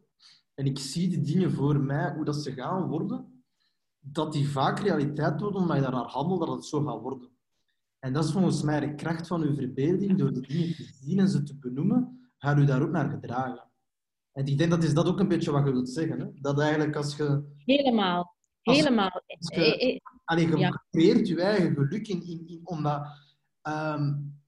en 0.54 0.66
ik 0.66 0.80
zie 0.80 1.10
die 1.10 1.22
dingen 1.22 1.52
voor 1.52 1.80
mij, 1.80 2.14
hoe 2.16 2.26
dat 2.26 2.36
ze 2.36 2.54
gaan 2.54 2.88
worden, 2.88 3.44
dat 4.00 4.34
die 4.34 4.50
vaak 4.50 4.80
realiteit 4.80 5.42
worden 5.42 5.62
omdat 5.62 5.76
je 5.76 5.82
daarnaar 5.82 6.10
handelt 6.10 6.40
dat 6.40 6.56
het 6.56 6.66
zo 6.66 6.84
gaat 6.84 7.02
worden. 7.02 7.30
En 8.00 8.14
dat 8.14 8.24
is 8.24 8.32
volgens 8.32 8.62
mij 8.62 8.80
de 8.80 8.96
kracht 8.96 9.28
van 9.28 9.42
uw 9.42 9.54
verbeelding. 9.54 10.18
Door 10.18 10.34
de 10.34 10.42
dingen 10.42 10.76
te 10.76 10.84
zien 11.02 11.20
en 11.20 11.30
ze 11.30 11.44
te 11.44 11.58
benoemen, 11.58 12.30
gaat 12.38 12.58
u 12.58 12.66
daar 12.66 12.82
ook 12.82 12.92
naar 12.92 13.10
gedragen. 13.10 13.71
En 14.32 14.46
ik 14.46 14.58
denk 14.58 14.70
dat 14.70 14.84
is 14.84 14.94
dat 14.94 15.08
ook 15.08 15.20
een 15.20 15.28
beetje 15.28 15.52
wat 15.52 15.66
je 15.66 15.72
wilt 15.72 15.90
zeggen. 15.90 16.20
Hè? 16.20 16.26
Dat 16.34 16.60
eigenlijk 16.60 16.96
als 16.96 17.16
je... 17.16 17.44
Helemaal. 17.66 18.36
Helemaal. 18.62 19.10
Als 19.10 19.56
je, 19.56 19.78
eh, 19.78 19.90
eh, 19.90 20.00
allee, 20.24 20.48
je 20.48 20.58
ja. 20.58 20.84
creëert 20.92 21.28
je 21.28 21.42
eigen 21.42 21.74
geluk 21.74 22.08
in, 22.08 22.24
in, 22.24 22.48
in 22.48 22.62
omdat... 22.64 23.08
Um, 23.68 24.40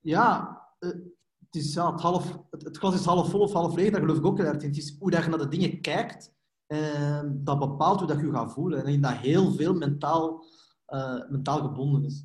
ja, 0.00 0.60
uh, 0.78 0.90
het, 1.38 1.54
is, 1.54 1.74
ja, 1.74 1.92
het, 1.92 2.00
half, 2.00 2.38
het, 2.50 2.64
het, 2.64 2.76
glas 2.76 2.94
is 2.94 3.04
half 3.04 3.30
vol 3.30 3.40
of 3.40 3.52
half 3.52 3.74
leeg, 3.74 3.90
dat 3.90 4.00
geloof 4.00 4.16
ik 4.16 4.24
ook 4.24 4.38
heel 4.38 4.46
erg 4.46 4.62
in. 4.62 4.68
Het 4.68 4.76
is 4.76 4.96
hoe 4.98 5.10
dat 5.10 5.24
je 5.24 5.30
naar 5.30 5.38
de 5.38 5.48
dingen 5.48 5.80
kijkt, 5.80 6.34
en 6.66 7.40
dat 7.44 7.58
bepaalt 7.58 7.98
hoe 7.98 8.08
dat 8.08 8.20
je 8.20 8.32
gaat 8.32 8.52
voelen. 8.52 8.84
En 8.84 9.00
dat 9.00 9.16
heel 9.16 9.52
veel 9.52 9.74
mentaal, 9.74 10.44
uh, 10.88 11.28
mentaal 11.28 11.60
gebonden 11.60 12.04
is. 12.04 12.24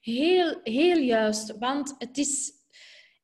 Heel, 0.00 0.60
heel 0.62 0.98
juist, 0.98 1.58
want 1.58 1.94
het 1.98 2.18
is 2.18 2.52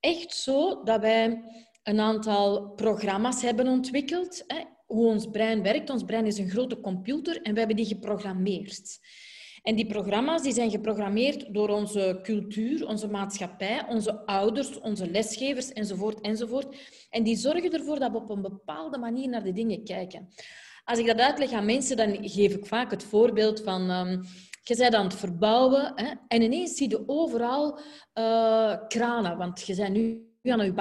echt 0.00 0.34
zo 0.34 0.82
dat 0.82 1.00
wij 1.00 1.44
een 1.84 2.00
aantal 2.00 2.68
programma's 2.68 3.42
hebben 3.42 3.68
ontwikkeld. 3.68 4.44
Hè, 4.46 4.60
hoe 4.86 5.06
ons 5.06 5.30
brein 5.30 5.62
werkt. 5.62 5.90
Ons 5.90 6.04
brein 6.04 6.26
is 6.26 6.38
een 6.38 6.50
grote 6.50 6.80
computer 6.80 7.42
en 7.42 7.52
we 7.52 7.58
hebben 7.58 7.76
die 7.76 7.86
geprogrammeerd. 7.86 8.98
En 9.62 9.74
die 9.74 9.86
programma's 9.86 10.42
die 10.42 10.52
zijn 10.52 10.70
geprogrammeerd 10.70 11.54
door 11.54 11.68
onze 11.68 12.18
cultuur, 12.22 12.86
onze 12.86 13.08
maatschappij, 13.08 13.86
onze 13.88 14.26
ouders, 14.26 14.80
onze 14.80 15.10
lesgevers 15.10 15.72
enzovoort. 15.72 16.20
enzovoort. 16.20 16.76
En 17.10 17.22
die 17.22 17.36
zorgen 17.36 17.72
ervoor 17.72 17.98
dat 17.98 18.10
we 18.10 18.16
op 18.16 18.30
een 18.30 18.42
bepaalde 18.42 18.98
manier 18.98 19.28
naar 19.28 19.44
de 19.44 19.52
dingen 19.52 19.84
kijken. 19.84 20.28
Als 20.84 20.98
ik 20.98 21.06
dat 21.06 21.18
uitleg 21.18 21.52
aan 21.52 21.64
mensen, 21.64 21.96
dan 21.96 22.28
geef 22.28 22.54
ik 22.54 22.66
vaak 22.66 22.90
het 22.90 23.04
voorbeeld 23.04 23.60
van... 23.60 23.90
Um, 23.90 24.22
je 24.62 24.76
bent 24.76 24.94
aan 24.94 25.04
het 25.04 25.14
verbouwen 25.14 25.92
hè, 25.94 26.12
en 26.28 26.42
ineens 26.42 26.76
zie 26.76 26.90
je 26.90 27.08
overal 27.08 27.78
uh, 28.14 28.76
kranen. 28.88 29.36
Want 29.36 29.66
je 29.66 29.76
bent 29.76 29.92
nu 29.92 30.26
aan 30.42 30.64
je 30.64 30.72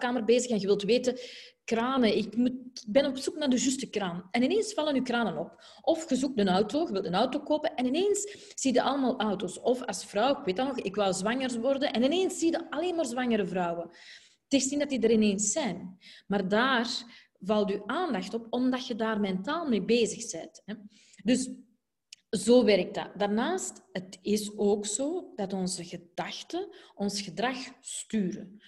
badkamer 0.00 0.24
bezig 0.24 0.50
en 0.50 0.60
je 0.60 0.66
wilt 0.66 0.82
weten 0.82 1.18
kranen. 1.64 2.16
Ik 2.16 2.36
moet, 2.36 2.52
ben 2.86 3.06
op 3.06 3.16
zoek 3.16 3.36
naar 3.36 3.50
de 3.50 3.60
juiste 3.60 3.90
kraan. 3.90 4.28
En 4.30 4.42
ineens 4.42 4.72
vallen 4.72 4.94
je 4.94 5.02
kranen 5.02 5.38
op. 5.38 5.64
Of 5.80 6.08
je 6.08 6.16
zoekt 6.16 6.38
een 6.38 6.48
auto, 6.48 6.86
je 6.86 6.92
wilt 6.92 7.04
een 7.04 7.14
auto 7.14 7.40
kopen 7.40 7.74
en 7.74 7.86
ineens 7.86 8.36
zie 8.54 8.72
je 8.72 8.82
allemaal 8.82 9.20
auto's. 9.20 9.60
Of 9.60 9.84
als 9.84 10.04
vrouw, 10.04 10.38
ik 10.38 10.44
weet 10.44 10.56
dat 10.56 10.66
nog, 10.66 10.78
ik 10.78 10.94
wou 10.94 11.12
zwanger 11.12 11.60
worden 11.60 11.92
en 11.92 12.02
ineens 12.02 12.38
zie 12.38 12.50
je 12.50 12.70
alleen 12.70 12.94
maar 12.94 13.06
zwangere 13.06 13.46
vrouwen. 13.46 13.88
Het 14.48 14.62
is 14.62 14.70
niet 14.70 14.80
dat 14.80 14.88
die 14.88 15.00
er 15.00 15.10
ineens 15.10 15.52
zijn, 15.52 15.98
maar 16.26 16.48
daar 16.48 16.88
valt 17.40 17.70
je 17.70 17.82
aandacht 17.86 18.34
op 18.34 18.46
omdat 18.50 18.86
je 18.86 18.94
daar 18.94 19.20
mentaal 19.20 19.68
mee 19.68 19.82
bezig 19.82 20.30
bent. 20.30 20.62
Dus 21.24 21.50
zo 22.30 22.64
werkt 22.64 22.94
dat. 22.94 23.10
Daarnaast, 23.16 23.82
het 23.92 24.18
is 24.22 24.56
ook 24.56 24.86
zo 24.86 25.32
dat 25.36 25.52
onze 25.52 25.84
gedachten 25.84 26.68
ons 26.94 27.20
gedrag 27.20 27.56
sturen. 27.80 28.60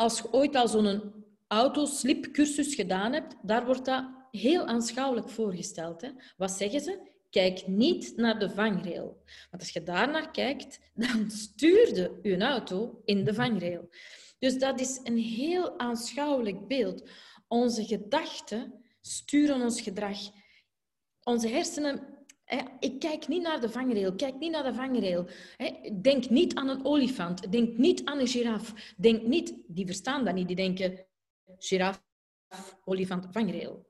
Als 0.00 0.18
je 0.18 0.32
ooit 0.32 0.56
al 0.56 0.68
zo'n 0.68 1.12
autoslipcursus 1.46 2.74
gedaan 2.74 3.12
hebt, 3.12 3.34
daar 3.42 3.64
wordt 3.64 3.84
dat 3.84 4.04
heel 4.30 4.66
aanschouwelijk 4.66 5.28
voorgesteld. 5.28 6.00
Hè? 6.00 6.08
Wat 6.36 6.50
zeggen 6.50 6.80
ze? 6.80 7.10
Kijk 7.30 7.66
niet 7.66 8.16
naar 8.16 8.38
de 8.38 8.50
vangrail. 8.50 9.22
Want 9.50 9.62
als 9.62 9.70
je 9.70 9.82
daar 9.82 10.10
naar 10.10 10.30
kijkt, 10.30 10.80
dan 10.94 11.30
stuurde 11.30 12.18
je 12.22 12.38
auto 12.38 13.02
in 13.04 13.24
de 13.24 13.34
vangrail. 13.34 13.88
Dus 14.38 14.58
dat 14.58 14.80
is 14.80 15.00
een 15.02 15.18
heel 15.18 15.78
aanschouwelijk 15.78 16.66
beeld. 16.66 17.08
Onze 17.48 17.84
gedachten 17.84 18.84
sturen 19.00 19.62
ons 19.62 19.80
gedrag. 19.80 20.18
Onze 21.22 21.48
hersenen 21.48 22.19
ik 22.78 22.98
kijk 22.98 23.28
niet 23.28 23.42
naar 23.42 23.60
de 23.60 23.70
vangrail. 23.70 24.14
Kijk 24.14 24.38
niet 24.38 24.50
naar 24.50 24.64
de 24.64 24.74
vangrail. 24.74 25.26
Denk 26.00 26.30
niet 26.30 26.54
aan 26.54 26.68
een 26.68 26.84
olifant. 26.84 27.52
Denk 27.52 27.76
niet 27.76 28.04
aan 28.04 28.18
een 28.18 28.28
giraf. 28.28 28.94
Denk 28.96 29.22
niet... 29.22 29.54
Die 29.66 29.86
verstaan 29.86 30.24
dat 30.24 30.34
niet. 30.34 30.46
Die 30.46 30.56
denken 30.56 31.06
giraf, 31.58 32.02
olifant, 32.84 33.26
vangrail. 33.30 33.86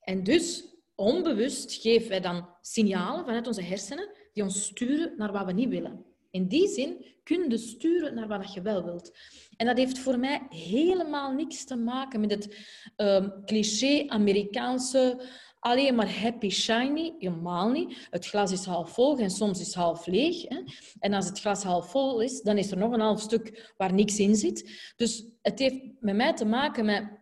En 0.00 0.22
dus, 0.22 0.64
onbewust, 0.94 1.72
geven 1.72 2.08
wij 2.08 2.20
dan 2.20 2.48
signalen 2.60 3.24
vanuit 3.24 3.46
onze 3.46 3.62
hersenen 3.62 4.10
die 4.32 4.42
ons 4.42 4.64
sturen 4.64 5.12
naar 5.16 5.32
wat 5.32 5.46
we 5.46 5.52
niet 5.52 5.68
willen. 5.68 6.04
In 6.30 6.48
die 6.48 6.68
zin 6.68 7.04
kun 7.22 7.50
je 7.50 7.58
sturen 7.58 8.14
naar 8.14 8.28
wat 8.28 8.54
je 8.54 8.62
wel 8.62 8.84
wilt. 8.84 9.18
En 9.56 9.66
dat 9.66 9.76
heeft 9.76 9.98
voor 9.98 10.18
mij 10.18 10.42
helemaal 10.48 11.32
niks 11.32 11.64
te 11.64 11.76
maken 11.76 12.20
met 12.20 12.30
het 12.30 12.56
um, 12.96 13.44
cliché 13.44 14.04
Amerikaanse 14.06 15.28
alleen 15.62 15.94
maar 15.94 16.20
happy 16.20 16.48
shiny. 16.48 17.14
Helemaal 17.18 17.70
niet. 17.70 18.08
Het 18.10 18.26
glas 18.26 18.52
is 18.52 18.64
half 18.64 18.90
vol 18.90 19.18
en 19.18 19.30
soms 19.30 19.60
is 19.60 19.74
half 19.74 20.06
leeg. 20.06 20.48
Hè? 20.48 20.62
En 20.98 21.12
als 21.12 21.26
het 21.26 21.40
glas 21.40 21.62
half 21.62 21.90
vol 21.90 22.20
is, 22.20 22.42
dan 22.42 22.58
is 22.58 22.70
er 22.70 22.76
nog 22.76 22.92
een 22.92 23.00
half 23.00 23.20
stuk 23.20 23.72
waar 23.76 23.92
niks 23.92 24.18
in 24.18 24.36
zit. 24.36 24.92
Dus 24.96 25.24
het 25.42 25.58
heeft 25.58 25.80
met 26.00 26.16
mij 26.16 26.34
te 26.34 26.44
maken 26.44 26.84
met 26.84 27.20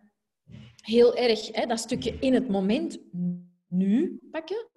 heel 0.75 1.15
erg 1.15 1.47
hè, 1.51 1.65
dat 1.65 1.79
stukje 1.79 2.17
in 2.19 2.33
het 2.33 2.49
moment 2.49 2.99
nu 3.67 4.19
pakken. 4.31 4.69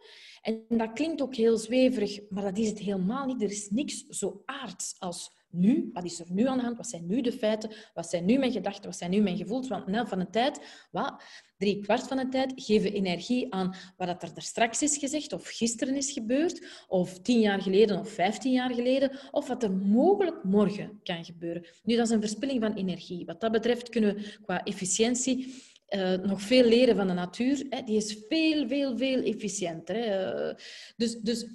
En 0.42 0.64
dat 0.68 0.92
klinkt 0.92 1.22
ook 1.22 1.34
heel 1.34 1.58
zweverig, 1.58 2.20
maar 2.28 2.42
dat 2.42 2.58
is 2.58 2.68
het 2.68 2.78
helemaal 2.78 3.26
niet. 3.26 3.42
Er 3.42 3.50
is 3.50 3.70
niks 3.70 4.04
zo 4.08 4.42
aards 4.44 4.94
als 4.98 5.32
nu. 5.54 5.90
Wat 5.92 6.04
is 6.04 6.20
er 6.20 6.26
nu 6.28 6.46
aan 6.46 6.56
de 6.56 6.64
hand? 6.64 6.76
Wat 6.76 6.88
zijn 6.88 7.06
nu 7.06 7.20
de 7.20 7.32
feiten? 7.32 7.70
Wat 7.94 8.10
zijn 8.10 8.24
nu 8.24 8.38
mijn 8.38 8.52
gedachten? 8.52 8.84
Wat 8.84 8.96
zijn 8.98 9.10
nu 9.10 9.20
mijn 9.20 9.36
gevoelens? 9.36 9.68
Want 9.68 9.86
na 9.86 10.06
van 10.06 10.18
de 10.18 10.30
tijd, 10.30 10.60
wat, 10.90 11.22
drie 11.58 11.80
kwart 11.80 12.02
van 12.08 12.16
de 12.16 12.28
tijd, 12.28 12.52
geven 12.56 12.92
energie 12.92 13.54
aan 13.54 13.74
wat 13.96 14.22
er, 14.22 14.30
straks 14.42 14.82
is 14.82 14.96
gezegd, 14.96 15.32
of 15.32 15.48
gisteren 15.48 15.96
is 15.96 16.12
gebeurd, 16.12 16.84
of 16.88 17.18
tien 17.18 17.40
jaar 17.40 17.62
geleden 17.62 17.98
of 17.98 18.08
vijftien 18.08 18.52
jaar 18.52 18.74
geleden, 18.74 19.18
of 19.30 19.48
wat 19.48 19.62
er 19.62 19.72
mogelijk 19.72 20.44
morgen 20.44 21.00
kan 21.02 21.24
gebeuren. 21.24 21.66
Nu, 21.82 21.96
dat 21.96 22.06
is 22.06 22.12
een 22.12 22.20
verspilling 22.20 22.60
van 22.60 22.74
energie. 22.74 23.24
Wat 23.26 23.40
dat 23.40 23.52
betreft 23.52 23.88
kunnen 23.88 24.14
we 24.14 24.36
qua 24.44 24.62
efficiëntie 24.62 25.54
uh, 25.88 26.12
nog 26.12 26.42
veel 26.42 26.64
leren 26.64 26.96
van 26.96 27.06
de 27.06 27.12
natuur. 27.12 27.66
Hè. 27.68 27.82
Die 27.82 27.96
is 27.96 28.18
veel, 28.28 28.68
veel, 28.68 28.96
veel 28.96 29.22
efficiënter. 29.22 29.96
Uh, 29.96 30.54
dus, 30.96 31.20
dus 31.20 31.46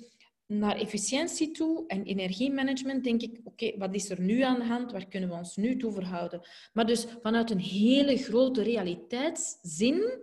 naar 0.50 0.76
efficiëntie 0.76 1.52
toe 1.52 1.84
en 1.88 2.04
energiemanagement 2.04 3.04
denk 3.04 3.22
ik, 3.22 3.40
oké, 3.44 3.78
wat 3.78 3.96
is 3.96 4.10
er 4.10 4.22
nu 4.22 4.42
aan 4.42 4.60
de 4.60 4.66
hand? 4.66 4.92
Waar 4.92 5.08
kunnen 5.08 5.30
we 5.30 5.36
ons 5.36 5.56
nu 5.56 5.78
toe 5.78 5.92
verhouden? 5.92 6.42
Maar 6.74 6.86
dus 6.86 7.06
vanuit 7.22 7.52
een 7.52 7.60
hele 7.60 8.18
grote 8.18 8.62
realiteitszin 8.62 10.22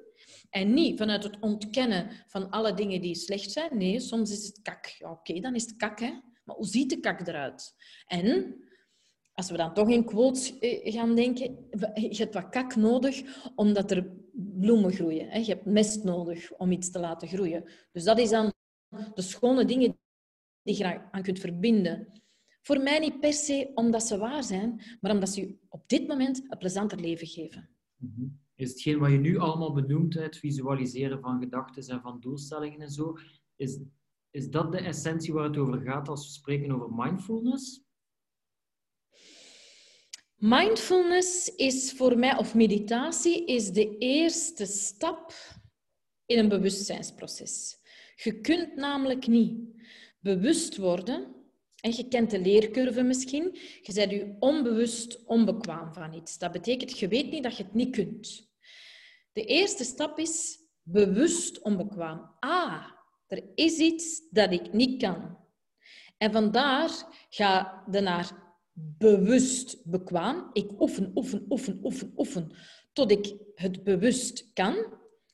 en 0.50 0.74
niet 0.74 0.98
vanuit 0.98 1.22
het 1.22 1.40
ontkennen 1.40 2.10
van 2.26 2.50
alle 2.50 2.74
dingen 2.74 3.00
die 3.00 3.14
slecht 3.14 3.50
zijn. 3.50 3.78
Nee, 3.78 4.00
soms 4.00 4.30
is 4.30 4.46
het 4.46 4.62
kak. 4.62 4.86
Ja, 4.86 5.10
oké, 5.10 5.40
dan 5.40 5.54
is 5.54 5.62
het 5.62 5.76
kak, 5.76 6.00
hè. 6.00 6.10
Maar 6.44 6.56
hoe 6.56 6.66
ziet 6.66 6.90
de 6.90 7.00
kak 7.00 7.26
eruit? 7.26 7.74
En 8.06 8.56
als 9.32 9.50
we 9.50 9.56
dan 9.56 9.74
toch 9.74 9.90
in 9.90 10.04
quotes 10.04 10.58
eh, 10.58 10.92
gaan 10.92 11.14
denken, 11.14 11.68
je 11.94 12.16
hebt 12.16 12.34
wat 12.34 12.48
kak 12.48 12.76
nodig 12.76 13.22
omdat 13.54 13.90
er 13.90 14.10
bloemen 14.32 14.92
groeien. 14.92 15.44
Je 15.44 15.52
hebt 15.52 15.64
mest 15.64 16.04
nodig 16.04 16.52
om 16.52 16.72
iets 16.72 16.90
te 16.90 16.98
laten 16.98 17.28
groeien. 17.28 17.64
Dus 17.92 18.04
dat 18.04 18.18
is 18.18 18.30
dan 18.30 18.52
de 19.14 19.22
schone 19.22 19.64
dingen 19.64 19.98
die 20.66 20.76
je 20.76 21.11
aan 21.11 21.22
kunt 21.22 21.38
verbinden. 21.38 22.12
Voor 22.62 22.79
mij 22.79 22.98
niet 22.98 23.20
per 23.20 23.33
se 23.33 23.70
omdat 23.74 24.02
ze 24.02 24.18
waar 24.18 24.44
zijn, 24.44 24.83
maar 25.00 25.12
omdat 25.12 25.29
ze 25.29 25.40
je 25.40 25.57
op 25.68 25.88
dit 25.88 26.07
moment 26.09 26.42
een 26.48 26.59
plezanter 26.59 27.00
leven 27.00 27.26
geven. 27.26 27.68
Mhm. 27.96 28.26
Is 28.55 28.70
hetgeen 28.70 28.98
wat 28.98 29.11
je 29.11 29.18
nu 29.18 29.38
allemaal 29.38 29.72
benoemt, 29.72 30.14
het 30.14 30.37
visualiseren 30.37 31.20
van 31.20 31.40
gedachten 31.40 31.94
en 31.94 32.00
van 32.00 32.20
doelstellingen 32.20 32.81
en 32.81 32.90
zo, 32.90 33.18
is, 33.57 33.79
is 34.31 34.50
dat 34.50 34.72
de 34.72 34.79
essentie 34.79 35.33
waar 35.33 35.44
het 35.44 35.57
over 35.57 35.81
gaat 35.81 36.09
als 36.09 36.26
we 36.26 36.33
spreken 36.33 36.72
over 36.72 36.94
mindfulness? 36.94 37.85
Mindfulness 40.37 41.55
is 41.55 41.92
voor 41.92 42.18
mij, 42.18 42.37
of 42.37 42.55
meditatie, 42.55 43.44
is 43.44 43.70
de 43.70 43.98
eerste 43.98 44.66
stap 44.66 45.33
in 46.26 46.38
een 46.38 46.48
bewustzijnsproces. 46.48 47.76
Je 48.16 48.40
kunt 48.40 48.76
namelijk 48.76 49.26
niet 49.26 49.74
bewust 50.18 50.76
worden, 50.76 51.35
en 51.81 51.92
je 51.96 52.09
kent 52.09 52.31
de 52.31 52.40
leercurve 52.40 53.02
misschien, 53.02 53.59
je 53.83 53.92
bent 53.92 54.11
je 54.11 54.37
onbewust 54.38 55.24
onbekwaam 55.24 55.94
van 55.94 56.12
iets. 56.12 56.38
Dat 56.38 56.52
betekent, 56.52 56.98
je 56.98 57.09
weet 57.09 57.31
niet 57.31 57.42
dat 57.42 57.57
je 57.57 57.62
het 57.62 57.74
niet 57.74 57.90
kunt. 57.90 58.48
De 59.33 59.44
eerste 59.44 59.85
stap 59.85 60.18
is 60.18 60.59
bewust 60.83 61.62
onbekwaam. 61.62 62.35
Ah, 62.38 62.85
er 63.26 63.42
is 63.55 63.79
iets 63.79 64.29
dat 64.31 64.52
ik 64.52 64.72
niet 64.72 65.02
kan. 65.02 65.38
En 66.18 66.33
vandaar 66.33 66.90
ga 67.29 67.83
je 67.90 68.00
naar 68.00 68.46
bewust 68.72 69.85
bekwaam. 69.85 70.50
Ik 70.52 70.81
oefen, 70.81 71.12
oefen, 71.14 71.46
oefen, 71.48 71.79
oefen, 71.83 72.12
oefen, 72.16 72.52
tot 72.92 73.11
ik 73.11 73.35
het 73.55 73.85
bewust 73.85 74.50
kan, 74.52 74.76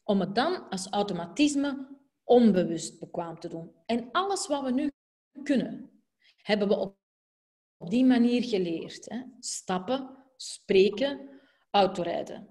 om 0.05 0.21
het 0.21 0.35
dan 0.35 0.69
als 0.69 0.89
automatisme 0.89 1.89
onbewust 2.25 2.99
bekwaam 2.99 3.41
te 3.41 3.49
doen. 3.49 3.71
En 3.87 4.09
alles 4.13 4.47
wat 4.47 4.63
we 4.63 4.71
nu 4.71 4.91
kunnen, 5.43 5.91
hebben 6.37 6.69
we 6.69 6.75
op 6.77 7.91
die 7.91 8.05
manier 8.05 8.43
geleerd. 8.43 9.11
Hè? 9.11 9.23
Stappen, 9.41 10.17
spreken, 10.37 11.29
autorijden. 11.71 12.49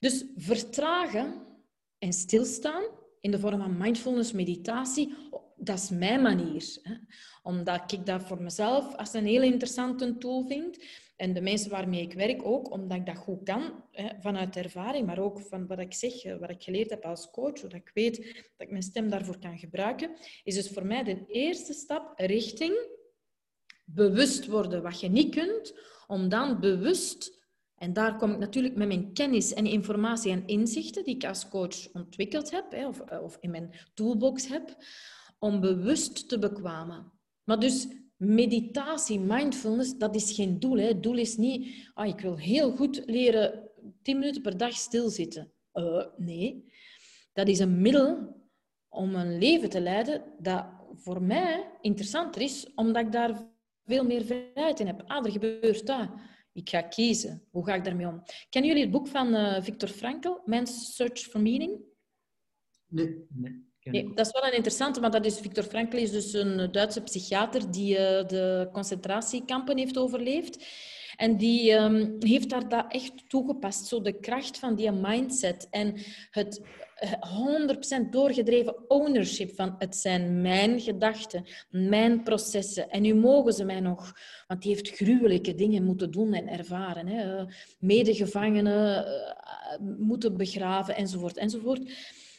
Dus 0.00 0.24
vertragen 0.36 1.46
en 1.98 2.12
stilstaan 2.12 2.84
in 3.20 3.30
de 3.30 3.38
vorm 3.38 3.58
van 3.58 3.76
mindfulness 3.76 4.32
meditatie, 4.32 5.14
dat 5.56 5.78
is 5.78 5.90
mijn 5.90 6.22
manier. 6.22 6.78
Hè? 6.82 6.94
Omdat 7.42 7.92
ik 7.92 8.06
dat 8.06 8.22
voor 8.22 8.42
mezelf 8.42 8.96
als 8.96 9.12
een 9.12 9.26
heel 9.26 9.42
interessante 9.42 10.18
tool 10.18 10.46
vind. 10.46 10.84
En 11.18 11.32
de 11.32 11.40
mensen 11.40 11.70
waarmee 11.70 12.02
ik 12.02 12.12
werk 12.12 12.44
ook, 12.44 12.70
omdat 12.70 12.98
ik 12.98 13.06
dat 13.06 13.16
goed 13.16 13.42
kan, 13.42 13.84
hè, 13.90 14.08
vanuit 14.20 14.56
ervaring, 14.56 15.06
maar 15.06 15.18
ook 15.18 15.40
van 15.40 15.66
wat 15.66 15.78
ik 15.78 15.94
zeg, 15.94 16.24
eh, 16.24 16.36
wat 16.36 16.50
ik 16.50 16.62
geleerd 16.62 16.90
heb 16.90 17.04
als 17.04 17.30
coach, 17.30 17.58
zodat 17.58 17.80
ik 17.80 17.90
weet 17.94 18.16
dat 18.56 18.66
ik 18.66 18.70
mijn 18.70 18.82
stem 18.82 19.10
daarvoor 19.10 19.38
kan 19.38 19.58
gebruiken, 19.58 20.10
is 20.44 20.54
dus 20.54 20.68
voor 20.68 20.86
mij 20.86 21.04
de 21.04 21.24
eerste 21.26 21.72
stap 21.72 22.12
richting 22.16 22.86
bewust 23.84 24.46
worden 24.46 24.82
wat 24.82 25.00
je 25.00 25.08
niet 25.08 25.34
kunt, 25.34 25.74
om 26.06 26.28
dan 26.28 26.60
bewust, 26.60 27.46
en 27.74 27.92
daar 27.92 28.16
kom 28.16 28.30
ik 28.30 28.38
natuurlijk 28.38 28.76
met 28.76 28.88
mijn 28.88 29.12
kennis 29.12 29.54
en 29.54 29.66
informatie 29.66 30.32
en 30.32 30.46
inzichten 30.46 31.04
die 31.04 31.14
ik 31.14 31.24
als 31.24 31.48
coach 31.48 31.92
ontwikkeld 31.92 32.50
heb, 32.50 32.72
eh, 32.72 33.22
of 33.22 33.36
in 33.40 33.50
mijn 33.50 33.74
toolbox 33.94 34.48
heb, 34.48 34.76
om 35.38 35.60
bewust 35.60 36.28
te 36.28 36.38
bekwamen. 36.38 37.12
Maar 37.44 37.60
dus 37.60 37.88
meditatie, 38.18 39.20
mindfulness, 39.20 39.96
dat 39.96 40.14
is 40.14 40.32
geen 40.32 40.60
doel. 40.60 40.76
Hè. 40.76 40.86
Het 40.86 41.02
doel 41.02 41.16
is 41.16 41.36
niet, 41.36 41.90
ah, 41.94 42.06
ik 42.06 42.20
wil 42.20 42.36
heel 42.36 42.76
goed 42.76 43.02
leren 43.06 43.70
tien 44.02 44.18
minuten 44.18 44.42
per 44.42 44.56
dag 44.56 44.72
stilzitten. 44.72 45.52
Uh, 45.72 46.06
nee, 46.16 46.72
dat 47.32 47.48
is 47.48 47.58
een 47.58 47.80
middel 47.80 48.36
om 48.88 49.14
een 49.14 49.38
leven 49.38 49.68
te 49.68 49.80
leiden 49.80 50.22
dat 50.38 50.66
voor 50.94 51.22
mij 51.22 51.70
interessanter 51.80 52.42
is, 52.42 52.74
omdat 52.74 53.04
ik 53.04 53.12
daar 53.12 53.48
veel 53.84 54.04
meer 54.04 54.24
vrijheid 54.24 54.80
in 54.80 54.86
heb. 54.86 55.02
Ah, 55.06 55.24
er 55.24 55.32
gebeurt 55.32 55.86
dat. 55.86 56.08
Ik 56.52 56.68
ga 56.68 56.82
kiezen. 56.82 57.46
Hoe 57.50 57.64
ga 57.64 57.74
ik 57.74 57.84
daarmee 57.84 58.06
om? 58.06 58.22
Kennen 58.48 58.70
jullie 58.70 58.84
het 58.86 58.94
boek 58.96 59.08
van 59.08 59.34
uh, 59.34 59.62
Viktor 59.62 59.88
Frankl, 59.88 60.40
Man's 60.44 60.94
Search 60.94 61.20
for 61.20 61.40
Meaning? 61.40 61.80
Nee. 62.86 63.67
Nee, 63.90 64.14
dat 64.14 64.26
is 64.26 64.32
wel 64.32 64.44
een 64.44 64.56
interessante, 64.56 65.00
maar 65.00 65.10
dat 65.10 65.26
is 65.26 65.38
Victor 65.38 65.64
Frankl 65.64 65.96
is 65.96 66.10
dus 66.10 66.32
een 66.32 66.72
Duitse 66.72 67.00
psychiater 67.00 67.70
die 67.70 67.92
uh, 67.92 67.98
de 68.26 68.68
concentratiekampen 68.72 69.78
heeft 69.78 69.98
overleefd. 69.98 70.66
En 71.16 71.36
die 71.36 71.72
um, 71.72 72.16
heeft 72.18 72.50
daar 72.50 72.68
dat 72.68 72.84
echt 72.88 73.28
toegepast. 73.28 73.86
Zo 73.86 74.00
de 74.00 74.18
kracht 74.18 74.58
van 74.58 74.74
die 74.74 74.92
mindset 74.92 75.66
en 75.70 75.94
het 76.30 76.60
100% 76.60 77.08
eh, 77.88 77.98
doorgedreven 78.10 78.90
ownership 78.90 79.54
van 79.54 79.74
het 79.78 79.96
zijn 79.96 80.40
mijn 80.40 80.80
gedachten, 80.80 81.44
mijn 81.70 82.22
processen. 82.22 82.90
En 82.90 83.02
nu 83.02 83.14
mogen 83.14 83.52
ze 83.52 83.64
mij 83.64 83.80
nog, 83.80 84.12
want 84.46 84.62
die 84.62 84.74
heeft 84.74 84.96
gruwelijke 84.96 85.54
dingen 85.54 85.84
moeten 85.84 86.10
doen 86.10 86.34
en 86.34 86.48
ervaren. 86.48 87.06
Hè. 87.06 87.44
Medegevangenen 87.78 89.06
uh, 89.06 89.96
moeten 89.98 90.36
begraven 90.36 90.96
enzovoort 90.96 91.36
enzovoort. 91.36 91.90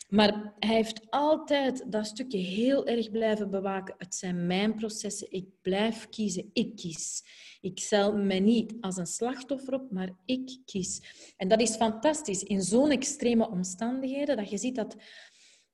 Maar 0.10 0.54
hij 0.60 0.76
heeft 0.76 1.02
altijd 1.10 1.92
dat 1.92 2.06
stukje 2.06 2.38
heel 2.38 2.88
erg 2.88 3.12
blijven 3.12 3.50
bewaken. 3.50 3.96
Het 3.98 4.16
zijn 4.16 4.48
mijn 4.48 4.76
processen. 4.76 5.32
Ik 5.32 5.46
blijf 5.62 6.10
kiezen. 6.10 6.50
Ik 6.54 6.76
kies. 6.76 7.24
Ik 7.62 7.80
stel 7.80 8.18
mij 8.18 8.40
niet 8.40 8.74
als 8.82 8.98
een 8.98 9.08
slachtoffer 9.08 9.74
op, 9.74 9.92
maar 9.92 10.10
ik 10.26 10.58
kies. 10.66 11.02
En 11.38 11.48
dat 11.48 11.62
is 11.62 11.76
fantastisch 11.76 12.44
in 12.44 12.62
zo'n 12.62 12.92
extreme 12.92 13.50
omstandigheden, 13.50 14.38
dat 14.38 14.50
je 14.50 14.58
ziet 14.58 14.76
dat, 14.76 14.96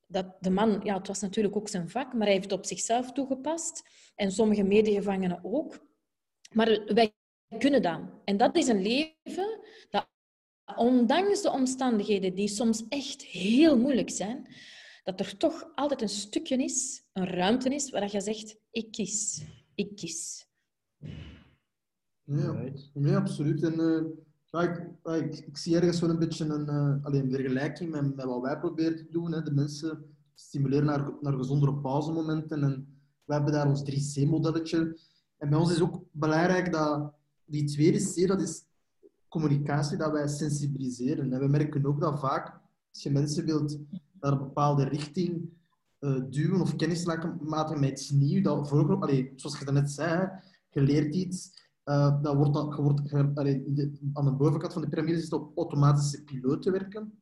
dat 0.07 0.25
de 0.39 0.49
man, 0.49 0.81
ja, 0.83 0.97
het 0.97 1.07
was 1.07 1.19
natuurlijk 1.19 1.55
ook 1.55 1.69
zijn 1.69 1.89
vak, 1.89 2.13
maar 2.13 2.23
hij 2.23 2.31
heeft 2.31 2.49
het 2.49 2.59
op 2.59 2.65
zichzelf 2.65 3.11
toegepast. 3.11 3.89
En 4.15 4.31
sommige 4.31 4.63
medegevangenen 4.63 5.39
ook. 5.43 5.85
Maar 6.51 6.93
wij 6.93 7.13
kunnen 7.57 7.81
dat. 7.81 8.01
En 8.25 8.37
dat 8.37 8.57
is 8.57 8.67
een 8.67 8.81
leven 8.81 9.59
dat 9.89 10.07
ondanks 10.75 11.41
de 11.41 11.51
omstandigheden 11.51 12.35
die 12.35 12.47
soms 12.47 12.87
echt 12.89 13.21
heel 13.21 13.77
moeilijk 13.77 14.09
zijn, 14.09 14.47
dat 15.03 15.19
er 15.19 15.37
toch 15.37 15.71
altijd 15.75 16.01
een 16.01 16.09
stukje 16.09 16.63
is, 16.63 17.03
een 17.13 17.25
ruimte 17.25 17.69
is, 17.69 17.89
waar 17.89 18.11
je 18.11 18.21
zegt, 18.21 18.57
ik 18.71 18.91
kies, 18.91 19.45
ik 19.75 19.95
kies. 19.95 20.47
Ja, 22.23 22.71
ja 22.93 23.15
absoluut. 23.17 23.63
En, 23.63 23.79
uh, 23.79 24.63
ik, 24.63 24.89
ik, 25.03 25.45
ik, 25.47 25.57
zie 25.57 25.75
ergens 25.75 25.99
wel 25.99 26.09
een 26.09 26.19
beetje 26.19 26.45
een, 26.45 26.69
uh, 26.69 27.05
alleen, 27.05 27.31
vergelijking 27.31 27.91
met, 27.91 28.15
met, 28.15 28.25
wat 28.25 28.41
wij 28.41 28.59
proberen 28.59 28.95
te 28.95 29.07
doen. 29.09 29.31
Hè. 29.31 29.41
De 29.41 29.53
mensen 29.53 30.05
stimuleren 30.33 30.85
naar, 30.85 31.11
naar 31.21 31.33
gezondere 31.33 31.75
pauzemomenten. 31.75 32.63
En 32.63 32.99
we 33.25 33.33
hebben 33.33 33.53
daar 33.53 33.67
ons 33.67 33.81
3C-modelletje 33.81 34.99
En 35.37 35.49
bij 35.49 35.59
ons 35.59 35.71
is 35.71 35.81
ook 35.81 36.03
belangrijk 36.11 36.71
dat 36.71 37.13
die 37.45 37.63
tweede 37.63 38.13
C, 38.13 38.27
dat 38.27 38.41
is 38.41 38.63
communicatie, 39.35 39.97
dat 39.97 40.11
wij 40.11 40.27
sensibiliseren. 40.27 41.33
En 41.33 41.39
we 41.39 41.47
merken 41.47 41.85
ook 41.85 42.01
dat 42.01 42.19
vaak, 42.19 42.61
als 42.91 43.03
je 43.03 43.11
mensen 43.11 43.45
wilt 43.45 43.79
naar 44.19 44.31
een 44.31 44.37
bepaalde 44.37 44.83
richting 44.83 45.49
uh, 45.99 46.21
duwen 46.29 46.61
of 46.61 46.75
kennis 46.75 47.05
laten 47.05 47.37
maken 47.41 47.79
met 47.79 47.89
iets 47.89 48.09
nieuws, 48.09 48.43
dat 48.43 48.67
voor, 48.67 48.95
allee, 48.99 49.33
zoals 49.35 49.59
je 49.59 49.71
net 49.71 49.91
zei, 49.91 50.29
je 50.69 50.81
leert 50.81 51.15
iets, 51.15 51.51
uh, 51.85 52.21
dat 52.21 52.35
wordt, 52.35 52.53
dat, 52.53 52.75
je 52.75 52.81
wordt 52.81 53.37
allee, 53.37 53.63
aan 54.13 54.25
de 54.25 54.31
bovenkant 54.31 54.73
van 54.73 54.81
de 54.81 54.87
piramide 54.87 55.19
zit 55.19 55.33
op 55.33 55.57
automatische 55.57 56.23
piloot 56.23 56.65
werken. 56.65 57.21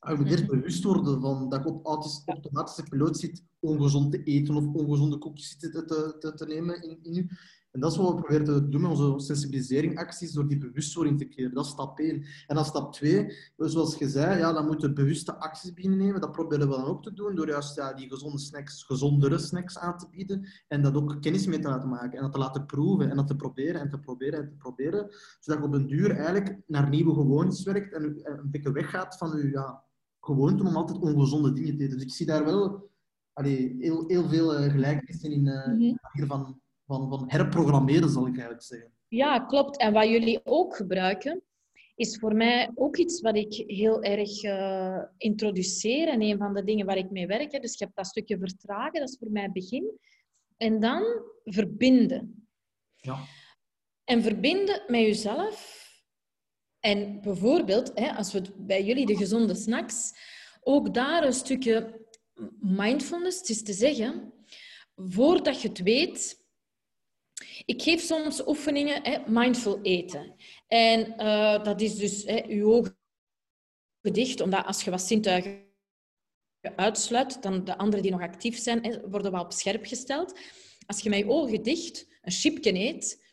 En 0.00 0.12
je 0.12 0.18
moet 0.18 0.30
eerst 0.30 0.46
mhm. 0.46 0.56
bewust 0.56 0.84
worden 0.84 1.20
van 1.20 1.48
dat 1.48 1.62
je 1.62 1.68
op 1.68 1.86
automatische 2.26 2.82
piloot 2.82 3.18
zit 3.18 3.42
ongezond 3.60 4.12
te 4.12 4.22
eten 4.22 4.54
of 4.54 4.66
ongezonde 4.66 5.18
koekjes 5.18 5.58
te, 5.58 5.70
te, 5.70 6.16
te, 6.18 6.34
te 6.34 6.46
nemen 6.46 6.82
in, 6.82 6.98
in 7.02 7.14
je. 7.14 7.26
En 7.70 7.80
dat 7.80 7.92
is 7.92 7.96
wat 7.96 8.08
we 8.08 8.14
proberen 8.14 8.44
te 8.44 8.68
doen 8.68 8.80
met 8.80 8.90
onze 8.90 9.26
sensibiliseringacties, 9.26 10.32
door 10.32 10.48
die 10.48 10.58
bewustwording 10.58 11.18
te 11.18 11.28
creëren. 11.28 11.54
Dat 11.54 11.64
is 11.64 11.70
stap 11.70 11.98
1. 11.98 12.24
En 12.46 12.54
dan 12.54 12.64
stap 12.64 12.92
2, 12.92 13.32
zoals 13.56 13.98
je 13.98 14.08
zei, 14.08 14.38
ja, 14.38 14.52
dan 14.52 14.66
moeten 14.66 14.88
we 14.88 14.94
bewuste 14.94 15.38
acties 15.38 15.72
binnennemen. 15.72 16.20
Dat 16.20 16.32
proberen 16.32 16.68
we 16.68 16.74
dan 16.74 16.84
ook 16.84 17.02
te 17.02 17.12
doen, 17.12 17.34
door 17.34 17.48
juist 17.48 17.76
ja, 17.76 17.92
die 17.92 18.08
gezonde 18.08 18.38
snacks, 18.38 18.84
gezondere 18.84 19.38
snacks 19.38 19.78
aan 19.78 19.98
te 19.98 20.08
bieden. 20.10 20.48
En 20.68 20.82
dat 20.82 20.94
ook 20.94 21.22
kennis 21.22 21.46
mee 21.46 21.58
te 21.58 21.68
laten 21.68 21.88
maken. 21.88 22.16
En 22.16 22.22
dat 22.22 22.32
te 22.32 22.38
laten 22.38 22.66
proeven. 22.66 23.10
En 23.10 23.16
dat 23.16 23.26
te 23.26 23.36
proberen 23.36 23.80
en 23.80 23.90
te 23.90 23.98
proberen 23.98 24.40
en 24.40 24.48
te 24.48 24.56
proberen. 24.56 25.08
Zodat 25.40 25.60
je 25.60 25.66
op 25.66 25.74
een 25.74 25.86
duur 25.86 26.10
eigenlijk 26.10 26.56
naar 26.66 26.88
nieuwe 26.88 27.14
gewoontes 27.14 27.62
werkt 27.62 27.92
en 27.92 28.20
een 28.22 28.50
beetje 28.50 28.72
weggaat 28.72 29.16
van 29.16 29.36
je 29.36 29.50
ja, 29.50 29.84
gewoonte 30.20 30.64
om 30.64 30.76
altijd 30.76 30.98
ongezonde 30.98 31.52
dingen 31.52 31.76
te 31.76 31.84
eten. 31.84 31.96
Dus 31.96 32.06
ik 32.06 32.12
zie 32.12 32.26
daar 32.26 32.44
wel 32.44 32.90
allee, 33.32 33.76
heel, 33.78 34.04
heel 34.06 34.28
veel 34.28 34.60
uh, 34.60 34.72
gelijkenissen 34.72 35.30
in 35.32 35.46
uh, 35.46 35.66
mm 35.66 35.98
-hmm. 36.12 36.26
van 36.26 36.60
van, 36.88 37.08
van 37.08 37.24
herprogrammeren, 37.26 38.10
zal 38.10 38.26
ik 38.26 38.32
eigenlijk 38.32 38.62
zeggen. 38.62 38.92
Ja, 39.08 39.38
klopt. 39.40 39.76
En 39.76 39.92
wat 39.92 40.08
jullie 40.08 40.40
ook 40.44 40.76
gebruiken, 40.76 41.42
is 41.94 42.18
voor 42.18 42.34
mij 42.34 42.70
ook 42.74 42.96
iets 42.96 43.20
wat 43.20 43.36
ik 43.36 43.52
heel 43.66 44.02
erg 44.02 44.42
uh, 44.42 45.02
introduceer. 45.16 46.08
En 46.08 46.22
een 46.22 46.38
van 46.38 46.54
de 46.54 46.64
dingen 46.64 46.86
waar 46.86 46.96
ik 46.96 47.10
mee 47.10 47.26
werk. 47.26 47.52
Hè. 47.52 47.58
Dus 47.58 47.78
je 47.78 47.84
hebt 47.84 47.96
dat 47.96 48.06
stukje 48.06 48.38
vertragen, 48.38 49.00
dat 49.00 49.08
is 49.08 49.16
voor 49.18 49.30
mij 49.30 49.42
het 49.42 49.52
begin. 49.52 49.98
En 50.56 50.80
dan 50.80 51.02
verbinden. 51.44 52.48
Ja. 52.96 53.18
En 54.04 54.22
verbinden 54.22 54.82
met 54.86 55.00
jezelf. 55.00 55.86
En 56.80 57.20
bijvoorbeeld, 57.20 57.90
hè, 57.94 58.14
als 58.14 58.32
we 58.32 58.42
bij 58.56 58.84
jullie 58.84 59.06
de 59.06 59.16
gezonde 59.16 59.54
snacks, 59.54 60.12
ook 60.60 60.94
daar 60.94 61.24
een 61.24 61.32
stukje 61.32 62.06
mindfulness, 62.60 63.38
het 63.38 63.48
is 63.48 63.62
te 63.62 63.72
zeggen, 63.72 64.32
voordat 64.94 65.62
je 65.62 65.68
het 65.68 65.82
weet, 65.82 66.37
ik 67.64 67.82
geef 67.82 68.00
soms 68.00 68.46
oefeningen, 68.46 69.02
hè, 69.02 69.18
mindful 69.26 69.78
eten. 69.82 70.34
En 70.66 71.14
uh, 71.18 71.64
dat 71.64 71.80
is 71.80 71.96
dus 71.96 72.24
hè, 72.24 72.36
je 72.36 72.64
ogen 72.64 72.96
dicht, 74.00 74.40
omdat 74.40 74.64
als 74.64 74.84
je 74.84 74.90
wat 74.90 75.02
zintuigen 75.02 75.66
uitsluit, 76.76 77.42
dan 77.42 77.64
de 77.64 77.78
anderen 77.78 78.02
die 78.02 78.10
nog 78.12 78.20
actief 78.20 78.58
zijn, 78.58 79.10
worden 79.10 79.32
wel 79.32 79.40
op 79.40 79.52
scherp 79.52 79.86
gesteld. 79.86 80.38
Als 80.86 81.00
je 81.00 81.08
met 81.08 81.18
je 81.18 81.28
ogen 81.28 81.62
dicht 81.62 82.06
een 82.22 82.32
chipje 82.32 82.74
eet, 82.74 83.27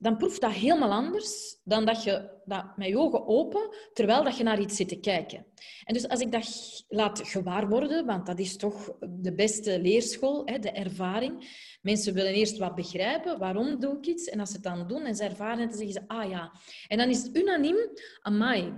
dan 0.00 0.16
proeft 0.16 0.40
dat 0.40 0.52
helemaal 0.52 0.92
anders 0.92 1.58
dan 1.64 1.84
dat 1.84 2.02
je 2.02 2.38
dat 2.44 2.76
met 2.76 2.88
je 2.88 2.98
ogen 2.98 3.26
open, 3.26 3.76
terwijl 3.92 4.24
dat 4.24 4.36
je 4.36 4.42
naar 4.42 4.60
iets 4.60 4.76
zit 4.76 4.88
te 4.88 5.00
kijken. 5.00 5.46
En 5.84 5.94
dus 5.94 6.08
als 6.08 6.20
ik 6.20 6.32
dat 6.32 6.84
laat 6.88 7.20
gewaar 7.28 7.68
worden, 7.68 8.06
want 8.06 8.26
dat 8.26 8.38
is 8.38 8.56
toch 8.56 8.96
de 9.00 9.34
beste 9.34 9.80
leerschool, 9.80 10.42
hè, 10.44 10.58
de 10.58 10.70
ervaring. 10.70 11.58
Mensen 11.82 12.14
willen 12.14 12.32
eerst 12.32 12.58
wat 12.58 12.74
begrijpen, 12.74 13.38
waarom 13.38 13.80
doe 13.80 13.96
ik 13.96 14.06
iets? 14.06 14.28
En 14.28 14.40
als 14.40 14.48
ze 14.48 14.54
het 14.54 14.64
dan 14.64 14.88
doen 14.88 15.02
en 15.02 15.14
ze 15.14 15.24
ervaren 15.24 15.58
het, 15.58 15.68
dan 15.68 15.78
zeggen 15.78 16.02
ze, 16.02 16.08
ah 16.08 16.30
ja. 16.30 16.52
En 16.88 16.98
dan 16.98 17.08
is 17.08 17.22
het 17.22 17.36
unaniem, 17.36 17.76
amai, 18.22 18.72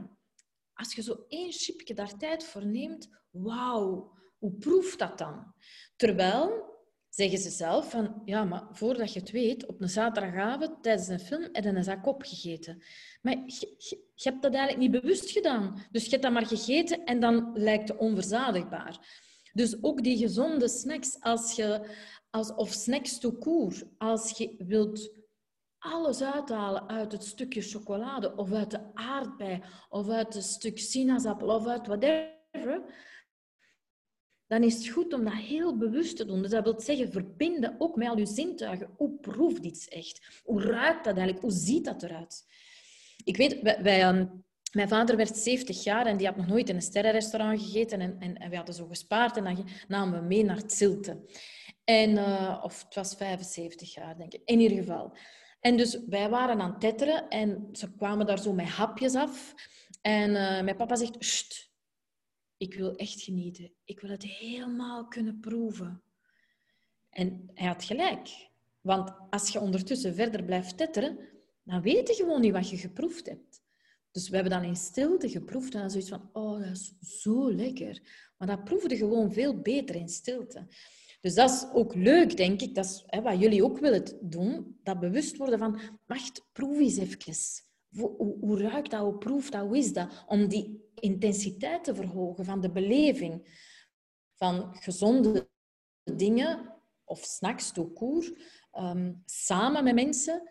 als 0.74 0.94
je 0.94 1.02
zo 1.02 1.24
één 1.28 1.52
chipje 1.52 1.94
daar 1.94 2.16
tijd 2.16 2.44
voor 2.44 2.66
neemt, 2.66 3.08
wauw, 3.30 4.12
hoe 4.38 4.52
proeft 4.52 4.98
dat 4.98 5.18
dan? 5.18 5.54
Terwijl 5.96 6.71
zeggen 7.14 7.38
ze 7.38 7.50
zelf 7.50 7.90
van, 7.90 8.22
ja, 8.24 8.44
maar 8.44 8.66
voordat 8.70 9.12
je 9.12 9.20
het 9.20 9.30
weet, 9.30 9.66
op 9.66 9.80
een 9.80 9.88
zaterdagavond 9.88 10.82
tijdens 10.82 11.08
een 11.08 11.20
film 11.20 11.48
heb 11.52 11.64
je 11.64 11.70
een 11.70 11.84
zak 11.84 12.06
opgegeten. 12.06 12.82
Maar 13.22 13.36
je, 13.46 13.98
hebt 14.14 14.42
dat 14.42 14.54
eigenlijk 14.54 14.92
niet 14.92 15.02
bewust 15.02 15.30
gedaan. 15.30 15.86
Dus 15.90 16.04
je 16.04 16.10
hebt 16.10 16.22
dat 16.22 16.32
maar 16.32 16.46
gegeten 16.46 17.04
en 17.04 17.20
dan 17.20 17.50
lijkt 17.54 17.88
het 17.88 17.98
onverzadigbaar. 17.98 19.20
Dus 19.52 19.82
ook 19.82 20.02
die 20.02 20.16
gezonde 20.16 20.68
snacks, 20.68 21.20
als 21.20 21.56
je, 21.56 21.88
als, 22.30 22.54
of 22.54 22.72
snacks 22.72 23.18
to 23.18 23.70
als 23.98 24.30
je 24.30 24.54
wilt 24.58 25.10
alles 25.78 26.22
uithalen 26.22 26.88
uit 26.88 27.12
het 27.12 27.24
stukje 27.24 27.62
chocolade 27.62 28.36
of 28.36 28.52
uit 28.52 28.70
de 28.70 28.94
aardbei 28.94 29.62
of 29.88 30.08
uit 30.08 30.34
een 30.34 30.42
stuk 30.42 30.78
sinaasappel 30.78 31.48
of 31.48 31.66
uit 31.66 31.86
whatever, 31.86 32.82
dan 34.52 34.62
is 34.62 34.74
het 34.74 34.88
goed 34.88 35.12
om 35.12 35.24
dat 35.24 35.32
heel 35.32 35.76
bewust 35.76 36.16
te 36.16 36.24
doen. 36.24 36.42
Dus 36.42 36.50
dat 36.50 36.64
wil 36.64 36.80
zeggen, 36.80 37.12
verbinden 37.12 37.74
ook 37.78 37.96
met 37.96 38.08
al 38.08 38.18
je 38.18 38.26
zintuigen. 38.26 38.90
Hoe 38.96 39.18
proeft 39.20 39.64
iets 39.64 39.88
echt? 39.88 40.40
Hoe 40.44 40.62
ruikt 40.62 41.04
dat 41.04 41.16
eigenlijk? 41.16 41.40
Hoe 41.40 41.52
ziet 41.52 41.84
dat 41.84 42.02
eruit? 42.02 42.44
Ik 43.24 43.36
weet, 43.36 43.62
wij, 43.62 44.00
ehm, 44.00 44.26
mijn 44.72 44.88
vader 44.88 45.16
werd 45.16 45.36
70 45.36 45.84
jaar 45.84 46.06
en 46.06 46.16
die 46.16 46.26
had 46.26 46.36
nog 46.36 46.46
nooit 46.46 46.68
in 46.68 46.74
een 46.74 46.82
sterrenrestaurant 46.82 47.60
gegeten. 47.60 48.00
En, 48.00 48.16
en, 48.18 48.50
we 48.50 48.56
hadden 48.56 48.74
zo 48.74 48.86
gespaard 48.86 49.36
en 49.36 49.44
dan 49.44 49.68
namen 49.88 50.20
we 50.20 50.26
mee 50.26 50.44
naar 50.44 50.62
Zilte. 50.66 51.24
En, 51.84 52.10
uh, 52.10 52.60
of 52.62 52.82
het 52.82 52.94
was 52.94 53.14
75 53.14 53.94
jaar, 53.94 54.16
denk 54.16 54.32
ik. 54.32 54.40
In 54.44 54.60
ieder 54.60 54.78
geval. 54.78 55.16
En 55.60 55.76
dus 55.76 55.98
wij 56.06 56.28
waren 56.28 56.60
aan 56.60 56.70
het 56.70 56.80
tetteren 56.80 57.28
en 57.28 57.68
ze 57.72 57.92
kwamen 57.96 58.26
daar 58.26 58.38
zo 58.38 58.52
met 58.52 58.68
hapjes 58.68 59.14
af. 59.14 59.54
En 60.00 60.30
uh, 60.30 60.62
mijn 60.62 60.76
papa 60.76 60.96
zegt, 60.96 61.18
ik 62.62 62.74
wil 62.74 62.96
echt 62.96 63.22
genieten. 63.22 63.72
Ik 63.84 64.00
wil 64.00 64.10
het 64.10 64.22
helemaal 64.22 65.08
kunnen 65.08 65.40
proeven. 65.40 66.02
En 67.10 67.50
hij 67.54 67.66
had 67.66 67.84
gelijk. 67.84 68.50
Want 68.80 69.12
als 69.30 69.48
je 69.48 69.60
ondertussen 69.60 70.14
verder 70.14 70.44
blijft 70.44 70.76
tetteren, 70.76 71.18
dan 71.62 71.82
weet 71.82 72.08
je 72.08 72.14
gewoon 72.14 72.40
niet 72.40 72.52
wat 72.52 72.70
je 72.70 72.76
geproefd 72.76 73.26
hebt. 73.26 73.62
Dus 74.10 74.28
we 74.28 74.34
hebben 74.34 74.52
dan 74.52 74.64
in 74.64 74.76
stilte 74.76 75.28
geproefd 75.28 75.74
en 75.74 75.80
dan 75.80 75.90
zoiets 75.90 76.08
van, 76.08 76.30
oh, 76.32 76.60
dat 76.60 76.70
is 76.70 76.94
zo 77.00 77.52
lekker. 77.54 78.00
Maar 78.38 78.48
dat 78.48 78.64
proefde 78.64 78.96
gewoon 78.96 79.32
veel 79.32 79.60
beter 79.60 79.94
in 79.94 80.08
stilte. 80.08 80.66
Dus 81.20 81.34
dat 81.34 81.50
is 81.50 81.66
ook 81.72 81.94
leuk, 81.94 82.36
denk 82.36 82.60
ik. 82.60 82.74
Dat 82.74 82.84
is 82.84 83.02
hè, 83.06 83.22
wat 83.22 83.40
jullie 83.40 83.64
ook 83.64 83.78
willen 83.78 84.18
doen. 84.20 84.78
Dat 84.82 85.00
bewust 85.00 85.36
worden 85.36 85.58
van, 85.58 85.80
wacht, 86.06 86.44
proef 86.52 86.78
eens 86.78 86.96
even. 86.96 87.34
Hoe, 87.96 88.36
hoe, 88.40 88.60
ruikt 88.60 88.90
dat? 88.90 89.00
Hoe 89.00 89.18
proeft 89.18 89.52
dat? 89.52 89.66
Hoe 89.66 89.78
is 89.78 89.92
dat? 89.92 90.24
Om 90.26 90.48
die 90.48 90.81
intensiteit 90.94 91.84
te 91.84 91.94
verhogen 91.94 92.44
van 92.44 92.60
de 92.60 92.70
beleving 92.70 93.60
van 94.34 94.76
gezonde 94.76 95.48
dingen 96.04 96.80
of 97.04 97.24
snacks 97.24 97.72
court, 97.94 98.32
um, 98.78 99.22
samen 99.24 99.84
met 99.84 99.94
mensen, 99.94 100.50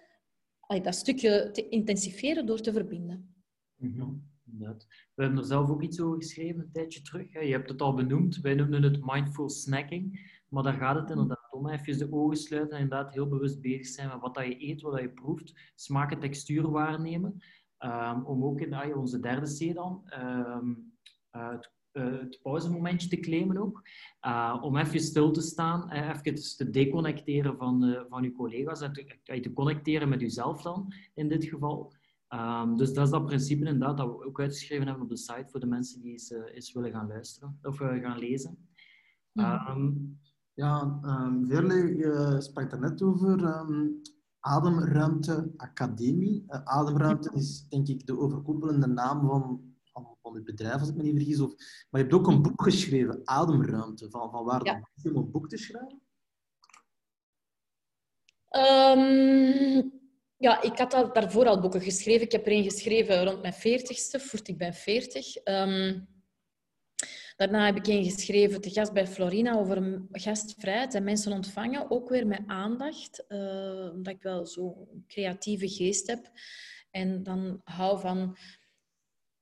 dat 0.67 0.95
stukje 0.95 1.49
te 1.51 1.69
intensiveren 1.69 2.45
door 2.45 2.59
te 2.59 2.71
verbinden. 2.71 3.35
Mm 3.75 4.29
We 4.59 5.23
hebben 5.23 5.37
er 5.37 5.45
zelf 5.45 5.69
ook 5.69 5.81
iets 5.81 5.99
over 5.99 6.21
geschreven 6.21 6.61
een 6.61 6.71
tijdje 6.71 7.01
terug. 7.01 7.33
Je 7.33 7.51
hebt 7.51 7.69
het 7.69 7.81
al 7.81 7.93
benoemd, 7.93 8.37
wij 8.37 8.53
noemen 8.55 8.83
het 8.83 9.05
mindful 9.05 9.49
snacking. 9.49 10.29
Maar 10.51 10.63
daar 10.63 10.73
gaat 10.73 10.95
het 10.95 11.09
inderdaad 11.09 11.51
om. 11.51 11.69
Even 11.69 11.97
de 11.97 12.11
ogen 12.11 12.37
sluiten 12.37 12.77
en 12.77 12.83
inderdaad 12.83 13.13
heel 13.13 13.27
bewust 13.27 13.61
bezig 13.61 13.87
zijn 13.87 14.07
met 14.07 14.21
wat 14.21 14.35
dat 14.35 14.45
je 14.45 14.63
eet, 14.63 14.81
wat 14.81 14.91
dat 14.91 15.01
je 15.01 15.09
proeft. 15.09 15.71
Smaak 15.75 16.11
en 16.11 16.19
textuur 16.19 16.71
waarnemen. 16.71 17.41
Um, 17.85 18.25
om 18.25 18.43
ook 18.43 18.61
in 18.61 18.73
uh, 18.73 18.97
onze 18.97 19.19
derde 19.19 19.57
C 19.57 19.73
dan 19.73 20.03
um, 20.19 20.93
uh, 21.35 21.49
het, 21.49 21.71
uh, 21.91 22.19
het 22.19 22.39
pauzemomentje 22.41 23.09
te 23.09 23.19
claimen 23.19 23.57
ook. 23.57 23.81
om 24.61 24.77
even 24.77 24.99
stil 24.99 25.31
te 25.31 25.41
staan, 25.41 25.91
even 25.91 26.35
te 26.57 26.69
deconnecteren 26.69 27.57
van, 27.57 28.05
van 28.09 28.23
je 28.23 28.31
collega's 28.31 28.81
en 28.81 28.93
te, 28.93 29.19
te, 29.23 29.53
connecteren 29.53 30.09
met 30.09 30.21
jezelf 30.21 30.61
dan, 30.61 30.93
in 31.13 31.27
dit 31.27 31.45
geval. 31.45 31.93
Um, 32.29 32.77
dus 32.77 32.93
dat 32.93 33.05
is 33.05 33.11
dat 33.11 33.25
principe 33.25 33.65
inderdaad 33.65 33.97
dat 33.97 34.07
we 34.07 34.25
ook 34.25 34.39
uitgeschreven 34.39 34.85
hebben 34.85 35.03
op 35.03 35.09
de 35.09 35.17
site 35.17 35.47
voor 35.47 35.59
de 35.59 35.65
mensen 35.65 36.01
die 36.01 36.11
eens, 36.11 36.29
eens 36.29 36.73
willen 36.73 36.91
gaan 36.91 37.07
luisteren 37.07 37.59
of 37.61 37.77
gaan 37.77 38.19
lezen. 38.19 38.67
Mm. 39.31 40.19
Ja, 40.53 40.99
Verle, 41.43 41.95
je 41.95 42.35
sprak 42.39 42.79
net 42.79 43.01
over 43.01 43.39
Ademruimte 44.41 45.51
Academie. 45.57 46.43
Uh, 46.47 46.63
Ademruimte 46.63 47.31
is 47.33 47.67
denk 47.67 47.87
ik 47.87 48.05
de 48.05 48.19
overkoepelende 48.19 48.87
naam 48.87 49.27
van, 49.27 49.61
van, 49.83 50.17
van 50.21 50.35
het 50.35 50.43
bedrijf, 50.43 50.79
als 50.79 50.89
ik 50.89 50.95
me 50.95 51.03
niet 51.03 51.15
vergis. 51.15 51.39
Of, 51.39 51.53
maar 51.89 52.01
je 52.01 52.07
hebt 52.07 52.13
ook 52.13 52.27
een 52.27 52.41
boek 52.41 52.63
geschreven, 52.63 53.21
Ademruimte. 53.23 54.09
Van, 54.09 54.31
van 54.31 54.45
waar 54.45 54.65
ja. 54.65 54.89
om 55.03 55.15
een 55.15 55.31
boek 55.31 55.49
te 55.49 55.57
schrijven? 55.57 56.01
Um, 58.55 59.91
ja, 60.37 60.61
ik 60.61 60.77
had 60.77 60.91
daarvoor 60.91 61.45
al 61.45 61.59
boeken 61.59 61.81
geschreven. 61.81 62.25
Ik 62.25 62.31
heb 62.31 62.45
er 62.45 62.51
een 62.51 62.63
geschreven 62.63 63.23
rond 63.23 63.41
mijn 63.41 63.53
veertigste, 63.53 64.19
voort 64.19 64.47
ik 64.47 64.57
ben 64.57 64.73
veertig. 64.73 65.45
Um, 65.45 66.07
Daarna 67.41 67.65
heb 67.65 67.75
ik 67.75 67.87
een 67.87 68.03
geschreven, 68.03 68.61
te 68.61 68.69
gast 68.69 68.93
bij 68.93 69.07
Florina, 69.07 69.53
over 69.57 70.01
gastvrijheid 70.11 70.93
en 70.93 71.03
mensen 71.03 71.31
ontvangen. 71.31 71.91
Ook 71.91 72.09
weer 72.09 72.27
met 72.27 72.41
aandacht, 72.45 73.25
uh, 73.29 73.89
omdat 73.93 74.13
ik 74.13 74.21
wel 74.21 74.45
zo'n 74.45 75.03
creatieve 75.07 75.69
geest 75.69 76.07
heb. 76.07 76.31
En 76.91 77.23
dan 77.23 77.61
hou 77.63 77.99
van 77.99 78.37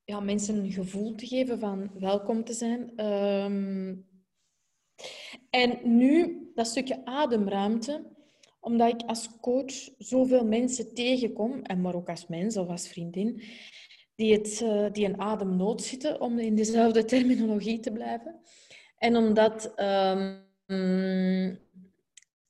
ja, 0.03 0.19
mensen 0.19 0.57
een 0.57 0.71
gevoel 0.71 1.15
te 1.15 1.27
geven 1.27 1.59
van 1.59 1.91
welkom 1.99 2.43
te 2.43 2.53
zijn. 2.53 3.05
Um, 3.05 4.07
en 5.49 5.79
nu 5.97 6.41
dat 6.55 6.67
stukje 6.67 7.05
ademruimte, 7.05 8.05
omdat 8.59 8.93
ik 8.93 9.07
als 9.07 9.29
coach 9.41 9.89
zoveel 9.97 10.45
mensen 10.45 10.93
tegenkom, 10.93 11.61
en 11.61 11.81
maar 11.81 11.95
ook 11.95 12.09
als 12.09 12.27
mens 12.27 12.57
of 12.57 12.67
als 12.67 12.87
vriendin, 12.87 13.41
die, 14.19 14.33
het, 14.33 14.61
uh, 14.63 14.85
die 14.91 15.05
een 15.05 15.19
ademnood 15.19 15.81
zitten, 15.81 16.21
om 16.21 16.39
in 16.39 16.55
dezelfde 16.55 17.05
terminologie 17.15 17.79
te 17.79 17.91
blijven. 17.91 18.39
En 18.97 19.15
omdat 19.15 19.73
um, 20.67 21.59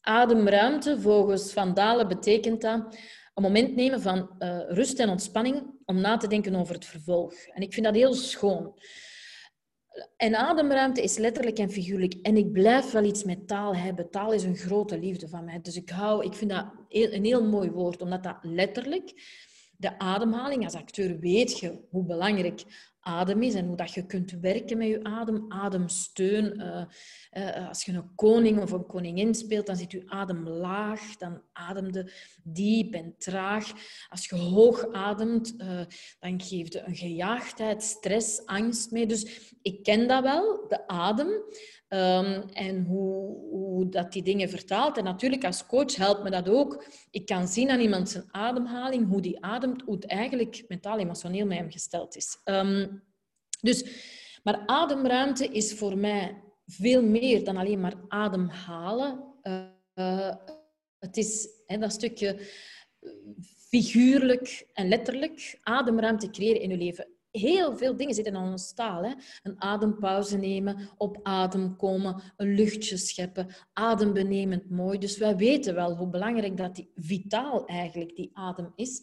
ademruimte 0.01 0.99
volgens 1.01 1.53
Van 1.53 1.73
Dalen 1.73 2.07
betekent 2.07 2.61
dat 2.61 2.97
een 3.33 3.43
moment 3.43 3.75
nemen 3.75 4.01
van 4.01 4.29
uh, 4.39 4.59
rust 4.67 4.99
en 4.99 5.09
ontspanning 5.09 5.63
om 5.85 6.01
na 6.01 6.17
te 6.17 6.27
denken 6.27 6.55
over 6.55 6.73
het 6.73 6.85
vervolg. 6.85 7.33
En 7.33 7.61
ik 7.61 7.73
vind 7.73 7.85
dat 7.85 7.95
heel 7.95 8.13
schoon. 8.13 8.73
En 10.17 10.35
ademruimte 10.35 11.01
is 11.01 11.17
letterlijk 11.17 11.57
en 11.57 11.71
figuurlijk. 11.71 12.13
En 12.13 12.37
ik 12.37 12.51
blijf 12.51 12.91
wel 12.91 13.03
iets 13.03 13.23
met 13.23 13.47
taal 13.47 13.75
hebben. 13.75 14.09
Taal 14.09 14.33
is 14.33 14.43
een 14.43 14.57
grote 14.57 14.99
liefde 14.99 15.27
van 15.27 15.45
mij. 15.45 15.61
Dus 15.61 15.75
ik, 15.75 15.89
hou, 15.89 16.25
ik 16.25 16.33
vind 16.33 16.51
dat 16.51 16.65
een 16.89 17.25
heel 17.25 17.43
mooi 17.43 17.71
woord, 17.71 18.01
omdat 18.01 18.23
dat 18.23 18.37
letterlijk 18.41 19.13
de 19.79 19.99
ademhaling, 19.99 20.63
als 20.63 20.73
acteur 20.73 21.19
weet 21.19 21.59
je 21.59 21.79
hoe 21.89 22.05
belangrijk 22.05 22.63
adem 22.99 23.41
is 23.43 23.53
en 23.53 23.65
hoe 23.65 23.75
dat 23.75 23.93
je 23.93 24.05
kunt 24.05 24.31
werken 24.31 24.77
met 24.77 24.87
je 24.87 25.03
adem. 25.03 25.45
Ademsteun. 25.51 26.59
Uh, 26.59 26.83
uh, 27.31 27.67
als 27.67 27.85
je 27.85 27.91
een 27.91 28.15
koning 28.15 28.59
of 28.61 28.71
een 28.71 28.85
koningin 28.85 29.35
speelt, 29.35 29.65
dan 29.65 29.75
zit 29.75 29.91
je 29.91 30.03
adem 30.05 30.49
laag. 30.49 31.17
Dan 31.17 31.41
ademde 31.53 32.11
diep 32.43 32.93
en 32.93 33.15
traag. 33.17 33.71
Als 34.09 34.25
je 34.25 34.35
hoog 34.35 34.91
ademt, 34.91 35.53
uh, 35.57 35.81
dan 36.19 36.41
geeft 36.41 36.73
je 36.73 36.83
een 36.85 36.95
gejaagdheid, 36.95 37.83
stress, 37.83 38.45
angst 38.45 38.91
mee. 38.91 39.05
Dus 39.05 39.53
ik 39.61 39.83
ken 39.83 40.07
dat 40.07 40.23
wel, 40.23 40.65
de 40.67 40.87
adem. 40.87 41.29
Um, 41.89 42.49
en 42.53 42.85
hoe, 42.85 43.37
hoe, 43.49 43.89
dat 43.89 44.11
die 44.11 44.23
dingen 44.23 44.49
vertaalt. 44.49 44.97
En 44.97 45.03
natuurlijk, 45.03 45.45
als 45.45 45.65
coach 45.65 45.95
helpt 45.95 46.23
me 46.23 46.29
dat 46.29 46.49
ook. 46.49 46.85
Ik 47.11 47.25
kan 47.25 47.47
zien 47.47 47.69
aan 47.69 47.79
iemand 47.79 48.09
zijn 48.09 48.23
ademhaling, 48.31 49.07
hoe 49.07 49.21
die 49.21 49.43
ademt, 49.43 49.81
hoe 49.81 49.95
het 49.95 50.05
eigenlijk 50.05 50.63
mentaal-emotioneel 50.67 51.45
met 51.45 51.57
hem 51.57 51.71
gesteld 51.71 52.15
is. 52.15 52.37
Um, 52.45 53.03
dus, 53.61 53.83
maar 54.43 54.63
ademruimte 54.65 55.47
is 55.47 55.73
voor 55.73 55.97
mij 55.97 56.43
veel 56.65 57.03
meer 57.03 57.43
dan 57.43 57.57
alleen 57.57 57.79
maar 57.79 57.95
ademhalen. 58.07 59.23
Uh, 59.93 60.35
het 60.99 61.17
is 61.17 61.49
dat 61.65 61.91
stukje 61.91 62.39
figuurlijk 63.69 64.67
en 64.73 64.87
letterlijk 64.87 65.59
ademruimte 65.61 66.29
creëren 66.29 66.61
in 66.61 66.69
je 66.69 66.77
leven 66.77 67.07
heel 67.31 67.77
veel 67.77 67.97
dingen 67.97 68.13
zitten 68.13 68.33
in 68.33 68.41
ons 68.41 68.73
taal. 68.73 69.03
Hè? 69.03 69.13
Een 69.43 69.61
adempauze 69.61 70.37
nemen, 70.37 70.89
op 70.97 71.19
adem 71.23 71.75
komen, 71.75 72.21
een 72.37 72.53
luchtje 72.53 72.97
scheppen, 72.97 73.47
adembenemend 73.73 74.69
mooi. 74.69 74.97
Dus 74.97 75.17
wij 75.17 75.35
weten 75.35 75.75
wel 75.75 75.95
hoe 75.95 76.09
belangrijk 76.09 76.57
dat 76.57 76.75
die 76.75 76.91
vitaal 76.95 77.65
eigenlijk 77.65 78.15
die 78.15 78.29
adem 78.33 78.71
is. 78.75 79.01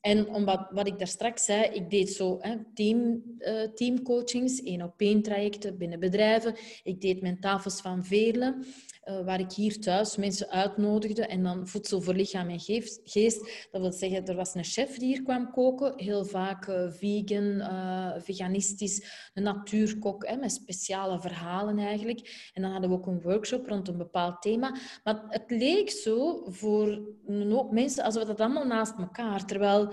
En 0.00 0.28
omdat, 0.28 0.68
wat 0.70 0.86
ik 0.86 0.98
daar 0.98 1.08
straks 1.08 1.44
zei, 1.44 1.64
ik 1.64 1.90
deed 1.90 2.10
zo 2.10 2.36
hè, 2.40 2.56
team, 2.74 3.22
uh, 3.38 3.62
teamcoachings, 3.62 4.62
één 4.62 4.82
op 4.82 4.94
één 4.96 5.22
trajecten 5.22 5.78
binnen 5.78 6.00
bedrijven. 6.00 6.54
Ik 6.82 7.00
deed 7.00 7.20
mijn 7.20 7.40
tafels 7.40 7.80
van 7.80 8.04
Veerle. 8.04 8.64
Eh, 9.02 9.24
waar 9.24 9.40
ik 9.40 9.52
hier 9.52 9.80
thuis 9.80 10.16
mensen 10.16 10.48
uitnodigde 10.48 11.26
en 11.26 11.42
dan 11.42 11.68
voedsel 11.68 12.00
voor 12.00 12.14
lichaam 12.14 12.48
en 12.48 12.60
geest. 13.04 13.68
Dat 13.70 13.80
wil 13.80 13.92
zeggen, 13.92 14.26
er 14.26 14.34
was 14.34 14.54
een 14.54 14.64
chef 14.64 14.98
die 14.98 15.06
hier 15.06 15.22
kwam 15.22 15.50
koken, 15.50 15.92
heel 15.96 16.24
vaak 16.24 16.66
uh, 16.66 16.90
vegan, 16.90 17.44
uh, 17.44 18.12
veganistisch, 18.16 19.30
een 19.34 19.42
natuurkok 19.42 20.26
hè, 20.26 20.36
met 20.36 20.52
speciale 20.52 21.20
verhalen 21.20 21.78
eigenlijk. 21.78 22.50
En 22.52 22.62
dan 22.62 22.70
hadden 22.70 22.90
we 22.90 22.96
ook 22.96 23.06
een 23.06 23.20
workshop 23.20 23.66
rond 23.66 23.88
een 23.88 23.98
bepaald 23.98 24.42
thema. 24.42 24.76
Maar 25.04 25.24
het 25.28 25.50
leek 25.50 25.90
zo 25.90 26.44
voor 26.46 27.14
een 27.26 27.50
hoop 27.50 27.72
mensen 27.72 28.04
alsof 28.04 28.24
dat 28.24 28.40
allemaal 28.40 28.66
naast 28.66 28.98
elkaar, 28.98 29.46
terwijl 29.46 29.92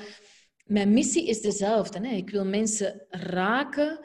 mijn 0.66 0.94
missie 0.94 1.28
is 1.28 1.42
dezelfde. 1.42 2.08
Hè. 2.08 2.16
Ik 2.16 2.30
wil 2.30 2.46
mensen 2.46 3.06
raken 3.10 4.00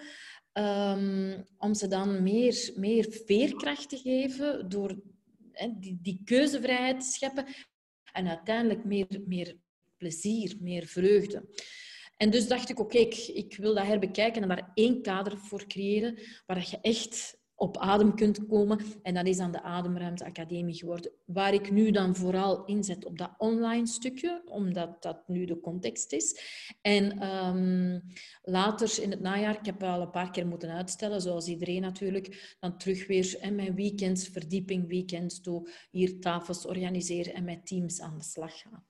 Um, 0.58 1.44
om 1.58 1.74
ze 1.74 1.88
dan 1.88 2.22
meer, 2.22 2.72
meer 2.76 3.06
veerkracht 3.24 3.88
te 3.88 3.96
geven 3.96 4.68
door 4.68 4.96
die, 5.76 5.98
die 6.02 6.20
keuzevrijheid 6.24 7.00
te 7.00 7.06
scheppen 7.06 7.46
en 8.12 8.28
uiteindelijk 8.28 8.84
meer, 8.84 9.22
meer 9.26 9.56
plezier, 9.96 10.56
meer 10.60 10.86
vreugde. 10.86 11.48
En 12.16 12.30
dus 12.30 12.48
dacht 12.48 12.68
ik, 12.68 12.78
oké, 12.78 12.98
ik, 12.98 13.14
ik, 13.14 13.56
wil 13.56 13.74
dat 13.74 13.86
herbekijken 13.86 14.42
en 14.42 14.48
daar 14.48 14.70
één 14.74 15.02
kader 15.02 15.38
voor 15.38 15.66
creëren 15.66 16.18
waar 16.46 16.66
je 16.70 16.78
echt 16.80 17.38
op 17.56 17.78
adem 17.78 18.14
kunt 18.14 18.46
komen. 18.46 18.78
En 19.02 19.14
dat 19.14 19.26
is 19.26 19.36
dan 19.36 19.52
de 19.52 19.62
Ademruimte 19.62 20.24
Academie 20.24 20.74
geworden. 20.74 21.12
Waar 21.24 21.54
ik 21.54 21.70
nu 21.70 21.90
dan 21.90 22.16
vooral 22.16 22.64
inzet 22.64 23.04
op 23.04 23.18
dat 23.18 23.34
online 23.38 23.86
stukje, 23.86 24.42
omdat 24.44 25.02
dat 25.02 25.28
nu 25.28 25.44
de 25.44 25.60
context 25.60 26.12
is. 26.12 26.40
En 26.80 27.34
um, 27.46 28.02
later 28.42 29.02
in 29.02 29.10
het 29.10 29.20
najaar, 29.20 29.58
ik 29.58 29.66
heb 29.66 29.82
al 29.82 30.00
een 30.00 30.10
paar 30.10 30.30
keer 30.30 30.46
moeten 30.46 30.70
uitstellen, 30.70 31.20
zoals 31.20 31.46
iedereen 31.46 31.80
natuurlijk, 31.80 32.56
dan 32.60 32.78
terug 32.78 33.06
weer 33.06 33.36
en 33.40 33.54
mijn 33.54 33.74
weekends, 33.74 34.28
verdieping 34.28 34.88
weekends, 34.88 35.40
toe 35.40 35.70
hier 35.90 36.20
tafels 36.20 36.66
organiseren 36.66 37.34
en 37.34 37.44
met 37.44 37.66
teams 37.66 38.00
aan 38.00 38.18
de 38.18 38.24
slag 38.24 38.60
gaan. 38.60 38.84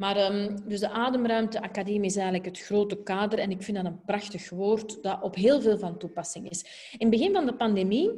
Maar 0.00 0.32
um, 0.32 0.68
dus 0.68 0.80
de 0.80 0.90
Ademruimte 0.90 1.62
Academie 1.62 2.10
is 2.10 2.16
eigenlijk 2.16 2.44
het 2.44 2.58
grote 2.58 3.02
kader 3.02 3.38
en 3.38 3.50
ik 3.50 3.62
vind 3.62 3.76
dat 3.76 3.86
een 3.86 4.04
prachtig 4.04 4.50
woord 4.50 5.02
dat 5.02 5.22
op 5.22 5.34
heel 5.34 5.60
veel 5.60 5.78
van 5.78 5.98
toepassing 5.98 6.50
is. 6.50 6.62
In 6.92 6.98
het 6.98 7.10
begin 7.10 7.32
van 7.32 7.46
de 7.46 7.54
pandemie 7.54 8.10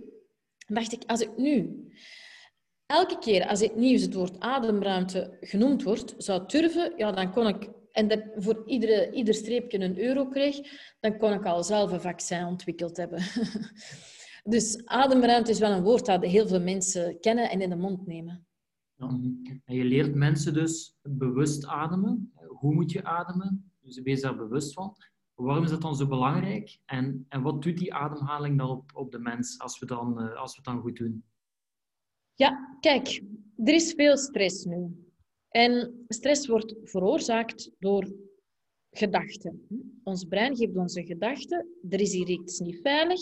dacht 0.67 0.93
ik, 0.93 1.03
als 1.07 1.21
ik 1.21 1.37
nu 1.37 1.87
elke 2.87 3.19
keer 3.19 3.47
als 3.49 3.61
het 3.61 3.77
nieuws 3.77 4.03
het 4.03 4.15
woord 4.15 4.41
ademruimte 4.41 5.37
genoemd 5.41 5.83
wordt, 5.83 6.15
zou 6.19 6.43
durven, 6.47 6.93
ja, 6.97 7.13
dan 7.13 7.33
kon 7.33 7.49
ik, 7.49 7.71
en 7.93 8.09
dat 8.09 8.23
voor 8.37 8.63
iedere, 8.67 9.11
ieder 9.11 9.35
streepje 9.35 9.81
een 9.81 9.99
euro 9.99 10.27
kreeg, 10.27 10.57
dan 11.01 11.19
kon 11.19 11.33
ik 11.33 11.45
al 11.45 11.65
zelf 11.65 11.93
een 11.93 12.01
vaccin 12.01 12.45
ontwikkeld 12.45 12.97
hebben. 12.97 13.23
dus 14.55 14.85
ademruimte 14.85 15.51
is 15.51 15.59
wel 15.59 15.71
een 15.71 15.83
woord 15.83 16.07
dat 16.07 16.25
heel 16.25 16.49
veel 16.49 16.61
mensen 16.61 17.21
kennen 17.21 17.51
en 17.51 17.61
in 17.61 17.71
de 17.71 17.77
mond 17.77 18.07
nemen. 18.07 18.47
En 19.03 19.75
je 19.75 19.85
leert 19.85 20.15
mensen 20.15 20.55
dus 20.55 20.99
bewust 21.03 21.67
ademen. 21.67 22.33
Hoe 22.47 22.75
moet 22.75 22.93
je 22.93 23.05
ademen? 23.05 23.73
Dus 23.81 24.01
wees 24.01 24.21
daar 24.21 24.37
bewust 24.37 24.73
van. 24.73 24.97
Waarom 25.35 25.65
is 25.65 25.71
dat 25.71 25.81
dan 25.81 25.97
zo 25.97 26.07
belangrijk? 26.07 26.79
En, 26.85 27.27
en 27.29 27.43
wat 27.43 27.63
doet 27.63 27.79
die 27.79 27.95
ademhaling 27.95 28.59
dan 28.59 28.69
op, 28.71 28.91
op 28.95 29.13
de 29.13 29.19
mens 29.19 29.59
als 29.59 29.79
we, 29.79 29.87
dan, 29.87 30.23
uh, 30.23 30.35
als 30.35 30.51
we 30.51 30.57
het 30.57 30.65
dan 30.65 30.81
goed 30.81 30.97
doen? 30.97 31.25
Ja, 32.35 32.77
kijk, 32.81 33.23
er 33.57 33.75
is 33.75 33.93
veel 33.93 34.17
stress 34.17 34.65
nu. 34.65 35.07
En 35.49 36.05
stress 36.09 36.47
wordt 36.47 36.75
veroorzaakt 36.85 37.71
door 37.79 38.13
gedachten. 38.91 39.67
Ons 40.03 40.25
brein 40.25 40.57
geeft 40.57 40.77
onze 40.77 41.05
gedachten, 41.05 41.67
er 41.89 42.01
is 42.01 42.13
hier 42.13 42.29
iets 42.29 42.59
niet 42.59 42.81
veilig. 42.81 43.21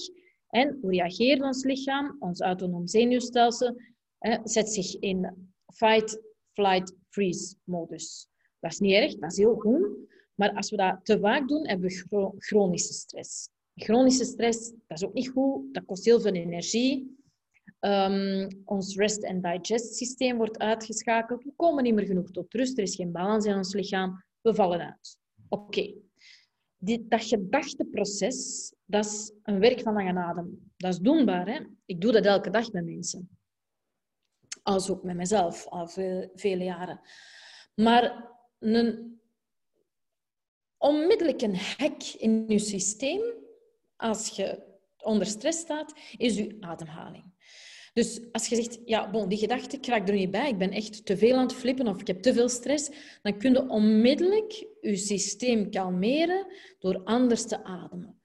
En 0.49 0.79
hoe 0.81 0.91
reageert 0.91 1.43
ons 1.43 1.65
lichaam, 1.65 2.17
ons 2.19 2.41
autonoom 2.41 2.87
zenuwstelsel, 2.87 3.81
zet 4.45 4.69
zich 4.69 4.95
in 4.95 5.50
fight, 5.73 6.21
flight, 6.53 6.95
freeze 7.09 7.55
modus. 7.65 8.29
Dat 8.61 8.73
is 8.73 8.79
niet 8.79 8.95
erg, 8.95 9.15
dat 9.15 9.31
is 9.33 9.39
heel 9.39 9.55
goed. 9.55 9.89
Maar 10.35 10.53
als 10.53 10.71
we 10.71 10.77
dat 10.77 11.01
te 11.03 11.19
vaak 11.19 11.49
doen, 11.49 11.69
hebben 11.69 11.89
we 11.89 12.33
chronische 12.39 12.93
stress. 12.93 13.49
Chronische 13.75 14.25
stress, 14.25 14.71
dat 14.87 14.99
is 14.99 15.05
ook 15.05 15.13
niet 15.13 15.29
goed. 15.29 15.75
Dat 15.75 15.85
kost 15.85 16.05
heel 16.05 16.21
veel 16.21 16.33
energie. 16.33 17.19
Um, 17.81 18.49
ons 18.65 18.97
rest 18.97 19.25
and 19.25 19.43
digest 19.43 19.95
systeem 19.95 20.37
wordt 20.37 20.59
uitgeschakeld. 20.59 21.45
We 21.45 21.53
komen 21.57 21.85
niet 21.85 21.95
meer 21.95 22.07
genoeg 22.07 22.31
tot 22.31 22.55
rust. 22.55 22.79
Er 22.79 22.85
is 22.85 22.95
geen 22.95 23.13
balans 23.13 23.45
in 23.45 23.55
ons 23.55 23.75
lichaam. 23.75 24.25
We 24.41 24.55
vallen 24.55 24.81
uit. 24.81 25.19
Oké. 25.49 25.95
Dat 26.79 27.25
gedachteproces, 27.25 28.73
dat 28.85 29.05
is 29.05 29.33
een 29.43 29.59
werk 29.59 29.81
van 29.81 29.95
lange 29.95 30.19
adem. 30.19 30.73
Dat 30.77 30.93
is 30.93 30.99
doenbaar. 30.99 31.49
Hè? 31.49 31.61
Ik 31.85 32.01
doe 32.01 32.13
dat 32.13 32.25
elke 32.25 32.51
dag 32.51 32.73
met 32.73 32.85
mensen 32.85 33.40
als 34.63 34.91
ook 34.91 35.03
met 35.03 35.17
mezelf 35.17 35.67
al 35.67 35.89
veel, 35.89 36.31
vele 36.35 36.65
jaren. 36.65 37.01
Maar 37.75 38.29
een 38.59 39.21
onmiddellijk 40.79 41.43
een 41.43 41.57
hek 41.57 42.03
in 42.19 42.45
je 42.49 42.59
systeem, 42.59 43.23
als 43.97 44.29
je 44.29 44.63
onder 45.03 45.27
stress 45.27 45.59
staat, 45.59 45.95
is 46.17 46.37
je 46.37 46.57
ademhaling. 46.61 47.25
Dus 47.93 48.21
als 48.33 48.47
je 48.47 48.57
zegt, 48.57 48.79
ja, 48.85 49.11
bon, 49.11 49.29
die 49.29 49.39
gedachte, 49.39 49.77
ik 49.77 49.87
er 49.87 50.13
niet 50.13 50.31
bij, 50.31 50.49
ik 50.49 50.59
ben 50.59 50.71
echt 50.71 51.07
te 51.07 51.17
veel 51.17 51.37
aan 51.37 51.47
het 51.47 51.55
flippen 51.55 51.89
of 51.89 52.01
ik 52.01 52.07
heb 52.07 52.23
te 52.23 52.33
veel 52.33 52.49
stress, 52.49 52.91
dan 53.23 53.39
kun 53.39 53.53
je 53.53 53.69
onmiddellijk 53.69 54.67
je 54.81 54.97
systeem 54.97 55.71
kalmeren 55.71 56.47
door 56.79 57.03
anders 57.05 57.47
te 57.47 57.65
ademen. 57.65 58.21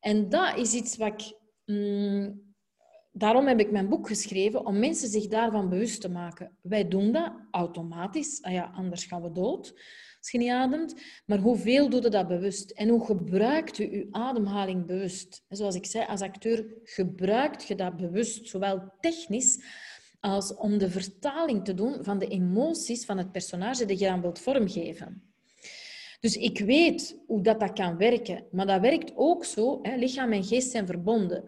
En 0.00 0.28
dat 0.28 0.56
is 0.56 0.74
iets 0.74 0.96
wat 0.96 1.22
ik 1.22 1.36
mm, 1.64 2.47
daarom 3.18 3.46
heb 3.46 3.60
ik 3.60 3.70
mijn 3.70 3.88
boek 3.88 4.06
geschreven, 4.06 4.66
om 4.66 4.78
mensen 4.78 5.08
zich 5.08 5.26
daarvan 5.26 5.68
bewust 5.68 6.00
te 6.00 6.08
maken. 6.08 6.56
Wij 6.60 6.88
doen 6.88 7.12
dat 7.12 7.32
automatisch, 7.50 8.42
ah 8.42 8.52
ja, 8.52 8.70
anders 8.74 9.04
gaan 9.04 9.22
we 9.22 9.32
dood 9.32 9.74
als 10.18 10.30
je 10.30 10.38
niet 10.38 10.50
ademt. 10.50 10.94
Maar 11.26 11.38
hoeveel 11.38 11.90
doe 11.90 12.02
je 12.02 12.08
dat 12.08 12.28
bewust? 12.28 12.70
En 12.70 12.88
hoe 12.88 13.04
gebruikt 13.04 13.78
u 13.78 13.88
uw 13.92 14.06
ademhaling 14.10 14.86
bewust? 14.86 15.44
Zoals 15.48 15.74
ik 15.74 15.86
zei, 15.86 16.06
als 16.06 16.20
acteur 16.20 16.66
gebruikt 16.84 17.64
je 17.64 17.74
dat 17.74 17.96
bewust, 17.96 18.48
zowel 18.48 18.92
technisch 19.00 19.64
als 20.20 20.54
om 20.54 20.78
de 20.78 20.90
vertaling 20.90 21.64
te 21.64 21.74
doen 21.74 22.04
van 22.04 22.18
de 22.18 22.26
emoties 22.26 23.04
van 23.04 23.18
het 23.18 23.32
personage 23.32 23.84
dat 23.84 23.98
je 23.98 24.10
aan 24.10 24.20
wilt 24.20 24.38
vormgeven. 24.38 25.22
Dus 26.20 26.36
ik 26.36 26.58
weet 26.58 27.16
hoe 27.26 27.42
dat, 27.42 27.60
dat 27.60 27.72
kan 27.72 27.96
werken, 27.96 28.44
maar 28.50 28.66
dat 28.66 28.80
werkt 28.80 29.12
ook 29.14 29.44
zo. 29.44 29.78
Hè, 29.82 29.96
lichaam 29.96 30.32
en 30.32 30.44
geest 30.44 30.70
zijn 30.70 30.86
verbonden. 30.86 31.44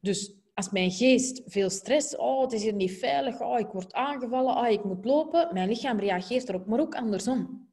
Dus 0.00 0.34
als 0.60 0.70
mijn 0.70 0.90
geest 0.90 1.42
veel 1.46 1.70
stress, 1.70 2.16
oh, 2.16 2.42
het 2.42 2.52
is 2.52 2.62
hier 2.62 2.72
niet 2.72 2.98
veilig, 2.98 3.40
oh, 3.40 3.58
ik 3.58 3.66
word 3.66 3.92
aangevallen, 3.92 4.56
oh, 4.56 4.68
ik 4.68 4.84
moet 4.84 5.04
lopen, 5.04 5.48
mijn 5.52 5.68
lichaam 5.68 5.98
reageert 5.98 6.48
erop, 6.48 6.66
maar 6.66 6.80
ook 6.80 6.94
andersom. 6.94 7.68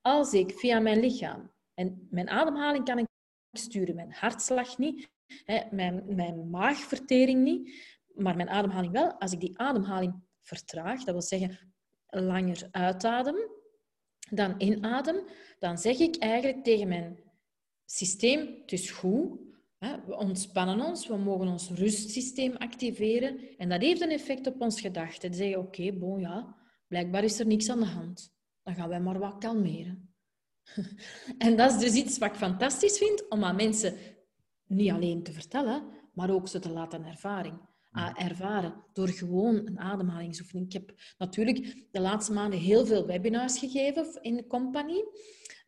Als 0.00 0.32
ik 0.32 0.52
via 0.52 0.80
mijn 0.80 1.00
lichaam 1.00 1.52
en 1.74 2.06
mijn 2.10 2.28
ademhaling 2.28 2.84
kan 2.84 2.98
ik 2.98 3.06
sturen, 3.52 3.94
mijn 3.94 4.12
hartslag 4.12 4.78
niet, 4.78 5.10
hè, 5.44 5.60
mijn, 5.70 6.02
mijn 6.06 6.50
maagvertering 6.50 7.42
niet, 7.42 7.74
maar 8.14 8.36
mijn 8.36 8.48
ademhaling 8.48 8.92
wel. 8.92 9.12
Als 9.12 9.32
ik 9.32 9.40
die 9.40 9.58
ademhaling 9.58 10.14
vertraag, 10.40 11.04
dat 11.04 11.14
wil 11.14 11.22
zeggen 11.22 11.74
langer 12.06 12.68
uitadem 12.70 13.36
dan 14.30 14.54
inadem, 14.58 15.24
dan 15.58 15.78
zeg 15.78 15.98
ik 15.98 16.16
eigenlijk 16.16 16.64
tegen 16.64 16.88
mijn 16.88 17.18
systeem, 17.84 18.58
het 18.60 18.72
is 18.72 18.90
goed, 18.90 19.38
we 19.82 20.16
ontspannen 20.16 20.80
ons, 20.80 21.06
we 21.06 21.16
mogen 21.16 21.48
ons 21.48 21.70
rustsysteem 21.70 22.56
activeren. 22.56 23.56
En 23.58 23.68
dat 23.68 23.80
heeft 23.80 24.00
een 24.00 24.10
effect 24.10 24.46
op 24.46 24.60
ons 24.60 24.80
gedachten. 24.80 25.30
Te 25.30 25.36
zeggen, 25.36 25.58
oké, 25.58 25.66
okay, 25.66 25.98
bon 25.98 26.20
ja, 26.20 26.56
blijkbaar 26.88 27.24
is 27.24 27.38
er 27.38 27.46
niks 27.46 27.70
aan 27.70 27.80
de 27.80 27.86
hand. 27.86 28.34
Dan 28.62 28.74
gaan 28.74 28.88
wij 28.88 29.00
maar 29.00 29.18
wat 29.18 29.38
kalmeren. 29.38 30.14
en 31.38 31.56
dat 31.56 31.72
is 31.72 31.78
dus 31.78 31.94
iets 31.94 32.18
wat 32.18 32.30
ik 32.30 32.36
fantastisch 32.36 32.98
vind, 32.98 33.28
om 33.28 33.44
aan 33.44 33.56
mensen 33.56 33.94
niet 34.66 34.90
alleen 34.90 35.22
te 35.22 35.32
vertellen, 35.32 35.84
maar 36.12 36.30
ook 36.30 36.48
ze 36.48 36.58
te 36.58 36.70
laten 36.70 37.04
ervaring, 37.04 37.60
ervaren. 38.14 38.84
Door 38.92 39.08
gewoon 39.08 39.66
een 39.66 39.78
ademhalingsoefening. 39.78 40.66
Ik 40.66 40.72
heb 40.72 40.94
natuurlijk 41.18 41.86
de 41.90 42.00
laatste 42.00 42.32
maanden 42.32 42.58
heel 42.58 42.86
veel 42.86 43.06
webinars 43.06 43.58
gegeven 43.58 44.18
in 44.20 44.36
de 44.36 44.46
compagnie. 44.46 45.04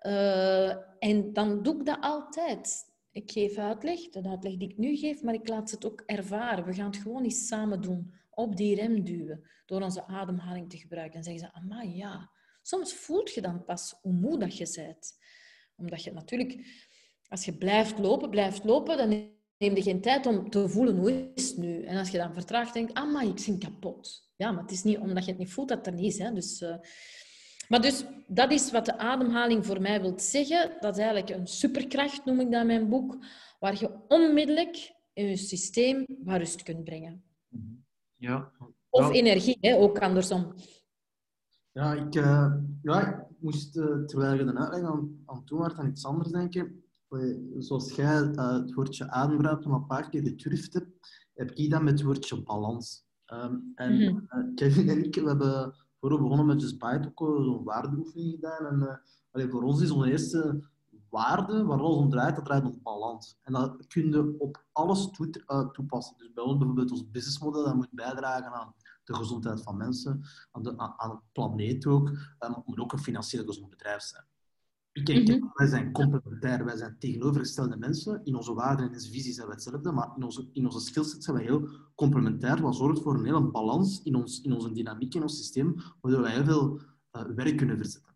Uh, 0.06 0.68
en 0.98 1.32
dan 1.32 1.62
doe 1.62 1.78
ik 1.78 1.86
dat 1.86 1.98
altijd. 2.00 2.92
Ik 3.14 3.30
geef 3.30 3.58
uitleg, 3.58 4.08
de 4.08 4.28
uitleg 4.28 4.56
die 4.56 4.68
ik 4.70 4.78
nu 4.78 4.96
geef, 4.96 5.22
maar 5.22 5.34
ik 5.34 5.48
laat 5.48 5.68
ze 5.68 5.74
het 5.74 5.84
ook 5.86 6.02
ervaren. 6.06 6.64
We 6.64 6.74
gaan 6.74 6.86
het 6.86 6.96
gewoon 6.96 7.24
eens 7.24 7.46
samen 7.46 7.80
doen. 7.80 8.14
Op 8.30 8.56
die 8.56 8.74
rem 8.74 9.04
duwen. 9.04 9.50
Door 9.66 9.82
onze 9.82 10.06
ademhaling 10.06 10.70
te 10.70 10.76
gebruiken. 10.76 11.18
En 11.18 11.24
zeggen 11.24 11.42
ze, 11.46 11.52
amai, 11.52 11.96
ja. 11.96 12.30
Soms 12.62 12.94
voelt 12.94 13.34
je 13.34 13.40
dan 13.40 13.64
pas 13.64 13.98
hoe 14.02 14.12
moe 14.12 14.38
dat 14.38 14.56
je 14.56 14.72
bent. 14.74 15.18
Omdat 15.76 16.04
je 16.04 16.12
natuurlijk... 16.12 16.82
Als 17.28 17.44
je 17.44 17.56
blijft 17.56 17.98
lopen, 17.98 18.30
blijft 18.30 18.64
lopen, 18.64 18.96
dan 18.96 19.08
neem 19.58 19.76
je 19.76 19.82
geen 19.82 20.00
tijd 20.00 20.26
om 20.26 20.50
te 20.50 20.68
voelen 20.68 20.96
hoe 20.96 21.32
is 21.34 21.48
het 21.48 21.56
nu. 21.56 21.84
En 21.84 21.96
als 21.96 22.10
je 22.10 22.18
dan 22.18 22.34
vertraagt, 22.34 22.74
denkt, 22.74 22.94
amai, 22.94 23.28
ik 23.28 23.44
ben 23.46 23.58
kapot. 23.58 24.30
Ja, 24.36 24.52
maar 24.52 24.62
het 24.62 24.72
is 24.72 24.82
niet 24.82 24.98
omdat 24.98 25.24
je 25.24 25.30
het 25.30 25.40
niet 25.40 25.52
voelt 25.52 25.68
dat 25.68 25.78
het 25.78 25.86
er 25.86 25.92
niet 25.92 26.12
is. 26.12 26.18
Hè. 26.18 26.32
Dus... 26.32 26.60
Uh, 26.60 26.76
maar 27.68 27.80
dus, 27.80 28.04
dat 28.26 28.52
is 28.52 28.70
wat 28.70 28.84
de 28.84 28.98
ademhaling 28.98 29.66
voor 29.66 29.80
mij 29.80 30.00
wil 30.00 30.14
zeggen. 30.16 30.76
Dat 30.80 30.96
is 30.96 31.04
eigenlijk 31.04 31.38
een 31.38 31.46
superkracht, 31.46 32.24
noem 32.24 32.40
ik 32.40 32.50
dat 32.50 32.60
in 32.60 32.66
mijn 32.66 32.88
boek, 32.88 33.18
waar 33.58 33.80
je 33.80 33.90
onmiddellijk 34.08 34.92
in 35.12 35.28
je 35.28 35.36
systeem 35.36 36.04
wat 36.24 36.36
rust 36.36 36.62
kunt 36.62 36.84
brengen. 36.84 37.22
Ja. 38.16 38.52
Of 38.90 39.10
energie, 39.10 39.58
hè, 39.60 39.76
ook 39.76 39.98
andersom. 39.98 40.54
Ja, 41.72 41.92
ik, 41.92 42.14
uh, 42.14 42.54
ja, 42.82 43.08
ik 43.08 43.26
moest, 43.38 43.76
uh, 43.76 44.04
terwijl 44.04 44.38
je 44.38 44.44
de 44.44 44.58
uitleg 44.58 44.82
aan, 44.82 45.22
aan 45.26 45.44
toen 45.44 45.58
was, 45.58 45.74
aan 45.74 45.88
iets 45.88 46.04
anders 46.04 46.30
denken. 46.30 46.84
Zoals 47.58 47.94
jij 47.94 48.22
uh, 48.22 48.52
het 48.52 48.74
woordje 48.74 49.10
ademruimte 49.10 49.68
een 49.68 49.86
paar 49.86 50.08
keer 50.08 50.22
gedurfd 50.22 50.74
hebt, 50.74 51.28
heb 51.34 51.50
ik 51.50 51.70
dat 51.70 51.82
met 51.82 51.92
het 51.92 52.02
woordje 52.02 52.42
balans. 52.42 53.04
Um, 53.32 53.72
en 53.74 53.94
mm 53.94 54.26
-hmm. 54.28 54.54
Kevin 54.54 54.88
en 54.88 55.04
ik 55.04 55.14
we 55.14 55.28
hebben 55.28 55.74
we 56.10 56.18
begonnen 56.18 56.46
met 56.46 56.60
Just 56.60 56.78
Bite 56.78 57.12
ook 57.14 57.44
zo'n 57.44 57.64
waardeoefening 57.64 58.30
gedaan. 58.30 58.66
En 58.66 59.00
uh, 59.32 59.50
voor 59.50 59.62
ons 59.62 59.80
is 59.80 59.90
onze 59.90 60.10
eerste 60.10 60.68
waarde, 61.10 61.64
waar 61.64 61.78
alles 61.78 61.96
om 61.96 62.10
draait, 62.10 62.36
dat 62.36 62.44
draait 62.44 62.64
om 62.64 62.80
balans. 62.82 63.38
En 63.42 63.52
dat 63.52 63.86
kun 63.86 64.10
je 64.10 64.34
op 64.38 64.64
alles 64.72 65.10
toe, 65.10 65.30
toepassen. 65.72 66.16
Dus 66.18 66.32
bij 66.32 66.44
ons 66.44 66.56
bijvoorbeeld 66.56 66.90
ons 66.90 67.10
businessmodel, 67.10 67.64
dat 67.64 67.74
moet 67.74 67.88
bijdragen 67.90 68.52
aan 68.52 68.74
de 69.04 69.14
gezondheid 69.14 69.62
van 69.62 69.76
mensen, 69.76 70.22
aan, 70.50 70.62
de, 70.62 70.78
aan 70.78 71.10
het 71.10 71.20
planeet 71.32 71.86
ook, 71.86 72.08
um, 72.08 72.62
moet 72.64 72.80
ook 72.80 72.92
een 72.92 72.98
financieel 72.98 73.44
gezond 73.44 73.70
bedrijf 73.70 74.02
zijn. 74.02 74.24
Ik 74.94 75.06
denk, 75.06 75.56
wij 75.56 75.66
zijn 75.66 75.92
complementair, 75.92 76.64
wij 76.64 76.76
zijn 76.76 76.96
tegenovergestelde 76.98 77.76
mensen. 77.76 78.20
In 78.24 78.34
onze 78.34 78.54
waarden 78.54 78.84
en 78.84 78.90
in 78.90 78.96
onze 78.96 79.10
visie 79.10 79.32
zijn 79.32 79.46
we 79.46 79.52
hetzelfde, 79.52 79.92
maar 79.92 80.12
in 80.16 80.22
onze, 80.22 80.48
in 80.52 80.64
onze 80.64 80.80
skillset 80.80 81.24
zijn 81.24 81.36
wij 81.36 81.44
heel 81.44 81.68
complementair, 81.94 82.60
wat 82.60 82.76
zorgt 82.76 83.02
voor 83.02 83.14
een 83.14 83.24
hele 83.24 83.50
balans 83.50 84.02
in, 84.02 84.14
ons, 84.14 84.40
in 84.40 84.52
onze 84.52 84.72
dynamiek, 84.72 85.14
in 85.14 85.22
ons 85.22 85.36
systeem, 85.36 85.74
waardoor 86.00 86.22
wij 86.22 86.32
heel 86.32 86.44
veel 86.44 86.80
uh, 87.12 87.22
werk 87.34 87.56
kunnen 87.56 87.76
verzetten. 87.76 88.12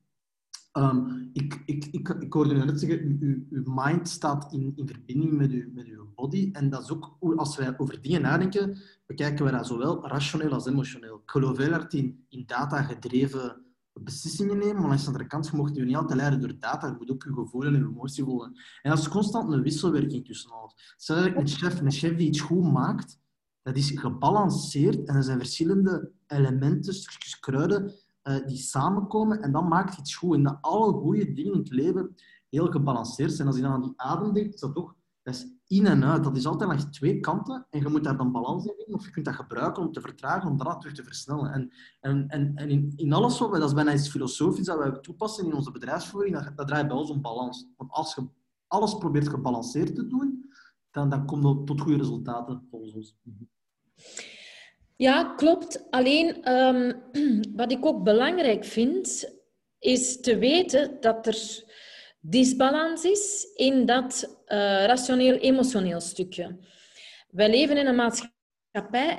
Um, 0.73 1.31
ik, 1.33 1.63
ik, 1.65 1.85
ik, 1.85 2.09
ik 2.09 2.33
hoorde 2.33 2.55
u 2.55 2.65
net 2.65 2.81
zeggen, 2.81 3.17
uw, 3.21 3.45
uw 3.51 3.63
mind 3.67 4.09
staat 4.09 4.53
in, 4.53 4.73
in 4.77 4.87
verbinding 4.87 5.33
met, 5.33 5.51
uw, 5.51 5.73
met 5.73 5.87
uw 5.87 6.13
body. 6.15 6.49
En 6.53 6.71
dat 6.71 6.83
is 6.83 6.91
ook, 6.91 7.17
als 7.37 7.57
wij 7.57 7.79
over 7.79 8.03
dingen 8.03 8.23
nadenken, 8.23 8.79
bekijken 9.07 9.45
we 9.45 9.51
dat 9.51 9.67
zowel 9.67 10.07
rationeel 10.07 10.53
als 10.53 10.67
emotioneel. 10.67 11.17
Ik 11.17 11.31
geloof 11.31 11.57
heel 11.57 11.71
hard 11.71 11.95
in, 11.95 12.25
in 12.29 12.43
data-gedreven 12.47 13.63
beslissingen 14.05 14.59
nemen, 14.59 14.83
maar 14.83 14.91
aan 14.91 14.97
de 14.97 15.07
andere 15.07 15.27
kant, 15.27 15.47
je 15.47 15.57
mocht 15.57 15.75
je 15.77 15.85
niet 15.85 15.97
altijd 15.97 16.19
leiden 16.19 16.41
door 16.41 16.59
data, 16.59 16.87
je 16.87 16.95
moet 16.99 17.11
ook 17.11 17.23
je 17.23 17.33
gevoel 17.33 17.65
en 17.65 17.75
emotie 17.75 18.25
volgen. 18.25 18.53
En 18.83 18.91
dat 18.91 18.99
is 18.99 19.09
constant 19.09 19.53
een 19.53 19.63
wisselwerking 19.63 20.25
tussen 20.25 20.51
alles. 20.51 20.95
Stel 20.97 21.17
dat 21.17 21.37
een 21.37 21.49
chef, 21.49 21.81
een 21.81 21.93
chef 21.93 22.17
die 22.17 22.29
iets 22.29 22.41
goed 22.41 22.73
maakt, 22.73 23.19
dat 23.63 23.77
is 23.77 23.91
gebalanceerd 23.91 25.05
en 25.05 25.17
er 25.17 25.23
zijn 25.23 25.39
verschillende 25.39 26.13
elementen, 26.27 26.95
stukjes 26.95 27.39
kruiden, 27.39 27.93
uh, 28.23 28.47
die 28.47 28.57
samenkomen 28.57 29.43
en 29.43 29.53
dan 29.53 29.69
maakt 29.69 29.99
iets 29.99 30.15
goed. 30.15 30.35
En 30.35 30.43
dat 30.43 30.59
alle 30.61 30.93
goede 30.93 31.33
dingen 31.33 31.53
in 31.53 31.59
het 31.59 31.71
leven 31.71 32.15
heel 32.51 32.67
gebalanceerd 32.67 33.33
zijn. 33.33 33.49
Als 33.49 33.57
je 33.57 33.63
dan 33.63 33.73
aan 33.73 33.83
die 33.83 33.93
adem 33.97 34.33
denkt, 34.33 34.55
is 34.55 34.61
dat 34.61 34.75
toch 34.75 34.95
dat 35.33 35.57
in 35.67 35.87
en 35.87 36.05
uit. 36.05 36.25
Dat 36.25 36.37
is 36.37 36.47
altijd 36.47 36.69
langs 36.69 36.85
twee 36.85 37.21
kanten 37.21 37.67
en 37.71 37.81
je 37.81 37.89
moet 37.89 38.05
daar 38.05 38.17
dan 38.17 38.33
balans 38.33 38.65
in 38.65 38.75
vinden. 38.77 38.95
Of 38.95 39.05
je 39.05 39.11
kunt 39.11 39.25
dat 39.25 39.35
gebruiken 39.35 39.83
om 39.83 39.93
te 39.93 40.01
vertragen, 40.01 40.51
om 40.51 40.57
daarna 40.57 40.77
terug 40.77 40.95
te 40.95 41.05
versnellen. 41.05 41.53
En, 41.53 41.73
en, 42.01 42.29
en, 42.29 42.53
en 42.55 42.71
in, 42.71 42.93
in 42.97 43.13
alles 43.13 43.39
wat 43.39 43.51
wij, 43.51 43.61
dat 43.61 43.69
is 43.69 43.75
bijna 43.75 43.93
iets 43.93 44.11
filosofisch 44.11 44.67
dat 44.67 44.79
wij 44.79 44.91
toepassen 44.91 45.45
in 45.45 45.55
onze 45.55 45.71
bedrijfsvoering, 45.71 46.35
dat, 46.35 46.57
dat 46.57 46.67
draait 46.67 46.89
bij 46.89 46.97
ons 46.97 47.11
om 47.11 47.21
balans. 47.21 47.67
Want 47.77 47.91
als 47.91 48.15
je 48.15 48.29
alles 48.67 48.95
probeert 48.95 49.29
gebalanceerd 49.29 49.95
te 49.95 50.07
doen, 50.07 50.51
dan, 50.91 51.09
dan 51.09 51.27
komt 51.27 51.43
je 51.43 51.65
tot 51.65 51.81
goede 51.81 51.99
resultaten 51.99 52.67
volgens 52.71 52.95
ons. 52.95 53.17
Ja, 54.97 55.35
klopt. 55.35 55.91
Alleen 55.91 56.53
um, 56.53 57.03
wat 57.61 57.73
ik 57.73 57.87
ook 57.87 58.05
belangrijk 58.05 58.65
vind, 58.65 59.33
is 59.79 60.21
te 60.21 60.39
weten 60.39 61.01
dat 61.01 61.27
er 61.27 61.67
disbalans 62.21 63.05
is 63.05 63.47
in 63.55 63.87
dat 63.87 64.39
uh, 64.47 64.85
rationeel-emotioneel 64.87 66.01
stukje. 66.01 66.59
Wij 67.31 67.51
leven 67.51 67.77
in 67.77 67.87
een 67.87 67.95
maatschappij, 67.95 69.19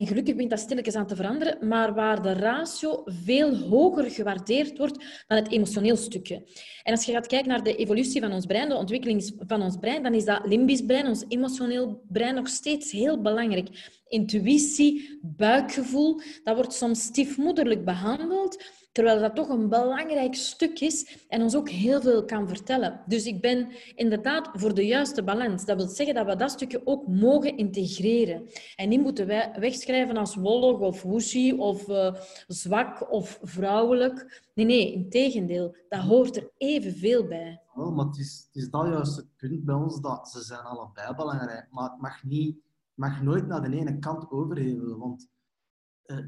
en 0.00 0.06
gelukkig 0.06 0.34
begint 0.34 0.50
dat 0.50 0.60
stilletjes 0.60 0.94
aan 0.94 1.06
te 1.06 1.16
veranderen, 1.16 1.68
maar 1.68 1.94
waar 1.94 2.22
de 2.22 2.32
ratio 2.32 3.02
veel 3.04 3.56
hoger 3.56 4.10
gewaardeerd 4.10 4.78
wordt 4.78 5.24
dan 5.26 5.38
het 5.38 5.50
emotioneel 5.50 5.96
stukje. 5.96 6.46
En 6.82 6.92
als 6.92 7.04
je 7.04 7.12
gaat 7.12 7.26
kijken 7.26 7.48
naar 7.48 7.62
de 7.62 7.76
evolutie 7.76 8.20
van 8.20 8.32
ons 8.32 8.46
brein, 8.46 8.68
de 8.68 8.74
ontwikkeling 8.74 9.32
van 9.38 9.62
ons 9.62 9.76
brein, 9.76 10.02
dan 10.02 10.14
is 10.14 10.24
dat 10.24 10.46
limbisch 10.46 10.84
brein, 10.84 11.06
ons 11.06 11.24
emotioneel 11.28 12.02
brein, 12.08 12.34
nog 12.34 12.48
steeds 12.48 12.90
heel 12.90 13.20
belangrijk. 13.20 13.98
Intuïtie, 14.08 15.18
buikgevoel, 15.22 16.20
dat 16.44 16.54
wordt 16.54 16.72
soms 16.72 17.02
stiefmoederlijk 17.02 17.84
behandeld, 17.84 18.64
Terwijl 18.92 19.20
dat 19.20 19.34
toch 19.34 19.48
een 19.48 19.68
belangrijk 19.68 20.34
stuk 20.34 20.80
is 20.80 21.26
en 21.28 21.42
ons 21.42 21.56
ook 21.56 21.68
heel 21.68 22.00
veel 22.00 22.24
kan 22.24 22.48
vertellen. 22.48 23.00
Dus 23.06 23.24
ik 23.24 23.40
ben 23.40 23.68
inderdaad 23.94 24.48
voor 24.52 24.74
de 24.74 24.86
juiste 24.86 25.22
balans. 25.22 25.64
Dat 25.64 25.76
wil 25.76 25.88
zeggen 25.88 26.14
dat 26.14 26.26
we 26.26 26.36
dat 26.36 26.50
stukje 26.50 26.86
ook 26.86 27.06
mogen 27.06 27.56
integreren. 27.56 28.48
En 28.76 28.88
niet 28.88 29.00
moeten 29.00 29.26
wij 29.26 29.56
wegschrijven 29.58 30.16
als 30.16 30.34
wollig 30.34 30.78
of 30.78 31.02
woesie 31.02 31.58
of 31.58 31.88
uh, 31.88 32.14
zwak 32.46 33.12
of 33.12 33.38
vrouwelijk. 33.42 34.42
Nee, 34.54 34.66
nee, 34.66 34.92
in 34.92 35.10
tegendeel. 35.10 35.76
Dat 35.88 36.00
hoort 36.00 36.36
er 36.36 36.50
evenveel 36.56 37.26
bij. 37.26 37.60
Oh, 37.74 37.96
maar 37.96 38.06
het 38.06 38.18
is, 38.18 38.46
het 38.46 38.62
is 38.62 38.70
dat 38.70 38.86
juist 38.86 39.16
het 39.16 39.36
punt 39.36 39.64
bij 39.64 39.74
ons, 39.74 40.00
dat 40.00 40.28
ze 40.28 40.42
zijn 40.42 40.60
allebei 40.60 41.14
belangrijk. 41.14 41.66
Maar 41.70 41.90
het 41.90 42.00
mag, 42.00 42.24
niet, 42.24 42.56
mag 42.94 43.22
nooit 43.22 43.46
naar 43.46 43.70
de 43.70 43.76
ene 43.76 43.98
kant 43.98 44.30
overhevelen. 44.30 44.98
Want 44.98 45.28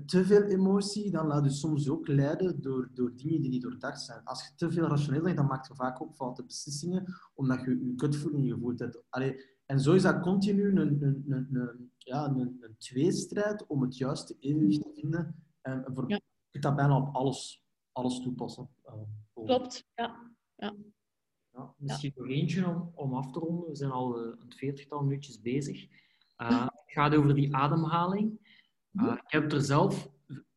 te 0.07 0.25
veel 0.25 0.43
emotie, 0.43 1.11
dan 1.11 1.27
laat 1.27 1.45
je 1.45 1.51
soms 1.51 1.89
ook 1.89 2.09
leiden 2.09 2.61
door, 2.61 2.91
door 2.95 3.17
dingen 3.17 3.41
die 3.41 3.51
niet 3.51 3.63
doordacht 3.63 4.01
zijn. 4.01 4.25
Als 4.25 4.47
je 4.47 4.55
te 4.55 4.71
veel 4.71 4.87
rationeel 4.87 5.23
denkt, 5.23 5.39
dan 5.39 5.47
maak 5.47 5.69
je 5.69 5.75
vaak 5.75 6.03
ook 6.03 6.15
foute 6.15 6.45
beslissingen, 6.45 7.15
omdat 7.35 7.61
je 7.65 7.71
je 7.71 7.93
gutvoeling 7.97 8.53
gevoeld 8.53 8.79
hebt. 8.79 9.03
Allee, 9.09 9.45
En 9.67 9.81
zo 9.81 9.93
is 9.93 10.03
dat 10.03 10.21
continu 10.21 10.69
een, 10.69 10.77
een, 10.77 11.25
een, 11.29 11.49
een 11.53 11.93
ja, 12.05 12.25
een, 12.27 12.57
een 12.61 12.77
tweestrijd 12.79 13.67
om 13.67 13.83
het 13.83 13.97
juiste 13.97 14.37
evenwicht 14.39 14.83
te 14.83 14.91
vinden. 14.95 15.45
En 15.61 15.85
voor, 15.95 16.09
ja. 16.09 16.15
Je 16.17 16.51
kunt 16.51 16.65
dat 16.65 16.77
bijna 16.77 16.97
op 16.97 17.15
alles, 17.15 17.65
alles 17.93 18.21
toepassen. 18.21 18.69
Uh, 18.87 18.93
Klopt, 19.33 19.87
ja. 19.95 20.33
ja. 20.57 20.75
ja 21.51 21.75
misschien 21.77 22.13
nog 22.17 22.29
eentje 22.29 22.67
om, 22.67 22.93
om 22.95 23.15
af 23.15 23.31
te 23.33 23.39
ronden. 23.39 23.69
We 23.69 23.77
zijn 23.77 23.91
al 23.91 24.25
uh, 24.25 24.35
een 24.39 24.53
veertigtal 24.53 25.03
minuutjes 25.03 25.41
bezig. 25.41 25.89
Uh, 26.39 26.61
het 26.63 26.83
gaat 26.87 27.15
over 27.15 27.35
die 27.35 27.57
ademhaling. 27.57 28.41
Uh, 28.93 29.13
ik 29.13 29.33
heb 29.33 29.53
er 29.53 29.61
zelf 29.61 30.11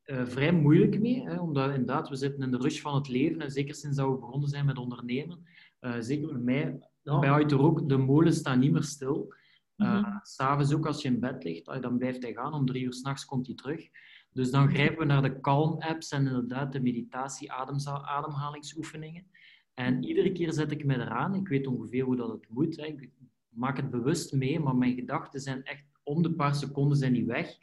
uh, 0.06 0.26
vrij 0.26 0.52
moeilijk 0.52 1.00
mee, 1.00 1.24
hè, 1.24 1.40
omdat 1.40 1.70
inderdaad, 1.70 2.10
we 2.10 2.16
zitten 2.16 2.44
in 2.44 2.52
de 2.52 2.58
rush 2.58 2.82
van 2.82 2.96
het 2.96 3.08
leven. 3.08 3.42
En 3.42 3.52
zeker 3.52 3.76
sinds 3.76 3.98
dat 3.98 4.10
we 4.10 4.18
begonnen 4.18 4.50
zijn 4.50 4.66
met 4.66 4.78
ondernemen, 4.78 5.46
uh, 5.82 5.96
zeker 6.00 6.28
bij 6.28 6.38
mij, 6.38 6.80
ja. 7.04 7.20
bij 7.20 7.32
Uit 7.32 7.54
ook, 7.54 7.90
de 7.90 7.98
molen 7.98 8.34
staan 8.34 8.60
niet 8.60 8.72
meer 8.72 8.84
stil. 8.84 9.34
Uh, 9.78 9.98
mm-hmm. 9.98 10.20
S'avonds 10.24 10.74
ook 10.74 10.86
als 10.86 11.02
je 11.02 11.08
in 11.08 11.20
bed 11.20 11.44
ligt, 11.44 11.82
dan 11.82 11.98
blijft 11.98 12.24
hij 12.24 12.34
gaan. 12.34 12.54
Om 12.54 12.66
drie 12.66 12.84
uur 12.84 12.94
s'nachts 12.94 13.26
komt 13.26 13.46
hij 13.46 13.56
terug. 13.56 13.90
Dus 14.32 14.52
dan 14.52 14.70
grijpen 14.70 14.98
we 14.98 15.06
naar 15.06 15.22
de 15.22 15.40
Calm-apps 15.40 16.12
en 16.12 16.28
inderdaad 16.28 16.72
de 16.72 16.82
meditatie-ademhalingsoefeningen. 16.82 19.28
En 19.74 20.04
iedere 20.04 20.32
keer 20.32 20.54
zet 20.54 20.72
ik 20.72 20.86
me 20.86 20.96
eraan. 20.96 21.36
Ik 21.36 21.48
weet 21.48 21.68
ongeveer 21.68 22.04
hoe 22.04 22.16
dat 22.16 22.30
het 22.30 22.50
moet. 22.50 22.76
Hè. 22.76 22.86
Ik 22.86 23.10
maak 23.50 23.78
het 23.78 23.90
bewust 23.90 24.34
mee, 24.34 24.60
maar 24.60 24.76
mijn 24.76 24.96
gedachten 24.96 25.40
zijn 25.40 25.64
echt 25.64 25.86
om 26.04 26.24
de 26.24 26.34
paar 26.34 26.56
seconden 26.56 26.98
zijn 26.98 27.14
die 27.14 27.26
weg. 27.26 27.58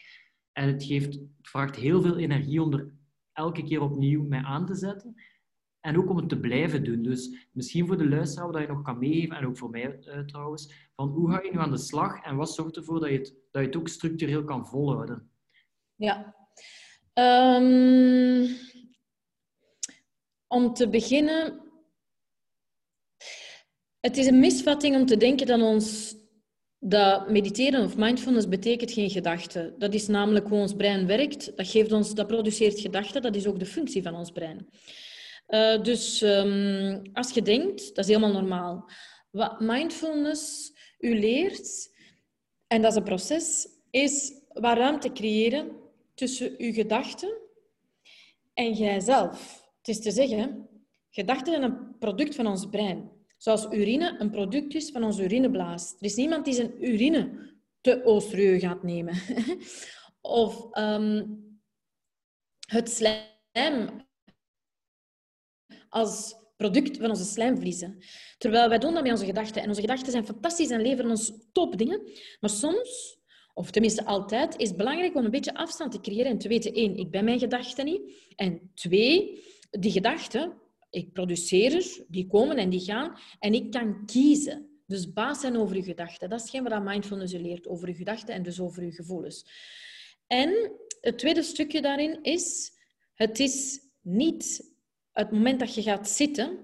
En 0.53 0.67
het, 0.67 0.85
geeft, 0.85 1.15
het 1.15 1.49
vraagt 1.49 1.77
heel 1.77 2.03
veel 2.03 2.17
energie 2.17 2.63
om 2.63 2.73
er 2.73 2.95
elke 3.33 3.63
keer 3.63 3.81
opnieuw 3.81 4.23
mee 4.23 4.41
aan 4.41 4.67
te 4.67 4.75
zetten. 4.75 5.15
En 5.81 5.99
ook 5.99 6.11
om 6.11 6.17
het 6.17 6.29
te 6.29 6.41
blijven 6.41 6.85
doen. 6.85 7.03
Dus 7.03 7.49
misschien 7.53 7.87
voor 7.87 7.99
de 7.99 8.09
luisteraar 8.09 8.53
dat 8.53 8.61
je 8.61 8.69
nog 8.69 8.83
kan 8.83 8.99
meegeven, 8.99 9.37
en 9.37 9.47
ook 9.47 9.57
voor 9.57 9.71
mij 9.71 9.99
uh, 10.01 10.19
trouwens, 10.19 10.91
van 10.95 11.09
hoe 11.09 11.31
ga 11.31 11.43
je 11.43 11.51
nu 11.53 11.59
aan 11.59 11.71
de 11.71 11.79
slag 11.79 12.23
en 12.23 12.37
wat 12.37 12.55
zorgt 12.55 12.77
ervoor 12.77 13.01
dat 13.01 13.09
je 13.09 13.19
het, 13.19 13.35
dat 13.51 13.63
je 13.63 13.69
het 13.69 13.77
ook 13.77 13.89
structureel 13.89 14.45
kan 14.45 14.67
volhouden? 14.67 15.31
Ja. 15.95 16.37
Um, 17.15 18.57
om 20.47 20.75
te 20.75 20.89
beginnen, 20.89 21.61
het 24.01 24.17
is 24.17 24.27
een 24.27 24.41
misvatting 24.41 24.97
om 24.97 25.07
te 25.07 25.17
denken 25.17 25.47
dat 25.47 25.61
ons 25.61 26.17
dat 26.85 27.31
mediteren 27.31 27.85
of 27.85 27.97
mindfulness 27.97 28.49
betekent 28.49 28.93
geen 28.93 29.11
gedachten. 29.11 29.75
Dat 29.79 29.95
is 29.95 30.07
namelijk 30.07 30.49
hoe 30.49 30.59
ons 30.59 30.75
brein 30.75 31.07
werkt. 31.07 31.57
Dat, 31.57 31.69
geeft 31.69 31.93
ons, 31.93 32.15
dat 32.15 32.27
produceert 32.27 32.81
gedachten. 32.81 33.23
Dat 33.23 33.37
is 33.37 33.47
ook 33.47 33.59
de 33.59 33.67
functie 33.67 34.03
van 34.03 34.15
ons 34.15 34.31
brein. 34.31 34.69
Uh, 35.49 35.83
dus 35.83 36.21
um, 36.21 37.03
als 37.13 37.31
je 37.31 37.43
denkt, 37.43 37.87
dat 37.95 37.99
is 37.99 38.07
helemaal 38.07 38.33
normaal. 38.33 38.91
Wat 39.31 39.61
mindfulness 39.61 40.73
u 40.99 41.19
leert, 41.19 41.91
en 42.67 42.83
dat 42.83 42.91
is 42.91 42.97
een 42.97 43.05
proces, 43.05 43.69
is 43.91 44.33
wat 44.49 44.77
ruimte 44.77 45.13
creëren 45.13 45.71
tussen 46.15 46.55
uw 46.59 46.73
gedachten 46.73 47.39
en 48.55 48.73
jijzelf. 48.73 49.69
Het 49.79 49.89
is 49.89 50.01
te 50.01 50.11
zeggen, 50.11 50.69
gedachten 51.11 51.53
zijn 51.53 51.63
een 51.63 51.99
product 51.99 52.35
van 52.35 52.47
ons 52.47 52.67
brein. 52.67 53.11
Zoals 53.43 53.67
urine 53.71 54.17
een 54.19 54.31
product 54.31 54.75
is 54.75 54.91
van 54.91 55.05
onze 55.05 55.23
urineblaas. 55.25 55.93
Er 55.93 56.05
is 56.05 56.15
niemand 56.15 56.45
die 56.45 56.55
zijn 56.55 56.85
urine 56.85 57.53
te 57.81 58.05
oostereu 58.05 58.59
gaat 58.59 58.83
nemen. 58.83 59.15
of 60.21 60.79
um, 60.79 61.41
het 62.67 62.91
slijm 62.91 64.07
als 65.89 66.37
product 66.57 66.97
van 66.97 67.11
onze 67.11 67.25
slijmvliezen. 67.25 68.05
Terwijl 68.39 68.69
wij 68.69 68.79
doen 68.79 68.95
dat 68.95 69.03
met 69.03 69.13
onze 69.13 69.25
gedachten. 69.25 69.63
En 69.63 69.69
onze 69.69 69.81
gedachten 69.81 70.13
zijn 70.13 70.27
fantastisch 70.27 70.71
en 70.71 70.81
leveren 70.81 71.11
ons 71.11 71.33
topdingen. 71.53 72.03
Maar 72.41 72.51
soms, 72.51 73.19
of 73.55 73.71
tenminste 73.71 74.05
altijd, 74.05 74.57
is 74.57 74.69
het 74.69 74.77
belangrijk 74.77 75.15
om 75.15 75.25
een 75.25 75.31
beetje 75.31 75.55
afstand 75.55 75.93
te 75.93 76.01
creëren 76.01 76.31
en 76.31 76.39
te 76.39 76.49
weten, 76.49 76.73
één, 76.73 76.97
ik 76.97 77.11
ben 77.11 77.25
mijn 77.25 77.39
gedachten 77.39 77.85
niet. 77.85 78.33
En 78.37 78.71
twee, 78.75 79.45
die 79.71 79.93
gedachten, 79.93 80.61
ik 80.93 81.13
produceer 81.13 81.75
er, 81.75 82.05
die 82.09 82.27
komen 82.27 82.57
en 82.57 82.71
die 82.71 82.81
gaan. 82.81 83.19
En 83.39 83.55
ik 83.55 83.71
kan 83.71 84.07
kiezen. 84.07 84.83
Dus 84.87 85.13
baas 85.13 85.41
zijn 85.41 85.57
over 85.57 85.77
je 85.77 85.83
gedachten. 85.83 86.31
Dat 86.31 86.43
is 86.43 86.51
geen 86.51 86.63
wat 86.63 86.83
mindfulness 86.83 87.33
leert, 87.33 87.67
over 87.67 87.89
je 87.89 87.95
gedachten 87.95 88.35
en 88.35 88.43
dus 88.43 88.61
over 88.61 88.85
je 88.85 88.93
gevoelens. 88.93 89.47
En 90.27 90.73
het 91.01 91.19
tweede 91.19 91.43
stukje 91.43 91.83
daarin 91.83 92.23
is, 92.23 92.73
het 93.15 93.39
is 93.39 93.81
niet 94.01 94.73
het 95.13 95.31
moment 95.31 95.61
dat 95.61 95.75
je 95.75 95.83
gaat 95.83 96.09
zitten, 96.09 96.59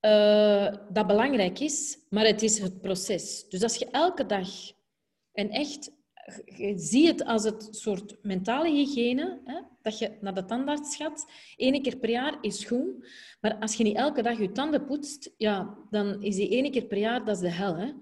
uh, 0.00 0.74
dat 0.92 1.06
belangrijk 1.06 1.60
is, 1.60 1.98
maar 2.08 2.26
het 2.26 2.42
is 2.42 2.58
het 2.58 2.80
proces. 2.80 3.48
Dus 3.48 3.62
als 3.62 3.76
je 3.76 3.90
elke 3.90 4.26
dag 4.26 4.48
en 5.32 5.50
echt, 5.50 5.90
je 6.44 6.78
ziet 6.78 7.06
het 7.06 7.24
als 7.24 7.44
het 7.44 7.68
soort 7.70 8.16
mentale 8.22 8.70
hygiëne, 8.70 9.40
hè, 9.44 9.60
dat 9.82 9.98
je 9.98 10.16
naar 10.20 10.34
de 10.34 10.44
tandarts 10.44 10.96
gaat, 10.96 11.30
één 11.56 11.82
keer 11.82 11.96
per 11.96 12.10
jaar 12.10 12.38
is 12.40 12.64
goed, 12.64 13.08
maar 13.40 13.56
als 13.58 13.74
je 13.74 13.84
niet 13.84 13.96
elke 13.96 14.22
dag 14.22 14.38
je 14.38 14.52
tanden 14.52 14.84
poetst, 14.84 15.34
ja, 15.36 15.78
dan 15.90 16.22
is 16.22 16.36
die 16.36 16.50
één 16.50 16.70
keer 16.70 16.84
per 16.84 16.98
jaar, 16.98 17.24
dat 17.24 17.36
is 17.36 17.42
de 17.42 17.50
hel. 17.50 17.76
Hè. 17.76 17.92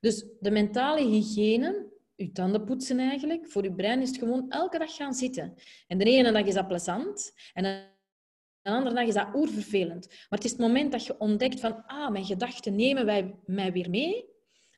Dus 0.00 0.24
de 0.40 0.50
mentale 0.50 1.06
hygiëne, 1.06 1.86
je 2.14 2.32
tanden 2.32 2.64
poetsen 2.64 2.98
eigenlijk, 2.98 3.50
voor 3.50 3.62
je 3.62 3.72
brein 3.72 4.00
is 4.00 4.08
het 4.08 4.18
gewoon 4.18 4.50
elke 4.50 4.78
dag 4.78 4.94
gaan 4.94 5.14
zitten. 5.14 5.54
En 5.86 5.98
de 5.98 6.04
ene 6.04 6.32
dag 6.32 6.44
is 6.46 6.54
dat 6.54 6.68
plezant, 6.68 7.32
en 7.52 7.64
een 7.64 8.72
andere 8.74 8.94
dag 8.94 9.06
is 9.06 9.14
dat 9.14 9.34
oervervelend. 9.34 10.06
Maar 10.08 10.38
het 10.38 10.44
is 10.44 10.50
het 10.50 10.60
moment 10.60 10.92
dat 10.92 11.06
je 11.06 11.18
ontdekt 11.18 11.60
van, 11.60 11.86
ah, 11.86 12.10
mijn 12.10 12.24
gedachten 12.24 12.76
nemen 12.76 13.06
wij, 13.06 13.34
mij 13.46 13.72
weer 13.72 13.90
mee. 13.90 14.24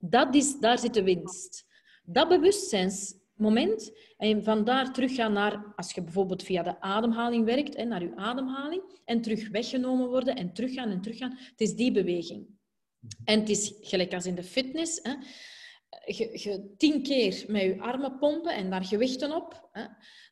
Dat 0.01 0.35
is, 0.35 0.59
daar 0.59 0.79
zit 0.79 0.95
de 0.95 1.03
winst. 1.03 1.69
Dat 2.13 2.29
bewustzijnsmoment 2.29 3.93
en 4.17 4.45
van 4.45 4.65
daar 4.65 4.93
teruggaan 4.93 5.33
naar, 5.33 5.73
als 5.77 5.93
je 5.93 6.03
bijvoorbeeld 6.03 6.43
via 6.43 6.63
de 6.63 6.81
ademhaling 6.81 7.45
werkt, 7.45 7.77
hè, 7.77 7.85
naar 7.85 8.03
je 8.03 8.17
ademhaling, 8.17 8.83
en 9.05 9.21
terug 9.21 9.49
weggenomen 9.49 10.09
worden 10.09 10.37
en 10.37 10.53
teruggaan 10.53 10.91
en 10.91 11.01
teruggaan. 11.01 11.39
Het 11.39 11.61
is 11.61 11.75
die 11.75 11.93
beweging. 11.93 12.47
En 13.25 13.41
het 13.41 13.49
is 13.49 13.75
gelijk 13.81 14.15
als 14.15 14.27
in 14.27 14.35
de 14.35 14.43
fitness. 14.43 15.01
Hè, 15.03 15.13
je, 16.05 16.31
je 16.33 16.75
tien 16.77 17.03
keer 17.03 17.45
met 17.49 17.63
je 17.63 17.81
armen 17.81 18.19
pompen 18.19 18.55
en 18.55 18.71
daar 18.71 18.85
gewichten 18.85 19.35
op. 19.35 19.69
Hè, 19.73 19.85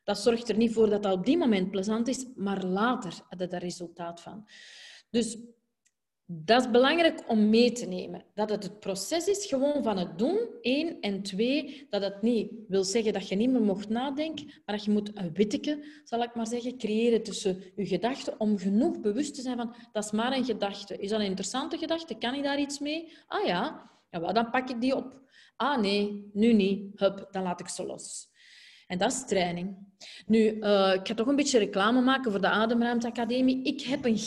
dat 0.03 0.19
zorgt 0.19 0.49
er 0.49 0.57
niet 0.57 0.73
voor 0.73 0.89
dat 0.89 1.03
dat 1.03 1.13
op 1.13 1.25
die 1.25 1.37
moment 1.37 1.71
plezant 1.71 2.07
is, 2.07 2.25
maar 2.35 2.65
later 2.65 3.13
heb 3.29 3.39
je 3.39 3.47
daar 3.47 3.61
resultaat 3.61 4.21
van. 4.21 4.47
Dus 5.09 5.37
dat 6.31 6.61
is 6.61 6.71
belangrijk 6.71 7.23
om 7.27 7.49
mee 7.49 7.71
te 7.71 7.85
nemen. 7.85 8.23
Dat 8.33 8.49
het 8.49 8.63
het 8.63 8.79
proces 8.79 9.27
is 9.27 9.45
gewoon 9.45 9.83
van 9.83 9.97
het 9.97 10.17
doen, 10.17 10.49
één. 10.61 10.99
En 10.99 11.23
twee, 11.23 11.87
dat 11.89 12.01
het 12.01 12.21
niet 12.21 12.51
wil 12.67 12.83
zeggen 12.83 13.13
dat 13.13 13.27
je 13.27 13.35
niet 13.35 13.49
meer 13.49 13.61
mocht 13.61 13.89
nadenken, 13.89 14.45
maar 14.45 14.75
dat 14.75 14.85
je 14.85 14.91
moet 14.91 15.11
een 15.13 15.33
witteke, 15.33 15.85
zal 16.03 16.23
ik 16.23 16.35
maar 16.35 16.47
zeggen, 16.47 16.77
creëren 16.77 17.23
tussen 17.23 17.63
je 17.75 17.85
gedachten 17.85 18.39
om 18.39 18.57
genoeg 18.57 18.99
bewust 18.99 19.35
te 19.35 19.41
zijn 19.41 19.57
van, 19.57 19.75
dat 19.91 20.03
is 20.03 20.11
maar 20.11 20.37
een 20.37 20.45
gedachte. 20.45 20.97
Is 20.97 21.09
dat 21.09 21.19
een 21.19 21.25
interessante 21.25 21.77
gedachte? 21.77 22.15
Kan 22.15 22.33
ik 22.33 22.43
daar 22.43 22.59
iets 22.59 22.79
mee? 22.79 23.13
Ah 23.27 23.45
ja, 23.45 23.89
ja 24.09 24.31
dan 24.31 24.49
pak 24.49 24.69
ik 24.69 24.81
die 24.81 24.95
op. 24.95 25.21
Ah 25.55 25.81
nee, 25.81 26.29
nu 26.33 26.53
niet. 26.53 26.99
Hup, 26.99 27.27
dan 27.31 27.43
laat 27.43 27.59
ik 27.59 27.67
ze 27.67 27.85
los. 27.85 28.27
En 28.87 28.97
dat 28.97 29.11
is 29.11 29.25
training. 29.25 29.77
Nu, 30.25 30.39
uh, 30.39 30.93
ik 30.93 31.07
ga 31.07 31.13
toch 31.13 31.27
een 31.27 31.35
beetje 31.35 31.59
reclame 31.59 32.01
maken 32.01 32.31
voor 32.31 32.41
de 32.41 32.49
Ademruimte 32.49 33.07
Academie. 33.07 33.63
Ik 33.63 33.81
heb 33.81 34.05
een 34.05 34.17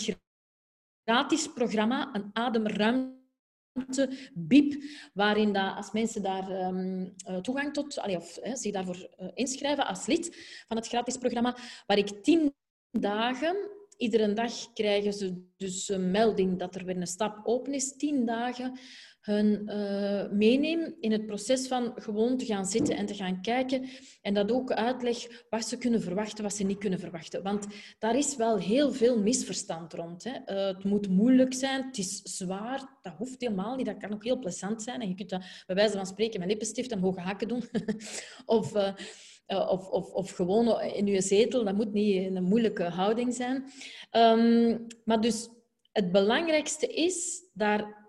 gratis 1.05 1.53
programma, 1.53 2.11
een 2.13 2.31
ademruimte 2.33 4.31
BIP, 4.35 4.83
waarin 5.15 5.53
dat, 5.53 5.77
als 5.77 5.93
mensen 5.93 6.23
daar 6.23 6.51
um, 6.51 7.15
toegang 7.43 7.73
tot, 7.73 7.99
allee, 7.99 8.17
of 8.17 8.39
zich 8.53 8.73
daarvoor 8.73 9.09
uh, 9.21 9.29
inschrijven 9.35 9.87
als 9.87 10.07
lid 10.07 10.37
van 10.69 10.77
het 10.77 10.89
gratis 10.89 11.17
programma, 11.17 11.57
waar 11.87 11.99
ik 11.99 12.23
tien 12.23 12.55
dagen, 12.91 13.57
iedere 13.97 14.33
dag 14.33 14.73
krijgen 14.73 15.13
ze 15.13 15.45
dus 15.57 15.89
een 15.89 16.11
melding 16.11 16.59
dat 16.59 16.75
er 16.75 16.85
weer 16.85 16.97
een 16.97 17.07
stap 17.07 17.41
open 17.47 17.75
is, 17.75 17.97
tien 17.97 18.27
dagen 18.27 18.79
hun 19.23 19.63
uh, 19.67 20.31
meeneem 20.31 20.95
in 21.01 21.13
het 21.13 21.27
proces 21.27 21.69
van 21.69 21.93
gewoon 21.97 22.37
te 22.37 22.45
gaan 22.45 22.67
zitten 22.67 22.97
en 22.97 23.07
te 23.07 23.15
gaan 23.15 23.43
kijken. 23.43 23.89
En 24.23 24.35
dat 24.35 24.53
ook 24.53 24.73
uitleg 24.73 25.45
wat 25.51 25.65
ze 25.65 25.79
kunnen 25.79 26.03
verwachten, 26.03 26.45
wat 26.45 26.55
ze 26.55 26.65
niet 26.65 26.79
kunnen 26.79 26.99
verwachten. 26.99 27.43
Want 27.43 27.67
daar 27.99 28.17
is 28.17 28.37
wel 28.37 28.59
heel 28.59 28.93
veel 28.93 29.19
misverstand 29.19 29.93
rond. 29.93 30.25
Hè. 30.25 30.31
Uh, 30.31 30.67
het 30.77 30.85
moet 30.85 31.09
moeilijk 31.09 31.55
zijn, 31.55 31.87
het 31.87 31.99
is 31.99 32.21
zwaar. 32.23 32.99
Dat 33.03 33.13
hoeft 33.19 33.41
helemaal 33.41 33.77
niet. 33.77 33.87
Dat 33.87 33.97
kan 33.97 34.13
ook 34.13 34.25
heel 34.25 34.39
plezant 34.39 34.83
zijn. 34.83 35.01
En 35.01 35.09
je 35.09 35.15
kunt 35.15 35.31
dat 35.31 35.45
bij 35.67 35.77
wijze 35.77 35.97
van 35.97 36.07
spreken 36.07 36.41
met 36.41 36.49
lippenstift 36.49 36.91
en 36.91 36.99
hoge 36.99 37.21
hakken 37.21 37.49
doen. 37.49 37.63
of... 38.47 38.75
Uh, 38.75 38.93
of, 39.47 39.89
of, 39.89 40.13
of, 40.13 40.31
gewoon 40.31 40.81
in 40.81 41.07
je 41.07 41.21
zetel. 41.21 41.65
Dat 41.65 41.75
moet 41.75 41.93
niet 41.93 42.37
een 42.37 42.43
moeilijke 42.43 42.83
houding 42.83 43.35
zijn. 43.35 43.65
Um, 44.11 44.87
maar 45.05 45.21
dus 45.21 45.49
het 45.93 46.13
belangrijkste 46.13 46.87
is 46.87 47.49
daar 47.53 48.02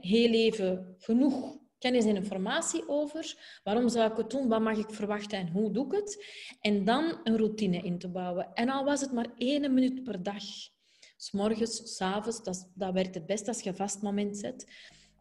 heel 0.00 0.32
even 0.32 0.94
genoeg 0.98 1.58
kennis 1.78 2.04
en 2.04 2.16
informatie 2.16 2.88
over. 2.88 3.34
Waarom 3.64 3.88
zou 3.88 4.10
ik 4.10 4.16
het 4.16 4.30
doen? 4.30 4.48
Wat 4.48 4.60
mag 4.60 4.78
ik 4.78 4.90
verwachten 4.90 5.38
en 5.38 5.48
hoe 5.48 5.72
doe 5.72 5.86
ik 5.86 5.92
het? 5.92 6.24
En 6.60 6.84
dan 6.84 7.20
een 7.24 7.36
routine 7.36 7.76
in 7.82 7.98
te 7.98 8.08
bouwen. 8.08 8.48
En 8.54 8.68
al 8.68 8.84
was 8.84 9.00
het 9.00 9.12
maar 9.12 9.28
één 9.36 9.74
minuut 9.74 10.02
per 10.02 10.22
dag. 10.22 10.42
S 11.16 11.32
morgens, 11.32 11.96
s 11.96 12.00
avonds, 12.00 12.42
dat, 12.42 12.70
dat 12.74 12.92
werkt 12.92 13.14
het 13.14 13.26
best 13.26 13.48
als 13.48 13.60
je 13.60 13.68
een 13.68 13.76
vast 13.76 14.02
moment 14.02 14.38
zet. 14.38 14.66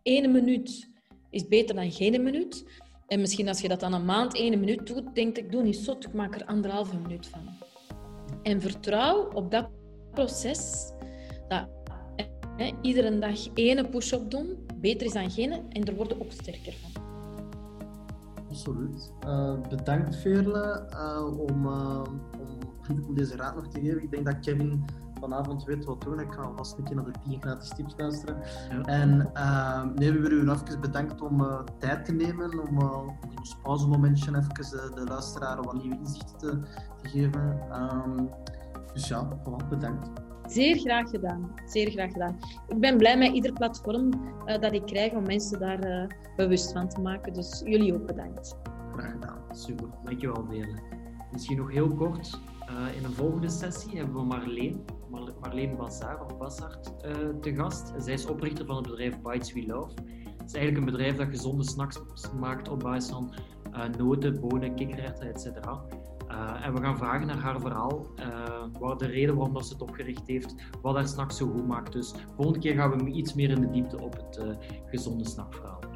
Eén 0.03 0.31
minuut 0.31 0.89
is 1.29 1.47
beter 1.47 1.75
dan 1.75 1.91
geen 1.91 2.23
minuut. 2.23 2.65
En 3.07 3.19
misschien 3.19 3.47
als 3.47 3.61
je 3.61 3.67
dat 3.67 3.79
dan 3.79 3.93
een 3.93 4.05
maand 4.05 4.35
één 4.35 4.59
minuut 4.59 4.87
doet, 4.87 5.15
denk 5.15 5.37
ik, 5.37 5.51
doe 5.51 5.63
niet 5.63 5.75
zot, 5.75 6.05
ik 6.05 6.13
maak 6.13 6.35
er 6.35 6.45
anderhalve 6.45 6.97
minuut 6.97 7.27
van. 7.27 7.49
En 8.43 8.61
vertrouw 8.61 9.31
op 9.31 9.51
dat 9.51 9.69
proces, 10.11 10.91
dat 11.47 11.67
hè, 12.57 12.71
iedere 12.81 13.19
dag 13.19 13.53
één 13.53 13.89
push-up 13.89 14.31
doen, 14.31 14.57
beter 14.75 15.05
is 15.05 15.13
dan 15.13 15.31
geen, 15.31 15.51
en 15.51 15.83
er 15.83 15.95
worden 15.95 16.21
ook 16.21 16.31
sterker 16.31 16.73
van. 16.73 17.03
Absoluut. 18.49 19.11
Uh, 19.25 19.53
bedankt 19.69 20.15
Veerle 20.15 20.89
uh, 20.91 21.39
om, 21.39 21.65
uh, 21.65 22.03
om 23.07 23.15
deze 23.15 23.35
raad 23.35 23.55
nog 23.55 23.67
te 23.67 23.79
geven. 23.79 24.03
Ik 24.03 24.11
denk 24.11 24.25
dat 24.25 24.39
Kevin 24.39 24.85
vanavond 25.19 25.63
weet 25.63 25.85
wat 25.85 26.01
doen. 26.01 26.19
Ik 26.19 26.33
ga 26.33 26.51
vast 26.55 26.77
een 26.77 26.83
keer 26.83 26.95
naar 26.95 27.05
de 27.05 27.11
10 27.23 27.41
gratis 27.41 27.69
tips 27.69 27.93
luisteren. 27.97 28.37
Ja. 28.69 28.81
En 28.81 29.31
uh, 29.33 29.83
nee, 29.95 30.11
we 30.11 30.19
willen 30.19 30.47
u 30.47 30.51
even 30.51 30.81
bedankt 30.81 31.21
om 31.21 31.41
uh, 31.41 31.59
tijd 31.79 32.05
te 32.05 32.13
nemen, 32.13 32.59
om 32.59 32.81
uh, 32.81 33.29
in 33.29 33.37
ons 33.37 33.57
pauzemomentje 33.63 34.37
even 34.37 34.49
de, 34.53 34.91
de 34.95 35.03
luisteraar 35.03 35.63
wat 35.63 35.73
nieuwe 35.73 35.97
inzichten 35.97 36.37
te, 36.37 36.59
te 37.01 37.09
geven. 37.09 37.59
Um, 37.71 38.29
dus 38.93 39.07
ja, 39.07 39.27
voilà, 39.43 39.69
bedankt. 39.69 40.24
Zeer 40.47 40.77
graag 40.77 41.09
gedaan. 41.09 41.53
Zeer 41.65 41.91
graag 41.91 42.11
gedaan. 42.11 42.39
Ik 42.67 42.79
ben 42.79 42.97
blij 42.97 43.17
met 43.17 43.33
ieder 43.33 43.53
platform 43.53 44.09
uh, 44.45 44.59
dat 44.59 44.73
ik 44.73 44.85
krijg 44.85 45.13
om 45.13 45.25
mensen 45.25 45.59
daar 45.59 45.87
uh, 45.87 46.07
bewust 46.35 46.71
van 46.71 46.89
te 46.89 47.01
maken. 47.01 47.33
Dus 47.33 47.61
jullie 47.65 47.93
ook 47.93 48.05
bedankt. 48.05 48.57
Graag 48.93 49.11
gedaan. 49.11 49.39
Super. 49.51 49.87
Dankjewel, 50.03 50.47
Delen. 50.47 50.81
Misschien 51.31 51.57
nog 51.57 51.71
heel 51.71 51.95
kort. 51.95 52.39
Uh, 52.69 52.97
in 52.97 53.03
een 53.03 53.13
volgende 53.13 53.49
sessie 53.49 53.97
hebben 53.97 54.15
we 54.15 54.23
Marleen, 54.23 54.85
Marleen 55.41 55.75
Bazaar 55.75 56.25
of 56.25 56.59
te 57.41 57.55
gast. 57.55 57.93
Zij 57.97 58.13
is 58.13 58.25
oprichter 58.25 58.65
van 58.65 58.75
het 58.75 58.87
bedrijf 58.87 59.21
Bites 59.21 59.53
We 59.53 59.65
Love. 59.65 59.93
Het 60.37 60.53
is 60.53 60.53
eigenlijk 60.53 60.77
een 60.77 60.91
bedrijf 60.91 61.15
dat 61.15 61.27
gezonde 61.27 61.63
snacks 61.63 62.01
maakt 62.39 62.69
op 62.69 62.79
basis 62.79 63.11
van 63.11 63.33
noten, 63.97 64.39
bonen, 64.39 64.75
kikkererwten, 64.75 65.33
etc. 65.33 65.45
Uh, 66.35 66.65
en 66.65 66.73
we 66.73 66.81
gaan 66.81 66.97
vragen 66.97 67.27
naar 67.27 67.37
haar 67.37 67.59
verhaal, 67.59 68.05
uh, 68.19 68.79
wat 68.79 68.99
de 68.99 69.05
reden 69.05 69.35
waarom 69.35 69.53
dat 69.53 69.65
ze 69.65 69.73
het 69.73 69.81
opgericht 69.81 70.27
heeft, 70.27 70.55
wat 70.81 70.95
haar 70.95 71.07
s'nachts 71.07 71.37
zo 71.37 71.47
goed 71.47 71.67
maakt. 71.67 71.93
Dus 71.93 72.13
volgende 72.35 72.59
keer 72.59 72.75
gaan 72.75 73.03
we 73.03 73.11
iets 73.11 73.33
meer 73.33 73.49
in 73.49 73.61
de 73.61 73.69
diepte 73.69 74.01
op 74.01 74.13
het 74.13 74.37
uh, 74.37 74.55
gezonde 74.85 75.27
snackverhaal. 75.27 75.94